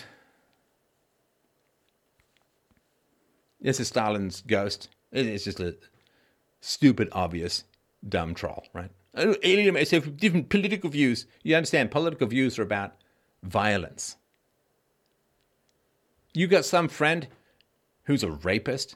[3.61, 4.89] This is Stalin's ghost.
[5.11, 5.75] It's just a
[6.61, 7.63] stupid, obvious,
[8.07, 8.91] dumb troll, right?
[9.15, 11.25] Alienate myself with different political views.
[11.41, 12.95] You understand, political views are about
[13.43, 14.17] violence.
[16.33, 17.27] You got some friend
[18.05, 18.95] who's a rapist?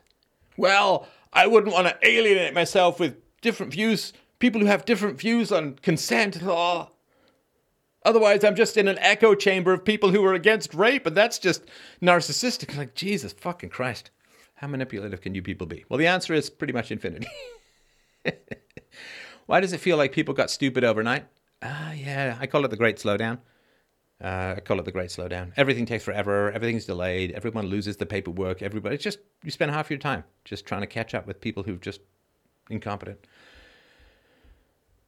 [0.57, 5.51] Well, I wouldn't want to alienate myself with different views, people who have different views
[5.51, 6.39] on consent.
[6.43, 6.89] Oh.
[8.05, 11.37] Otherwise, I'm just in an echo chamber of people who are against rape, and that's
[11.37, 11.63] just
[12.01, 12.75] narcissistic.
[12.75, 14.09] Like, Jesus fucking Christ.
[14.55, 15.85] How manipulative can you people be?
[15.87, 17.27] Well, the answer is pretty much infinity.
[19.45, 21.25] Why does it feel like people got stupid overnight?
[21.61, 23.39] Ah, uh, yeah, I call it the great slowdown.
[24.21, 25.53] Uh, I call it the great slowdown.
[25.55, 26.51] Everything takes forever.
[26.51, 27.31] Everything's delayed.
[27.31, 28.61] Everyone loses the paperwork.
[28.61, 31.63] Everybody, it's just, you spend half your time just trying to catch up with people
[31.63, 32.01] who've just
[32.69, 33.19] incompetent.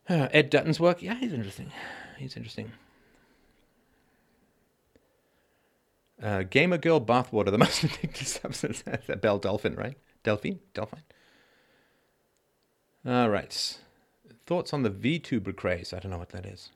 [0.08, 1.72] Uh, Ed Dutton's work, yeah, he's interesting.
[2.18, 2.72] He's interesting.
[6.22, 8.84] Uh, Gamer Girl bathwater, the most addictive substance.
[9.22, 9.98] Belle Dolphin, right?
[10.24, 10.60] Delphine?
[10.74, 11.04] Delphine?
[13.06, 13.78] All right.
[14.46, 15.94] Thoughts on the VTuber craze?
[15.94, 16.70] I don't know what that is.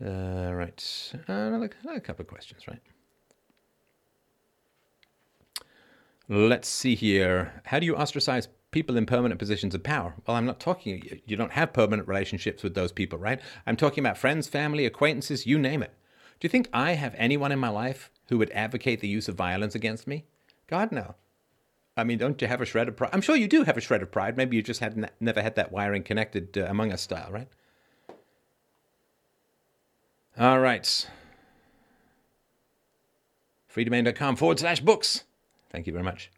[0.00, 1.12] Uh, right.
[1.26, 2.80] Another, another couple of questions, right?
[6.28, 7.60] Let's see here.
[7.64, 10.14] How do you ostracize people in permanent positions of power?
[10.26, 13.40] Well, I'm not talking, you don't have permanent relationships with those people, right?
[13.66, 15.92] I'm talking about friends, family, acquaintances, you name it.
[16.40, 19.34] Do you think I have anyone in my life who would advocate the use of
[19.34, 20.24] violence against me?
[20.66, 21.16] God, no.
[21.96, 23.10] I mean, don't you have a shred of pride?
[23.12, 24.36] I'm sure you do have a shred of pride.
[24.36, 27.48] Maybe you just had never had that wiring connected uh, among us style, right?
[30.38, 31.08] All right.
[33.74, 35.24] freedomain.com forward slash books.
[35.70, 36.30] Thank you very much.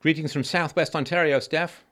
[0.00, 1.84] Greetings from Southwest Ontario, Steph.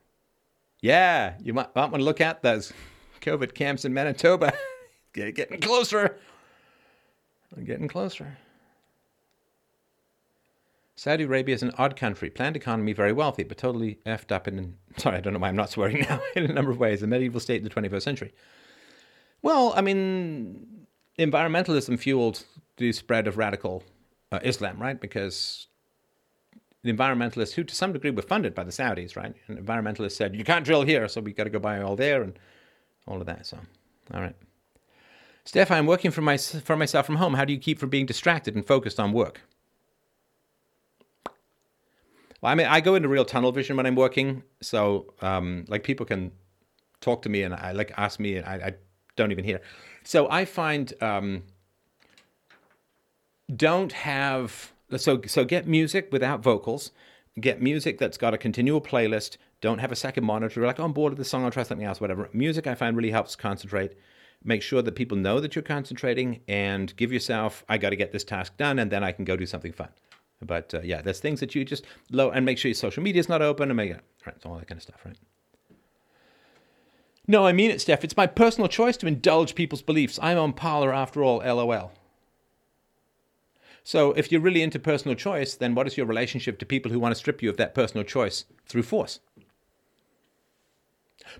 [0.81, 2.73] Yeah, you might, might want to look at those
[3.21, 4.53] COVID camps in Manitoba.
[5.13, 6.19] getting closer.
[7.65, 8.39] Getting closer.
[10.95, 14.77] Saudi Arabia is an odd country, planned economy, very wealthy, but totally effed up in,
[14.97, 17.07] sorry, I don't know why I'm not swearing now, in a number of ways, a
[17.07, 18.33] medieval state in the 21st century.
[19.43, 20.87] Well, I mean,
[21.19, 22.45] environmentalism fueled
[22.77, 23.83] the spread of radical
[24.31, 25.01] uh, Islam, right?
[25.01, 25.67] Because
[26.83, 29.35] the environmentalists, who to some degree were funded by the Saudis, right?
[29.49, 32.23] And environmentalists said, you can't drill here, so we've got to go buy oil there
[32.23, 32.39] and
[33.07, 33.47] all of that.
[33.47, 33.59] So,
[34.15, 34.37] all right.
[35.45, 37.35] Steph, I'm working for, my, for myself from home.
[37.35, 39.41] How do you keep from being distracted and focused on work?
[42.41, 44.45] Well, I mean, I go into real tunnel vision when I'm working.
[44.61, 46.33] So, um, like, people can
[47.01, 48.75] talk to me and I like ask me, and I, I
[49.17, 49.61] don't even hear.
[50.05, 51.45] So I find um,
[53.55, 56.91] don't have so so get music without vocals.
[57.41, 59.37] Get music that's got a continual playlist.
[59.61, 60.67] Don't have a second monitor.
[60.67, 61.45] Like oh, I'm bored of the song.
[61.45, 62.01] I'll try something else.
[62.01, 62.29] Whatever.
[62.33, 63.95] Music I find really helps concentrate.
[64.45, 68.13] Make sure that people know that you're concentrating, and give yourself I got to get
[68.13, 69.89] this task done, and then I can go do something fun.
[70.45, 73.21] But uh, yeah, there's things that you just low and make sure your social media
[73.21, 75.17] is not open and make it right, all that kind of stuff, right?
[77.29, 78.05] No, I mean it, Steph.
[78.05, 80.19] It's my personal choice to indulge people's beliefs.
[80.23, 81.93] I'm on Parler after all, lol.
[83.85, 87.01] So if you're really into personal choice, then what is your relationship to people who
[87.01, 89.21] want to strip you of that personal choice through force?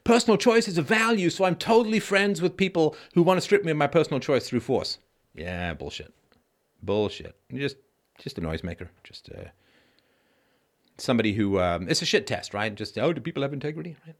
[0.05, 3.65] Personal choice is a value, so I'm totally friends with people who want to strip
[3.65, 4.99] me of my personal choice through force.
[5.35, 6.13] Yeah, bullshit.
[6.83, 7.37] Bullshit.
[7.53, 7.77] Just
[8.19, 8.89] just a noisemaker.
[9.05, 9.49] Just uh,
[10.99, 12.75] somebody who um, it's a shit test, right?
[12.75, 13.97] Just oh, do people have integrity?
[14.07, 14.17] Right?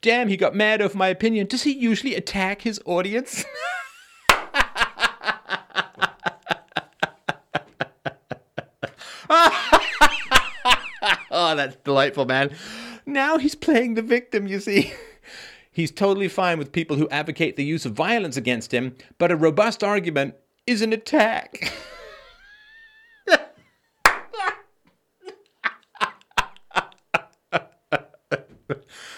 [0.00, 1.46] Damn, he got mad over my opinion.
[1.46, 3.44] Does he usually attack his audience?
[11.30, 12.54] oh, that's delightful, man.
[13.06, 14.92] Now he's playing the victim, you see.
[15.70, 19.36] He's totally fine with people who advocate the use of violence against him, but a
[19.36, 20.34] robust argument
[20.66, 21.72] is an attack.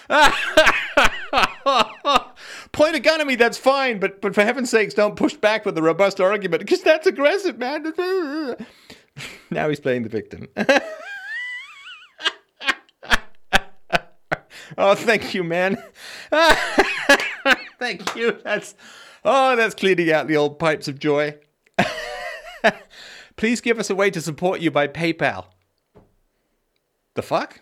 [3.25, 6.61] Me, that's fine, but but for heaven's sakes, don't push back with a robust argument
[6.61, 7.83] because that's aggressive, man.
[9.51, 10.47] now he's playing the victim.
[14.77, 15.81] oh, thank you, man.
[17.79, 18.39] thank you.
[18.43, 18.75] That's
[19.23, 21.35] oh, that's cleaning out the old pipes of joy.
[23.35, 25.45] Please give us a way to support you by PayPal.
[27.15, 27.59] The fuck?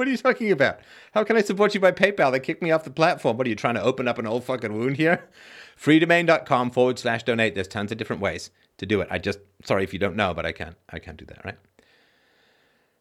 [0.00, 0.80] What are you talking about?
[1.12, 2.32] How can I support you by PayPal?
[2.32, 3.36] They kicked me off the platform.
[3.36, 5.28] What are you trying to open up an old fucking wound here?
[5.78, 7.54] Freedomain.com forward slash donate.
[7.54, 9.08] There's tons of different ways to do it.
[9.10, 11.58] I just sorry if you don't know, but I can't I can't do that, right?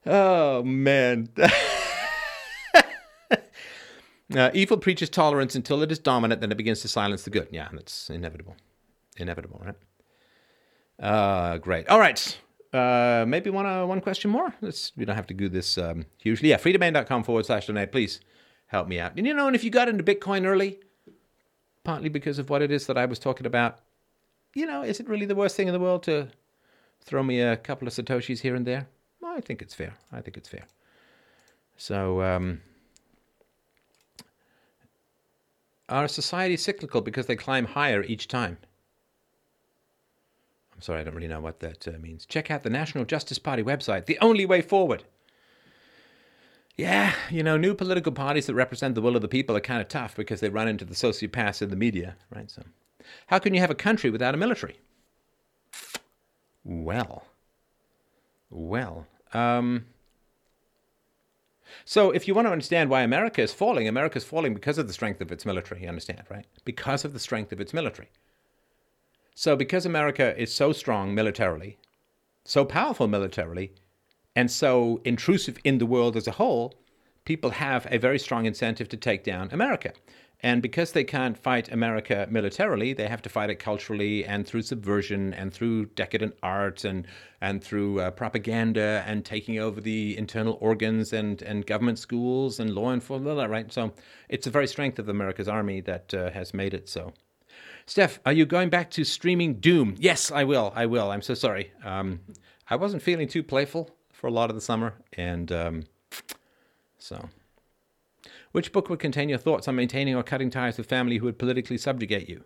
[0.06, 1.30] Oh man.
[4.36, 7.48] uh, evil preaches tolerance until it is dominant, then it begins to silence the good.
[7.50, 8.58] Yeah, that's inevitable.
[9.16, 9.76] Inevitable, right?
[11.02, 11.88] Uh, great.
[11.88, 12.38] All right.
[12.72, 14.54] Uh, maybe one uh, one question more.
[14.62, 16.50] Let's we don't have to do this um, hugely.
[16.50, 17.92] Yeah, freedomain.com forward slash donate.
[17.92, 18.22] Please
[18.68, 19.14] help me out.
[19.18, 20.80] And you know, and if you got into Bitcoin early,
[21.84, 23.80] partly because of what it is that I was talking about,
[24.54, 26.28] you know, is it really the worst thing in the world to
[27.02, 28.88] throw me a couple of satoshis here and there?
[29.26, 29.96] I think it's fair.
[30.12, 30.66] I think it's fair.
[31.78, 32.62] So, um,
[35.88, 38.58] our society cyclical because they climb higher each time?
[40.80, 42.26] I'm sorry, I don't really know what that uh, means.
[42.26, 45.04] Check out the National Justice Party website, the only way forward.
[46.78, 49.82] Yeah, you know, new political parties that represent the will of the people are kind
[49.82, 52.50] of tough because they run into the sociopaths in the media, right?
[52.50, 52.64] So,
[53.28, 54.80] how can you have a country without a military?
[56.64, 57.26] Well,
[58.50, 59.84] well, um,
[61.84, 64.88] so if you want to understand why America is falling, America is falling because of
[64.88, 66.46] the strength of its military, you understand, right?
[66.64, 68.08] Because of the strength of its military.
[69.42, 71.78] So, because America is so strong militarily,
[72.44, 73.72] so powerful militarily,
[74.36, 76.74] and so intrusive in the world as a whole,
[77.24, 79.94] people have a very strong incentive to take down America.
[80.42, 84.64] And because they can't fight America militarily, they have to fight it culturally and through
[84.64, 87.08] subversion and through decadent art and
[87.40, 92.76] and through uh, propaganda and taking over the internal organs and, and government schools and
[92.76, 93.50] law enforcement.
[93.50, 93.72] Right.
[93.72, 93.94] So
[94.28, 97.14] it's the very strength of America's army that uh, has made it so.
[97.90, 99.96] Steph, are you going back to streaming Doom?
[99.98, 100.72] Yes, I will.
[100.76, 101.10] I will.
[101.10, 101.72] I'm so sorry.
[101.84, 102.20] Um,
[102.70, 105.84] I wasn't feeling too playful for a lot of the summer, and um,
[107.00, 107.30] so.
[108.52, 111.40] Which book would contain your thoughts on maintaining or cutting ties with family who would
[111.40, 112.44] politically subjugate you?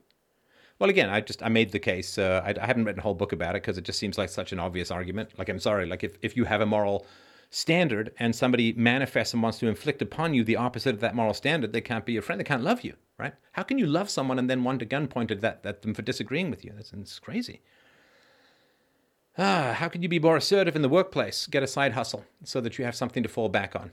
[0.80, 2.18] Well, again, I just I made the case.
[2.18, 4.30] Uh, I, I, haven't written a whole book about it because it just seems like
[4.30, 5.38] such an obvious argument.
[5.38, 5.86] Like, I'm sorry.
[5.86, 7.06] Like, if if you have a moral
[7.54, 11.36] standard and somebody manifests and wants to inflict upon you the opposite of that moral
[11.36, 12.40] standard, they can't be your friend.
[12.40, 13.34] They can't love you, right?
[13.52, 16.02] How can you love someone and then want a gun pointed at, at them for
[16.02, 16.72] disagreeing with you?
[16.76, 17.62] That's, that's crazy.
[19.38, 21.46] Ah, how can you be more assertive in the workplace?
[21.46, 23.92] Get a side hustle so that you have something to fall back on,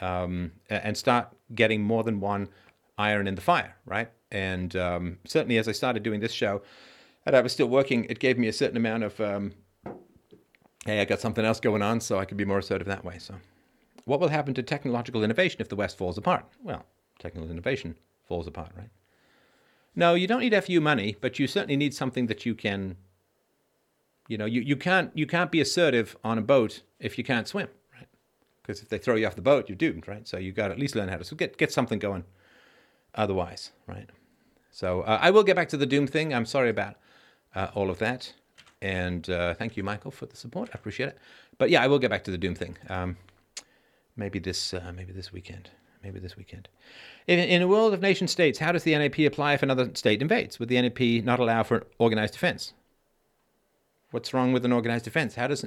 [0.00, 2.48] um, and start getting more than one
[2.96, 4.10] iron in the fire, right?
[4.30, 6.62] And um, certainly, as I started doing this show,
[7.26, 9.52] and I was still working, it gave me a certain amount of um,
[10.84, 13.18] hey, I got something else going on, so I can be more assertive that way.
[13.18, 13.34] So,
[14.04, 16.44] what will happen to technological innovation if the West falls apart?
[16.62, 16.84] Well,
[17.18, 17.96] technical innovation
[18.26, 18.90] falls apart, right?
[19.94, 22.96] No, you don't need FU money, but you certainly need something that you can.
[24.28, 27.48] You know, you, you can't you can't be assertive on a boat if you can't
[27.48, 28.06] swim, right?
[28.62, 30.28] Because if they throw you off the boat, you're doomed, right?
[30.28, 32.24] So you got to at least learn how to so get get something going.
[33.14, 34.08] Otherwise, right?
[34.70, 36.32] So uh, I will get back to the doom thing.
[36.32, 36.94] I'm sorry about
[37.54, 38.34] uh, all of that.
[38.80, 40.70] And uh, thank you, Michael, for the support.
[40.72, 41.18] I appreciate it.
[41.58, 42.76] But yeah, I will get back to the Doom thing.
[42.88, 43.16] Um,
[44.16, 45.70] maybe this, uh, maybe this weekend.
[46.02, 46.68] Maybe this weekend.
[47.26, 50.22] In, in, a world of nation states, how does the NAP apply if another state
[50.22, 50.60] invades?
[50.60, 52.72] Would the NAP not allow for organized defense?
[54.10, 55.34] What's wrong with an organized defense?
[55.34, 55.64] How does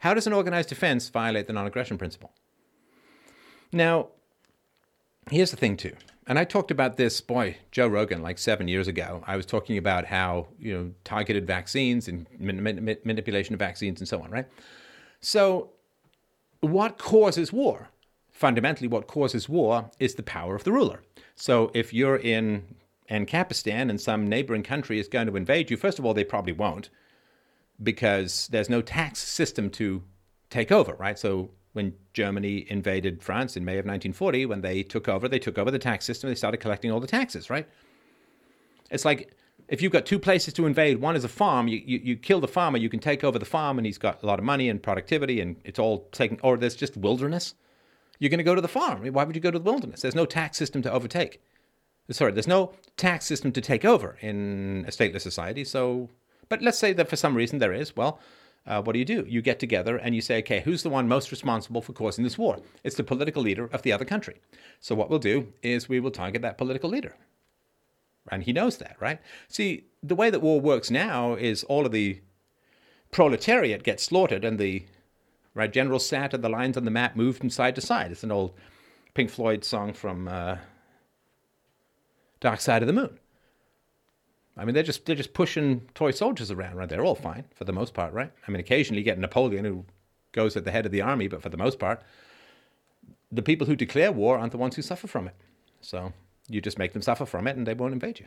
[0.00, 2.30] how does an organized defense violate the non-aggression principle?
[3.72, 4.08] Now,
[5.30, 5.96] here's the thing too.
[6.30, 9.24] And I talked about this, boy, Joe Rogan, like seven years ago.
[9.26, 14.22] I was talking about how, you know, targeted vaccines and manipulation of vaccines and so
[14.22, 14.46] on, right?
[15.20, 15.70] So,
[16.60, 17.88] what causes war?
[18.30, 21.02] Fundamentally, what causes war is the power of the ruler.
[21.34, 22.76] So, if you're in
[23.10, 26.52] Ancapistan and some neighboring country is going to invade you, first of all, they probably
[26.52, 26.90] won't
[27.82, 30.04] because there's no tax system to
[30.48, 31.18] take over, right?
[31.18, 35.58] So, when Germany invaded France in May of 1940, when they took over, they took
[35.58, 36.28] over the tax system.
[36.28, 37.68] They started collecting all the taxes, right?
[38.90, 39.32] It's like
[39.68, 42.40] if you've got two places to invade, one is a farm, you, you, you, kill
[42.40, 44.68] the farmer, you can take over the farm, and he's got a lot of money
[44.68, 47.54] and productivity, and it's all taken, or there's just wilderness.
[48.18, 49.06] You're going to go to the farm.
[49.06, 50.02] Why would you go to the wilderness?
[50.02, 51.40] There's no tax system to overtake.
[52.10, 55.64] Sorry, there's no tax system to take over in a stateless society.
[55.64, 56.10] So,
[56.48, 57.96] but let's say that for some reason there is.
[57.96, 58.18] Well,
[58.66, 59.24] uh, what do you do?
[59.26, 62.38] You get together and you say, okay, who's the one most responsible for causing this
[62.38, 62.58] war?
[62.84, 64.40] It's the political leader of the other country.
[64.80, 67.16] So what we'll do is we will target that political leader.
[68.30, 69.18] And he knows that, right?
[69.48, 72.20] See, the way that war works now is all of the
[73.10, 74.84] proletariat gets slaughtered and the
[75.54, 78.12] right general sat and the lines on the map move from side to side.
[78.12, 78.52] It's an old
[79.14, 80.58] Pink Floyd song from uh,
[82.40, 83.18] Dark Side of the Moon.
[84.60, 86.88] I mean, they're just they're just pushing toy soldiers around, right?
[86.88, 88.30] They're all fine for the most part, right?
[88.46, 89.86] I mean, occasionally you get Napoleon who
[90.32, 92.02] goes at the head of the army, but for the most part,
[93.32, 95.34] the people who declare war aren't the ones who suffer from it.
[95.80, 96.12] So
[96.46, 98.26] you just make them suffer from it, and they won't invade you.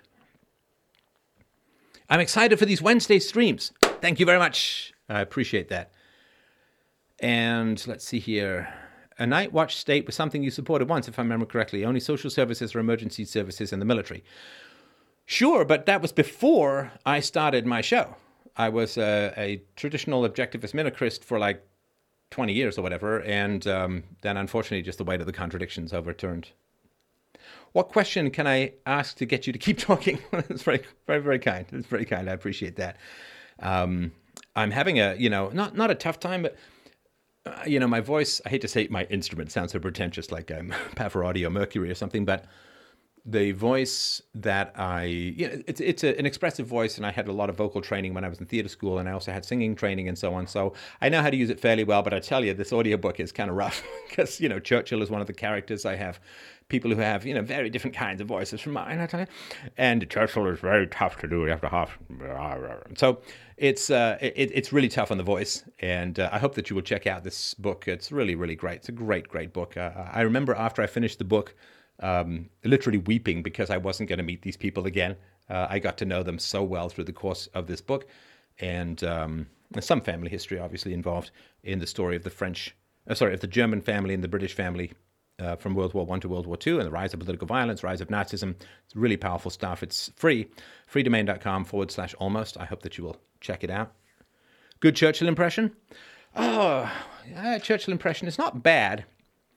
[2.10, 3.72] I'm excited for these Wednesday streams.
[4.01, 4.91] Thank you very much.
[5.07, 5.91] I appreciate that.
[7.19, 8.73] And let's see here.
[9.19, 11.85] A night watch state was something you supported once, if I remember correctly.
[11.85, 14.23] Only social services or emergency services in the military.
[15.26, 18.16] Sure, but that was before I started my show.
[18.56, 21.66] I was a, a traditional objectivist minarchist for like
[22.32, 26.50] 20 years or whatever, and um, then unfortunately, just the weight of the contradictions overturned.
[27.72, 30.20] What question can I ask to get you to keep talking?
[30.34, 31.66] It's very, very, very kind.
[31.72, 32.30] It's very kind.
[32.30, 32.98] I appreciate that.
[33.60, 34.12] Um,
[34.56, 36.58] I'm having a, you know, not not a tough time, but
[37.45, 38.41] uh, you know, my voice.
[38.45, 41.95] I hate to say my instrument sounds so pretentious, like I'm Pavarotti or Mercury or
[41.95, 42.45] something, but
[43.26, 47.30] the voice that I, you know, it's it's a, an expressive voice, and I had
[47.30, 49.45] a lot of vocal training when I was in theater school, and I also had
[49.45, 50.45] singing training and so on.
[50.45, 52.04] So I know how to use it fairly well.
[52.04, 55.10] But I tell you, this audiobook is kind of rough because you know Churchill is
[55.10, 55.86] one of the characters.
[55.86, 56.20] I have
[56.68, 59.00] people who have you know very different kinds of voices from mine.
[59.00, 59.28] I tell you,
[59.78, 61.44] and Churchill is very tough to do.
[61.44, 61.98] You have to half.
[62.95, 63.22] So
[63.56, 66.76] it's uh, it, it's really tough on the voice, and uh, I hope that you
[66.76, 67.88] will check out this book.
[67.88, 68.78] It's really really great.
[68.80, 69.78] It's a great great book.
[69.78, 71.56] Uh, I remember after I finished the book
[72.04, 75.16] um, literally weeping because I wasn't going to meet these people again.
[75.50, 78.06] Uh, I got to know them so well through the course of this book,
[78.60, 79.48] and um,
[79.80, 81.32] some family history obviously involved
[81.64, 82.76] in the story of the French,
[83.10, 84.92] uh, sorry, of the German family and the British family
[85.40, 87.84] uh, from World War One to World War Two, and the rise of political violence,
[87.84, 88.56] rise of Nazism.
[88.86, 89.82] It's really powerful stuff.
[89.82, 90.48] It's free,
[90.92, 92.58] freedomain.com forward slash almost.
[92.60, 93.92] I hope that you will check it out.
[94.80, 95.76] Good Churchill impression?
[96.36, 96.92] Oh,
[97.30, 98.28] yeah, Churchill impression.
[98.28, 99.06] It's not bad.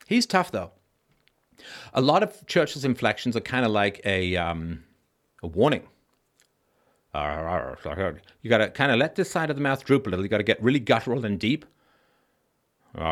[0.06, 0.72] He's tough though.
[1.94, 4.84] A lot of Churchill's inflections are kind of like a um,
[5.42, 5.82] a warning.
[8.42, 10.24] You got to kind of let this side of the mouth droop a little.
[10.24, 11.64] You got to get really guttural and deep.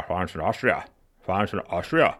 [0.06, 0.84] France and Austria,
[1.22, 2.18] France and Austria.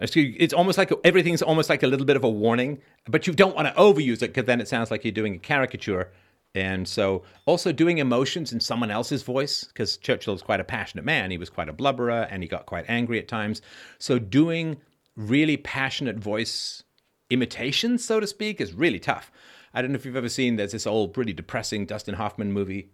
[0.00, 3.54] It's, almost like everything's almost like a little bit of a warning, but you don't
[3.54, 6.10] want to overuse it because then it sounds like you're doing a caricature.
[6.54, 11.04] And so, also doing emotions in someone else's voice, because Churchill is quite a passionate
[11.04, 11.30] man.
[11.30, 13.62] He was quite a blubberer and he got quite angry at times.
[13.98, 14.76] So, doing
[15.16, 16.82] really passionate voice
[17.30, 19.30] imitation, so to speak, is really tough.
[19.74, 22.90] I don't know if you've ever seen, there's this old, pretty depressing Dustin Hoffman movie,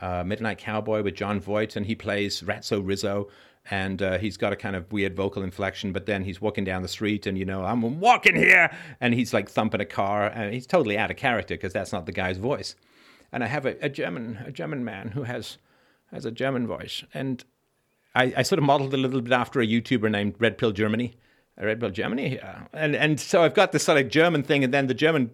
[0.00, 3.28] uh, Midnight Cowboy with Jon Voight, and he plays Ratso Rizzo.
[3.70, 6.80] And uh, he's got a kind of weird vocal inflection, but then he's walking down
[6.80, 10.54] the street, and you know, I'm walking here, and he's like thumping a car, and
[10.54, 12.74] he's totally out of character because that's not the guy's voice.
[13.30, 15.58] And I have a, a German, a German man who has
[16.10, 17.44] has a German voice, and
[18.14, 21.14] I, I sort of modeled a little bit after a YouTuber named Red Pill Germany,
[21.66, 22.66] Red Pill Germany, here.
[22.72, 25.30] and and so I've got this sort of German thing, and then the German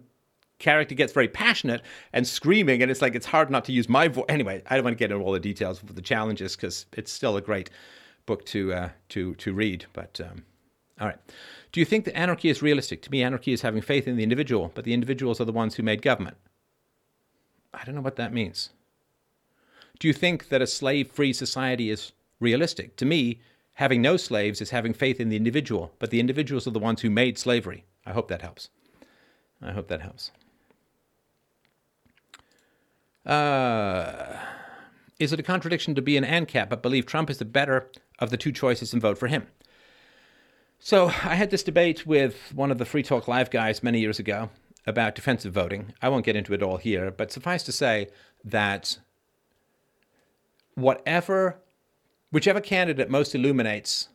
[0.59, 1.81] character gets very passionate
[2.13, 4.25] and screaming, and it's like it's hard not to use my voice.
[4.29, 7.11] Anyway, I don't want to get into all the details of the challenges because it's
[7.11, 7.69] still a great
[8.25, 9.85] book to uh, to to read.
[9.93, 10.43] But um,
[10.99, 11.19] all right,
[11.71, 13.01] do you think that anarchy is realistic?
[13.03, 15.75] To me, anarchy is having faith in the individual, but the individuals are the ones
[15.75, 16.37] who made government.
[17.73, 18.71] I don't know what that means.
[19.99, 22.95] Do you think that a slave-free society is realistic?
[22.97, 23.39] To me,
[23.77, 27.01] having no slaves is having faith in the individual, but the individuals are the ones
[27.01, 27.85] who made slavery.
[28.07, 28.69] I hope that helps.
[29.61, 30.31] I hope that helps.
[33.23, 34.35] Uh,
[35.19, 38.31] is it a contradiction to be an ANCAP but believe Trump is the better of
[38.31, 39.45] the two choices and vote for him?
[40.79, 44.17] So I had this debate with one of the Free Talk Live guys many years
[44.17, 44.49] ago
[44.87, 45.93] about defensive voting.
[46.01, 48.07] I won't get into it all here, but suffice to say
[48.43, 48.97] that
[50.73, 51.59] whatever,
[52.31, 54.09] whichever candidate most illuminates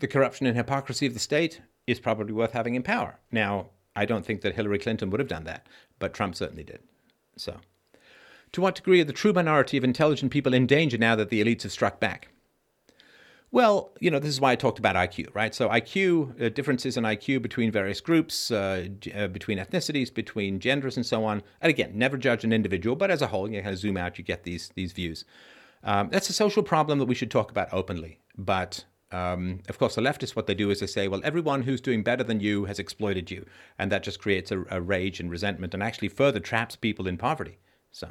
[0.00, 3.18] the corruption and hypocrisy of the state is probably worth having in power.
[3.30, 5.66] Now, I don't think that Hillary Clinton would have done that,
[5.98, 6.80] but Trump certainly did.
[7.36, 7.58] So,
[8.52, 11.42] to what degree are the true minority of intelligent people in danger now that the
[11.42, 12.28] elites have struck back?
[13.52, 15.52] Well, you know, this is why I talked about IQ, right?
[15.54, 20.96] So, IQ, uh, differences in IQ between various groups, uh, uh, between ethnicities, between genders,
[20.96, 21.42] and so on.
[21.60, 24.18] And again, never judge an individual, but as a whole, you kind of zoom out,
[24.18, 25.24] you get these, these views.
[25.82, 28.20] Um, that's a social problem that we should talk about openly.
[28.36, 31.80] But um, of course, the leftists, what they do is they say, well, everyone who's
[31.80, 33.46] doing better than you has exploited you.
[33.78, 37.16] And that just creates a, a rage and resentment and actually further traps people in
[37.16, 37.58] poverty.
[37.90, 38.08] So.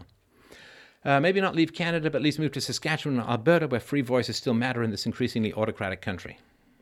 [1.05, 4.01] Uh, maybe not leave Canada, but at least move to Saskatchewan and Alberta, where free
[4.01, 6.37] voices still matter in this increasingly autocratic country.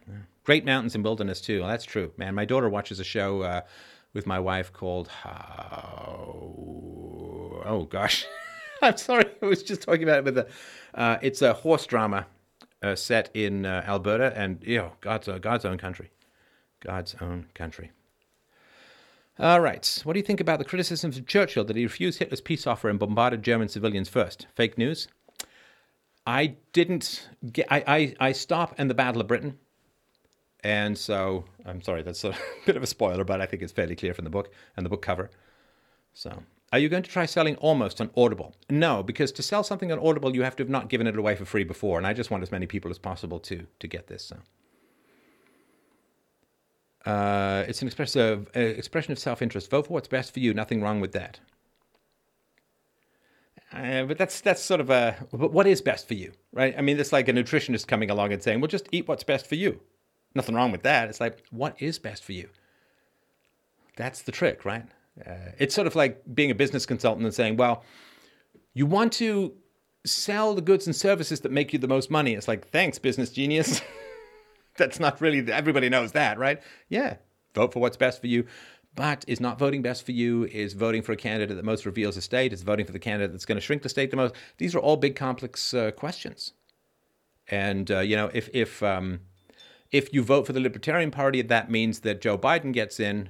[0.07, 0.15] Yeah.
[0.43, 1.59] Great mountains and wilderness, too.
[1.59, 2.33] Well, that's true, man.
[2.33, 3.61] My daughter watches a show uh,
[4.13, 6.33] with my wife called How.
[7.63, 8.25] Oh, gosh.
[8.81, 9.25] I'm sorry.
[9.41, 10.51] I was just talking about it with.
[10.93, 12.27] Uh, it's a horse drama
[12.81, 16.11] uh, set in uh, Alberta and, you know, God's, God's own country.
[16.79, 17.91] God's own country.
[19.39, 20.01] All right.
[20.03, 22.89] What do you think about the criticisms of Churchill that he refused Hitler's peace offer
[22.89, 24.47] and bombarded German civilians first?
[24.55, 25.07] Fake news?
[26.25, 27.67] I didn't get.
[27.69, 29.59] I, I, I stop in the Battle of Britain.
[30.63, 32.35] And so, I'm sorry, that's a
[32.65, 34.89] bit of a spoiler, but I think it's fairly clear from the book and the
[34.89, 35.29] book cover.
[36.13, 38.55] So, are you going to try selling almost on Audible?
[38.69, 41.35] No, because to sell something on Audible, you have to have not given it away
[41.35, 41.97] for free before.
[41.97, 44.23] And I just want as many people as possible to, to get this.
[44.25, 44.37] So.
[47.09, 49.69] Uh, it's an expressive, uh, expression of self interest.
[49.69, 50.53] Vote for what's best for you.
[50.53, 51.39] Nothing wrong with that.
[53.71, 56.73] Uh, but that's that's sort of a but what is best for you, right?
[56.77, 59.45] I mean, it's like a nutritionist coming along and saying, "Well, just eat what's best
[59.45, 59.81] for you."
[60.37, 61.09] Nothing wrong with that.
[61.09, 62.49] It's like, what is best for you?
[63.95, 64.85] That's the trick, right?
[65.25, 67.83] Uh, it's sort of like being a business consultant and saying, "Well,
[68.73, 69.53] you want to
[70.05, 73.31] sell the goods and services that make you the most money." It's like, thanks, business
[73.31, 73.81] genius.
[74.77, 76.61] that's not really, everybody knows that, right?
[76.89, 77.17] Yeah,
[77.53, 78.45] vote for what's best for you.
[78.95, 80.45] But is not voting best for you?
[80.45, 82.51] Is voting for a candidate that most reveals the state?
[82.51, 84.33] Is voting for the candidate that's going to shrink the state the most?
[84.57, 86.53] These are all big, complex uh, questions.
[87.47, 89.19] And uh, you know, if if um,
[89.91, 93.29] if you vote for the Libertarian Party, that means that Joe Biden gets in.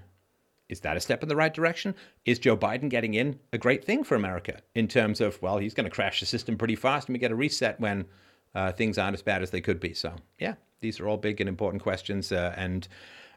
[0.70, 1.96] Is that a step in the right direction?
[2.26, 5.74] Is Joe Biden getting in a great thing for America in terms of well, he's
[5.74, 8.06] going to crash the system pretty fast, and we get a reset when
[8.54, 9.94] uh, things aren't as bad as they could be.
[9.94, 12.88] So yeah, these are all big and important questions, uh, and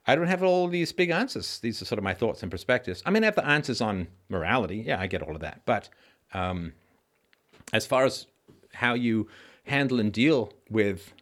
[0.07, 1.59] I don't have all these big answers.
[1.61, 3.03] These are sort of my thoughts and perspectives.
[3.07, 4.83] I mean, I have the answers on morality.
[4.87, 5.63] Yeah, I get all of that.
[5.67, 5.89] But
[6.33, 6.73] um,
[7.73, 8.27] as far as
[8.73, 9.29] how you
[9.65, 11.13] handle and deal with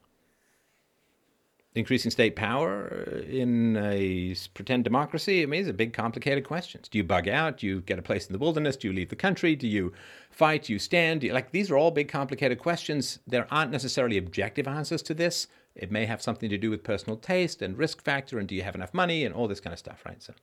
[1.78, 2.88] increasing state power
[3.28, 5.42] in a pretend democracy?
[5.42, 6.88] I mean, these big, complicated questions.
[6.88, 7.58] Do you bug out?
[7.58, 8.76] Do you get a place in the wilderness?
[8.76, 9.56] Do you leave the country?
[9.56, 9.92] Do you
[10.30, 10.64] fight?
[10.64, 11.20] Do you stand?
[11.20, 13.20] Do you, like these are all big, complicated questions.
[13.26, 15.46] There aren't necessarily objective answers to this.
[15.74, 18.62] It may have something to do with personal taste and risk factor, and do you
[18.62, 20.22] have enough money and all this kind of stuff, right?
[20.22, 20.34] So,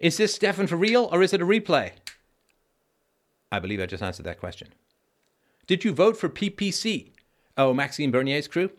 [0.00, 1.92] is this Stefan for real or is it a replay?
[3.52, 4.68] I believe I just answered that question.
[5.66, 7.12] Did you vote for PPC?
[7.56, 8.70] Oh, Maxime Bernier's crew?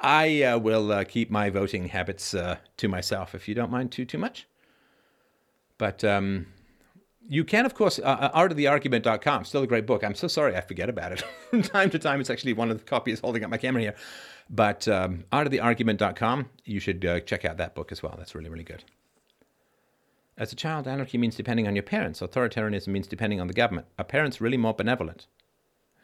[0.00, 3.92] I uh, will uh, keep my voting habits uh, to myself if you don't mind
[3.92, 4.46] too too much.
[5.76, 6.46] But um,
[7.28, 10.02] you can, of course, uh, uh artoftheargument.com, still a great book.
[10.02, 11.20] I'm so sorry I forget about it.
[11.50, 13.94] From time to time, it's actually one of the copies holding up my camera here.
[14.50, 18.14] But um, artoftheargument.com, you should uh, check out that book as well.
[18.16, 18.84] That's really, really good.
[20.38, 22.20] As a child, anarchy means depending on your parents.
[22.20, 23.88] Authoritarianism means depending on the government.
[23.98, 25.26] Are parents really more benevolent?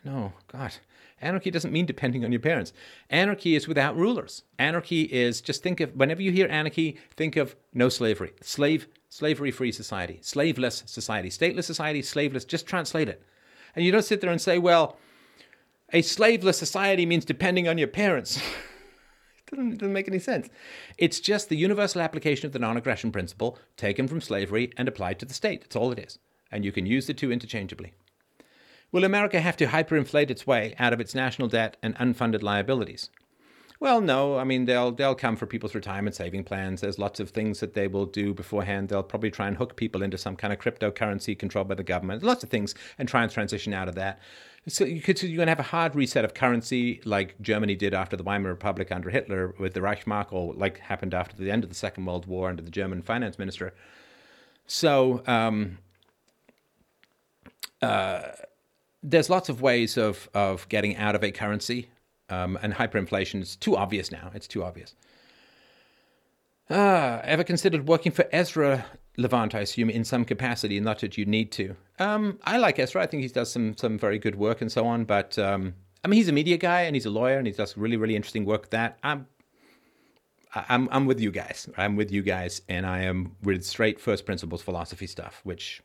[0.05, 0.75] No, God.
[1.21, 2.73] Anarchy doesn't mean depending on your parents.
[3.09, 4.43] Anarchy is without rulers.
[4.59, 9.73] Anarchy is just think of whenever you hear anarchy, think of no slavery, slave, slavery-free
[9.73, 12.45] society, slaveless society, stateless society, slaveless.
[12.45, 13.23] Just translate it,
[13.75, 14.99] and you don't sit there and say, well,
[15.93, 18.37] a slaveless society means depending on your parents.
[19.39, 20.51] it, doesn't, doesn't make any sense.
[20.99, 25.27] It's just the universal application of the non-aggression principle taken from slavery and applied to
[25.27, 25.63] the state.
[25.63, 26.19] That's all it is,
[26.51, 27.95] and you can use the two interchangeably.
[28.95, 33.11] Will America have to hyperinflate its way out of its national debt and unfunded liabilities?
[33.81, 34.39] Well, no.
[34.39, 36.81] I mean, they'll they'll come for people's retirement saving plans.
[36.81, 38.89] There's lots of things that they will do beforehand.
[38.89, 42.23] They'll probably try and hook people into some kind of cryptocurrency controlled by the government.
[42.23, 44.21] Lots of things, and try and transition out of that.
[44.69, 47.95] So you could, you're going to have a hard reset of currency, like Germany did
[47.95, 51.65] after the Weimar Republic under Hitler with the Reichsmark, or like happened after the end
[51.65, 53.75] of the Second World War under the German finance minister.
[54.69, 55.25] So.
[55.27, 55.79] Um,
[57.83, 58.23] uh,
[59.05, 61.91] there's lots of ways of, of getting out of a currency,
[62.31, 64.31] um, and hyperinflation is too obvious now.
[64.35, 64.95] It's too obvious.
[66.71, 68.87] Ah, ever considered working for Ezra
[69.19, 71.77] Levant, I assume, in some capacity, not that you need to.
[71.99, 73.03] Um, I like Ezra.
[73.03, 75.05] I think he does some some very good work and so on.
[75.05, 77.77] But um, I mean, he's a media guy and he's a lawyer and he does
[77.77, 78.71] really really interesting work.
[78.71, 79.27] That I'm
[80.55, 81.69] I'm I'm with you guys.
[81.77, 85.83] I'm with you guys, and I am with straight first principles philosophy stuff, which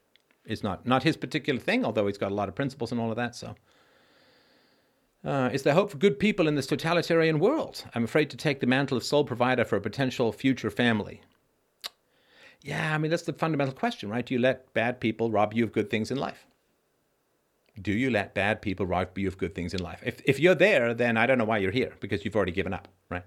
[0.50, 1.86] is not not his particular thing.
[1.86, 3.36] Although he's got a lot of principles and all of that.
[3.36, 3.56] So.
[5.24, 7.84] Uh, is there hope for good people in this totalitarian world?
[7.94, 11.22] I'm afraid to take the mantle of sole provider for a potential future family.
[12.62, 14.26] Yeah, I mean, that's the fundamental question, right?
[14.26, 16.46] Do you let bad people rob you of good things in life?
[17.82, 20.02] Do you let bad people rob you of good things in life?
[20.06, 22.74] If, if you're there, then I don't know why you're here because you've already given
[22.74, 23.18] up, right?
[23.18, 23.24] Right?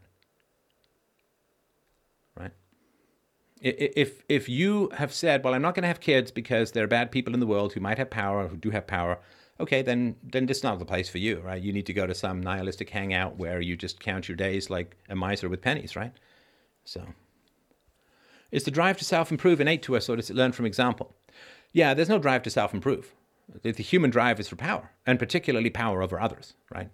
[3.65, 6.89] If, if you have said, well, I'm not going to have kids because there are
[6.89, 9.21] bad people in the world who might have power, who do have power,
[9.61, 11.63] okay, then then this is not the place for you, right?
[11.63, 14.97] You need to go to some nihilistic hangout where you just count your days like
[15.09, 16.13] a miser with pennies, right?
[16.85, 17.07] So
[18.51, 21.15] is the drive to self improve innate to us, or does it learn from example?
[21.73, 23.15] Yeah, there's no drive to self improve.
[23.63, 26.91] The, the, human drive is for power, and particularly power over others, right?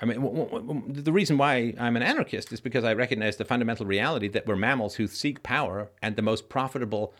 [0.00, 3.36] I mean, w- w- w- the reason why I'm an anarchist is because I recognize
[3.36, 7.14] the fundamental reality that we're mammals who seek power, and the most profitable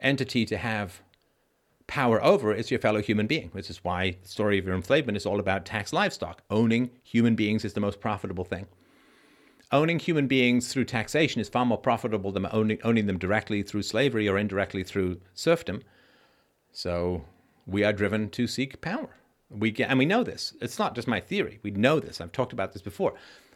[0.00, 1.02] entity to have
[1.86, 5.16] power over is your fellow human being, which is why the story of your enslavement
[5.16, 6.42] is all about tax livestock.
[6.50, 8.66] Owning human beings is the most profitable thing
[9.72, 13.82] owning human beings through taxation is far more profitable than owning, owning them directly through
[13.82, 15.82] slavery or indirectly through serfdom.
[16.72, 17.24] So
[17.66, 19.16] we are driven to seek power.
[19.50, 20.54] We get, and we know this.
[20.60, 21.58] It's not just my theory.
[21.62, 22.20] We know this.
[22.20, 23.14] I've talked about this before.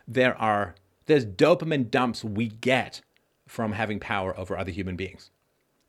[0.08, 0.74] There are
[1.06, 3.00] there's dopamine dumps we get
[3.46, 5.30] from having power over other human beings.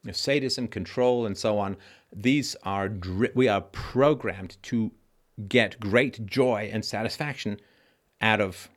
[0.03, 1.77] You know, sadism, control, and so on.
[2.13, 2.91] These are
[3.33, 4.91] we are programmed to
[5.47, 7.59] get great joy and satisfaction
[8.21, 8.69] out of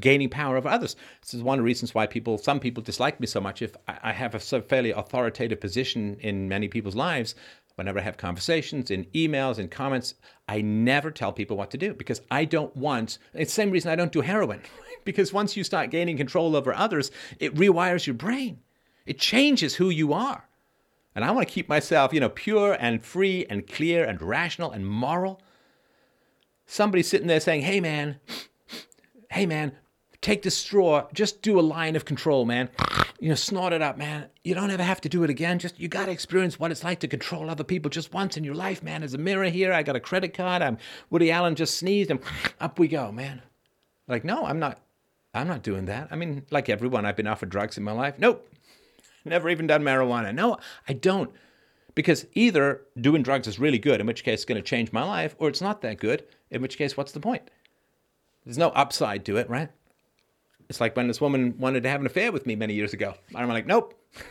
[0.00, 0.94] gaining power over others.
[1.22, 3.62] This is one of the reasons why people, some people dislike me so much.
[3.62, 7.34] If I have a fairly authoritative position in many people's lives,
[7.76, 10.14] whenever I have conversations, in emails, in comments,
[10.48, 13.18] I never tell people what to do because I don't want.
[13.32, 14.62] It's the same reason I don't do heroin,
[15.04, 18.58] because once you start gaining control over others, it rewires your brain.
[19.04, 20.48] It changes who you are.
[21.14, 24.72] And I want to keep myself, you know, pure and free and clear and rational
[24.72, 25.40] and moral.
[26.66, 28.18] Somebody sitting there saying, "Hey man,
[29.30, 29.72] hey man,
[30.20, 32.68] take this straw, just do a line of control, man.
[33.18, 34.26] You know, snort it up, man.
[34.44, 35.58] You don't ever have to do it again.
[35.58, 38.44] Just you got to experience what it's like to control other people just once in
[38.44, 39.00] your life, man.
[39.00, 39.72] There's a mirror here.
[39.72, 40.62] I got a credit card.
[40.62, 40.78] I'm
[41.08, 42.20] Woody Allen just sneezed, and
[42.60, 43.42] up we go, man.
[44.06, 44.80] Like, no, I'm not.
[45.32, 46.08] I'm not doing that.
[46.10, 48.18] I mean, like everyone, I've been offered drugs in my life.
[48.18, 48.48] Nope,
[49.24, 50.34] never even done marijuana.
[50.34, 51.30] No, I don't.
[51.94, 55.02] Because either doing drugs is really good, in which case it's going to change my
[55.02, 57.50] life, or it's not that good, in which case, what's the point?
[58.44, 59.70] There's no upside to it, right?
[60.68, 63.14] It's like when this woman wanted to have an affair with me many years ago.
[63.34, 63.94] I'm like, nope.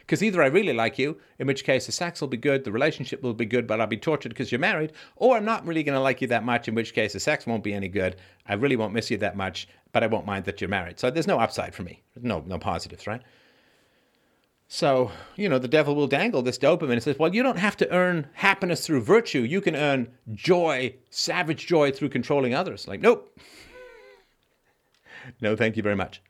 [0.00, 2.72] Because either I really like you, in which case the sex will be good, the
[2.72, 5.84] relationship will be good, but I'll be tortured because you're married, or I'm not really
[5.84, 8.16] going to like you that much, in which case the sex won't be any good.
[8.46, 10.98] I really won't miss you that much, but I won't mind that you're married.
[10.98, 12.02] So there's no upside for me.
[12.20, 13.22] No, no positives, right?
[14.66, 17.76] So, you know, the devil will dangle this dopamine and says, well, you don't have
[17.76, 19.42] to earn happiness through virtue.
[19.42, 22.88] You can earn joy, savage joy through controlling others.
[22.88, 23.38] Like, nope
[25.40, 26.22] no, thank you very much.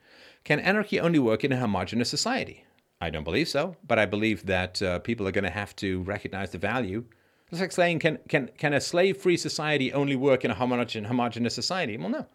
[0.44, 2.64] Can anarchy only work in a homogenous society?
[3.00, 6.02] I don't believe so, but I believe that uh, people are going to have to
[6.02, 7.04] recognize the value.
[7.50, 11.06] It's like saying, can, can, can a slave free society only work in a homogen,
[11.06, 11.96] homogenous society?
[11.96, 12.26] Well, no.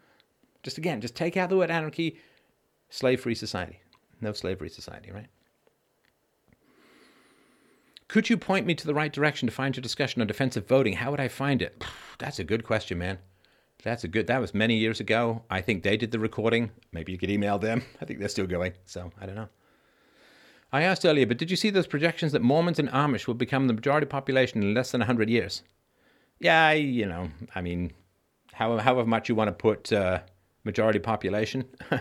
[0.64, 2.18] Just again, just take out the word anarchy,
[2.90, 3.80] slave free society.
[4.22, 5.28] No slavery society, right?
[8.08, 10.94] Could you point me to the right direction to find your discussion on defensive voting?
[10.94, 11.84] How would I find it?
[12.20, 13.20] That's a good question, man.
[13.84, 14.28] That's a good.
[14.28, 15.44] That was many years ago.
[15.50, 16.72] I think they did the recording.
[16.92, 17.84] Maybe you could email them.
[18.02, 18.74] I think they're still going.
[18.86, 19.50] So I don't know.
[20.72, 23.68] I asked earlier, but did you see those projections that Mormons and Amish will become
[23.68, 25.64] the majority population in less than 100 years?
[26.40, 27.94] Yeah, you know, I mean,
[28.52, 30.20] how, however much you want to put uh,
[30.66, 31.66] majority population,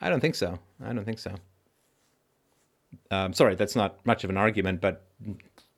[0.00, 0.58] I don't think so.
[0.82, 1.34] I don't think so.
[3.10, 5.04] Um, sorry, that's not much of an argument, but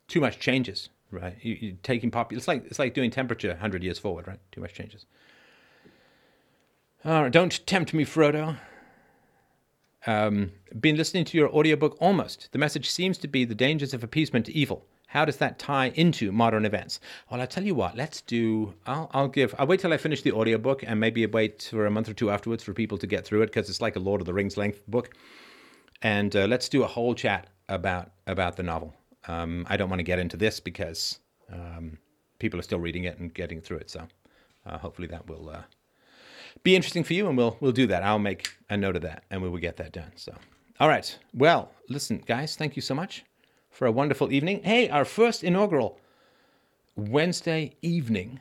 [0.07, 1.35] too much changes, right?
[1.41, 2.33] You, are taking popul.
[2.33, 4.39] It's like it's like doing temperature 100 years forward, right?
[4.51, 5.05] Too much changes.
[7.05, 8.57] All right, don't tempt me, Frodo.
[10.05, 12.49] Um, been listening to your audiobook almost.
[12.51, 14.85] The message seems to be the dangers of appeasement to evil.
[15.07, 16.99] How does that tie into modern events?
[17.29, 20.23] Well, I'll tell you what, let's do, I'll, I'll give, I'll wait till I finish
[20.23, 23.23] the audiobook and maybe wait for a month or two afterwards for people to get
[23.23, 25.15] through it because it's like a Lord of the Rings length book.
[26.01, 28.95] And uh, let's do a whole chat about, about the novel.
[29.27, 31.19] Um, I don't want to get into this because
[31.51, 31.97] um,
[32.39, 33.89] people are still reading it and getting through it.
[33.89, 34.07] So
[34.65, 35.63] uh, hopefully that will uh,
[36.63, 38.03] be interesting for you, and we'll we'll do that.
[38.03, 40.11] I'll make a note of that, and we will get that done.
[40.15, 40.33] So
[40.79, 41.17] All right.
[41.33, 43.23] Well, listen, guys, thank you so much
[43.69, 44.61] for a wonderful evening.
[44.63, 45.99] Hey, our first inaugural
[46.95, 48.39] Wednesday evening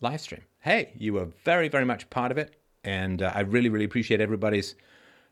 [0.00, 0.42] live stream.
[0.60, 2.54] Hey, you were very, very much part of it.
[2.84, 4.74] And uh, I really, really appreciate everybody's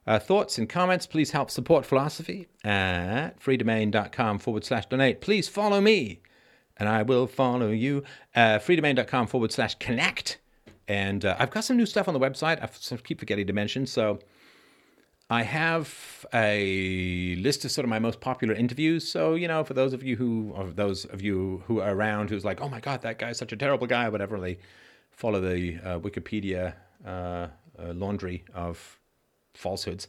[0.07, 1.07] uh, thoughts and comments.
[1.07, 5.21] Please help support philosophy at freedomain.com forward slash donate.
[5.21, 6.21] Please follow me
[6.77, 8.05] and I will follow you.
[8.35, 10.39] Uh, freedomain.com forward slash connect.
[10.89, 12.63] And uh, I've got some new stuff on the website.
[12.63, 13.87] I keep forgetting to mention.
[13.87, 14.21] So
[15.29, 19.09] I have a list of sort of my most popular interviews.
[19.09, 22.31] So, you know, for those of you who, or those of you who are around
[22.31, 24.59] who's like, oh my God, that guy's such a terrible guy, whatever, they
[25.11, 26.75] follow the uh, Wikipedia
[27.05, 27.49] uh, uh,
[27.93, 29.01] laundry of
[29.57, 30.09] falsehoods.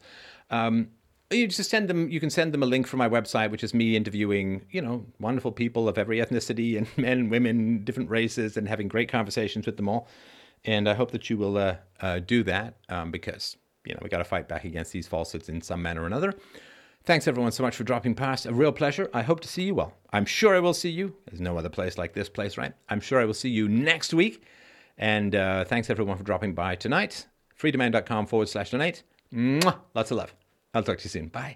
[0.49, 0.89] Um,
[1.29, 3.73] you just send them, you can send them a link from my website, which is
[3.73, 8.67] me interviewing, you know, wonderful people of every ethnicity and men, women, different races, and
[8.67, 10.07] having great conversations with them all.
[10.63, 14.09] And I hope that you will uh, uh, do that um, because you know, we
[14.09, 16.33] got to fight back against these falsehoods in some manner or another.
[17.03, 18.45] Thanks everyone so much for dropping past.
[18.45, 19.09] A real pleasure.
[19.13, 19.93] I hope to see you well.
[20.11, 21.15] I'm sure I will see you.
[21.25, 22.73] There's no other place like this place, right?
[22.89, 24.43] I'm sure I will see you next week.
[24.97, 27.27] And uh, thanks everyone for dropping by tonight.
[27.57, 29.03] freedomain.com forward slash donate.
[29.33, 29.79] Mwah!
[29.93, 30.33] Lots of love.
[30.73, 31.27] I'll talk to you soon.
[31.27, 31.45] Bye.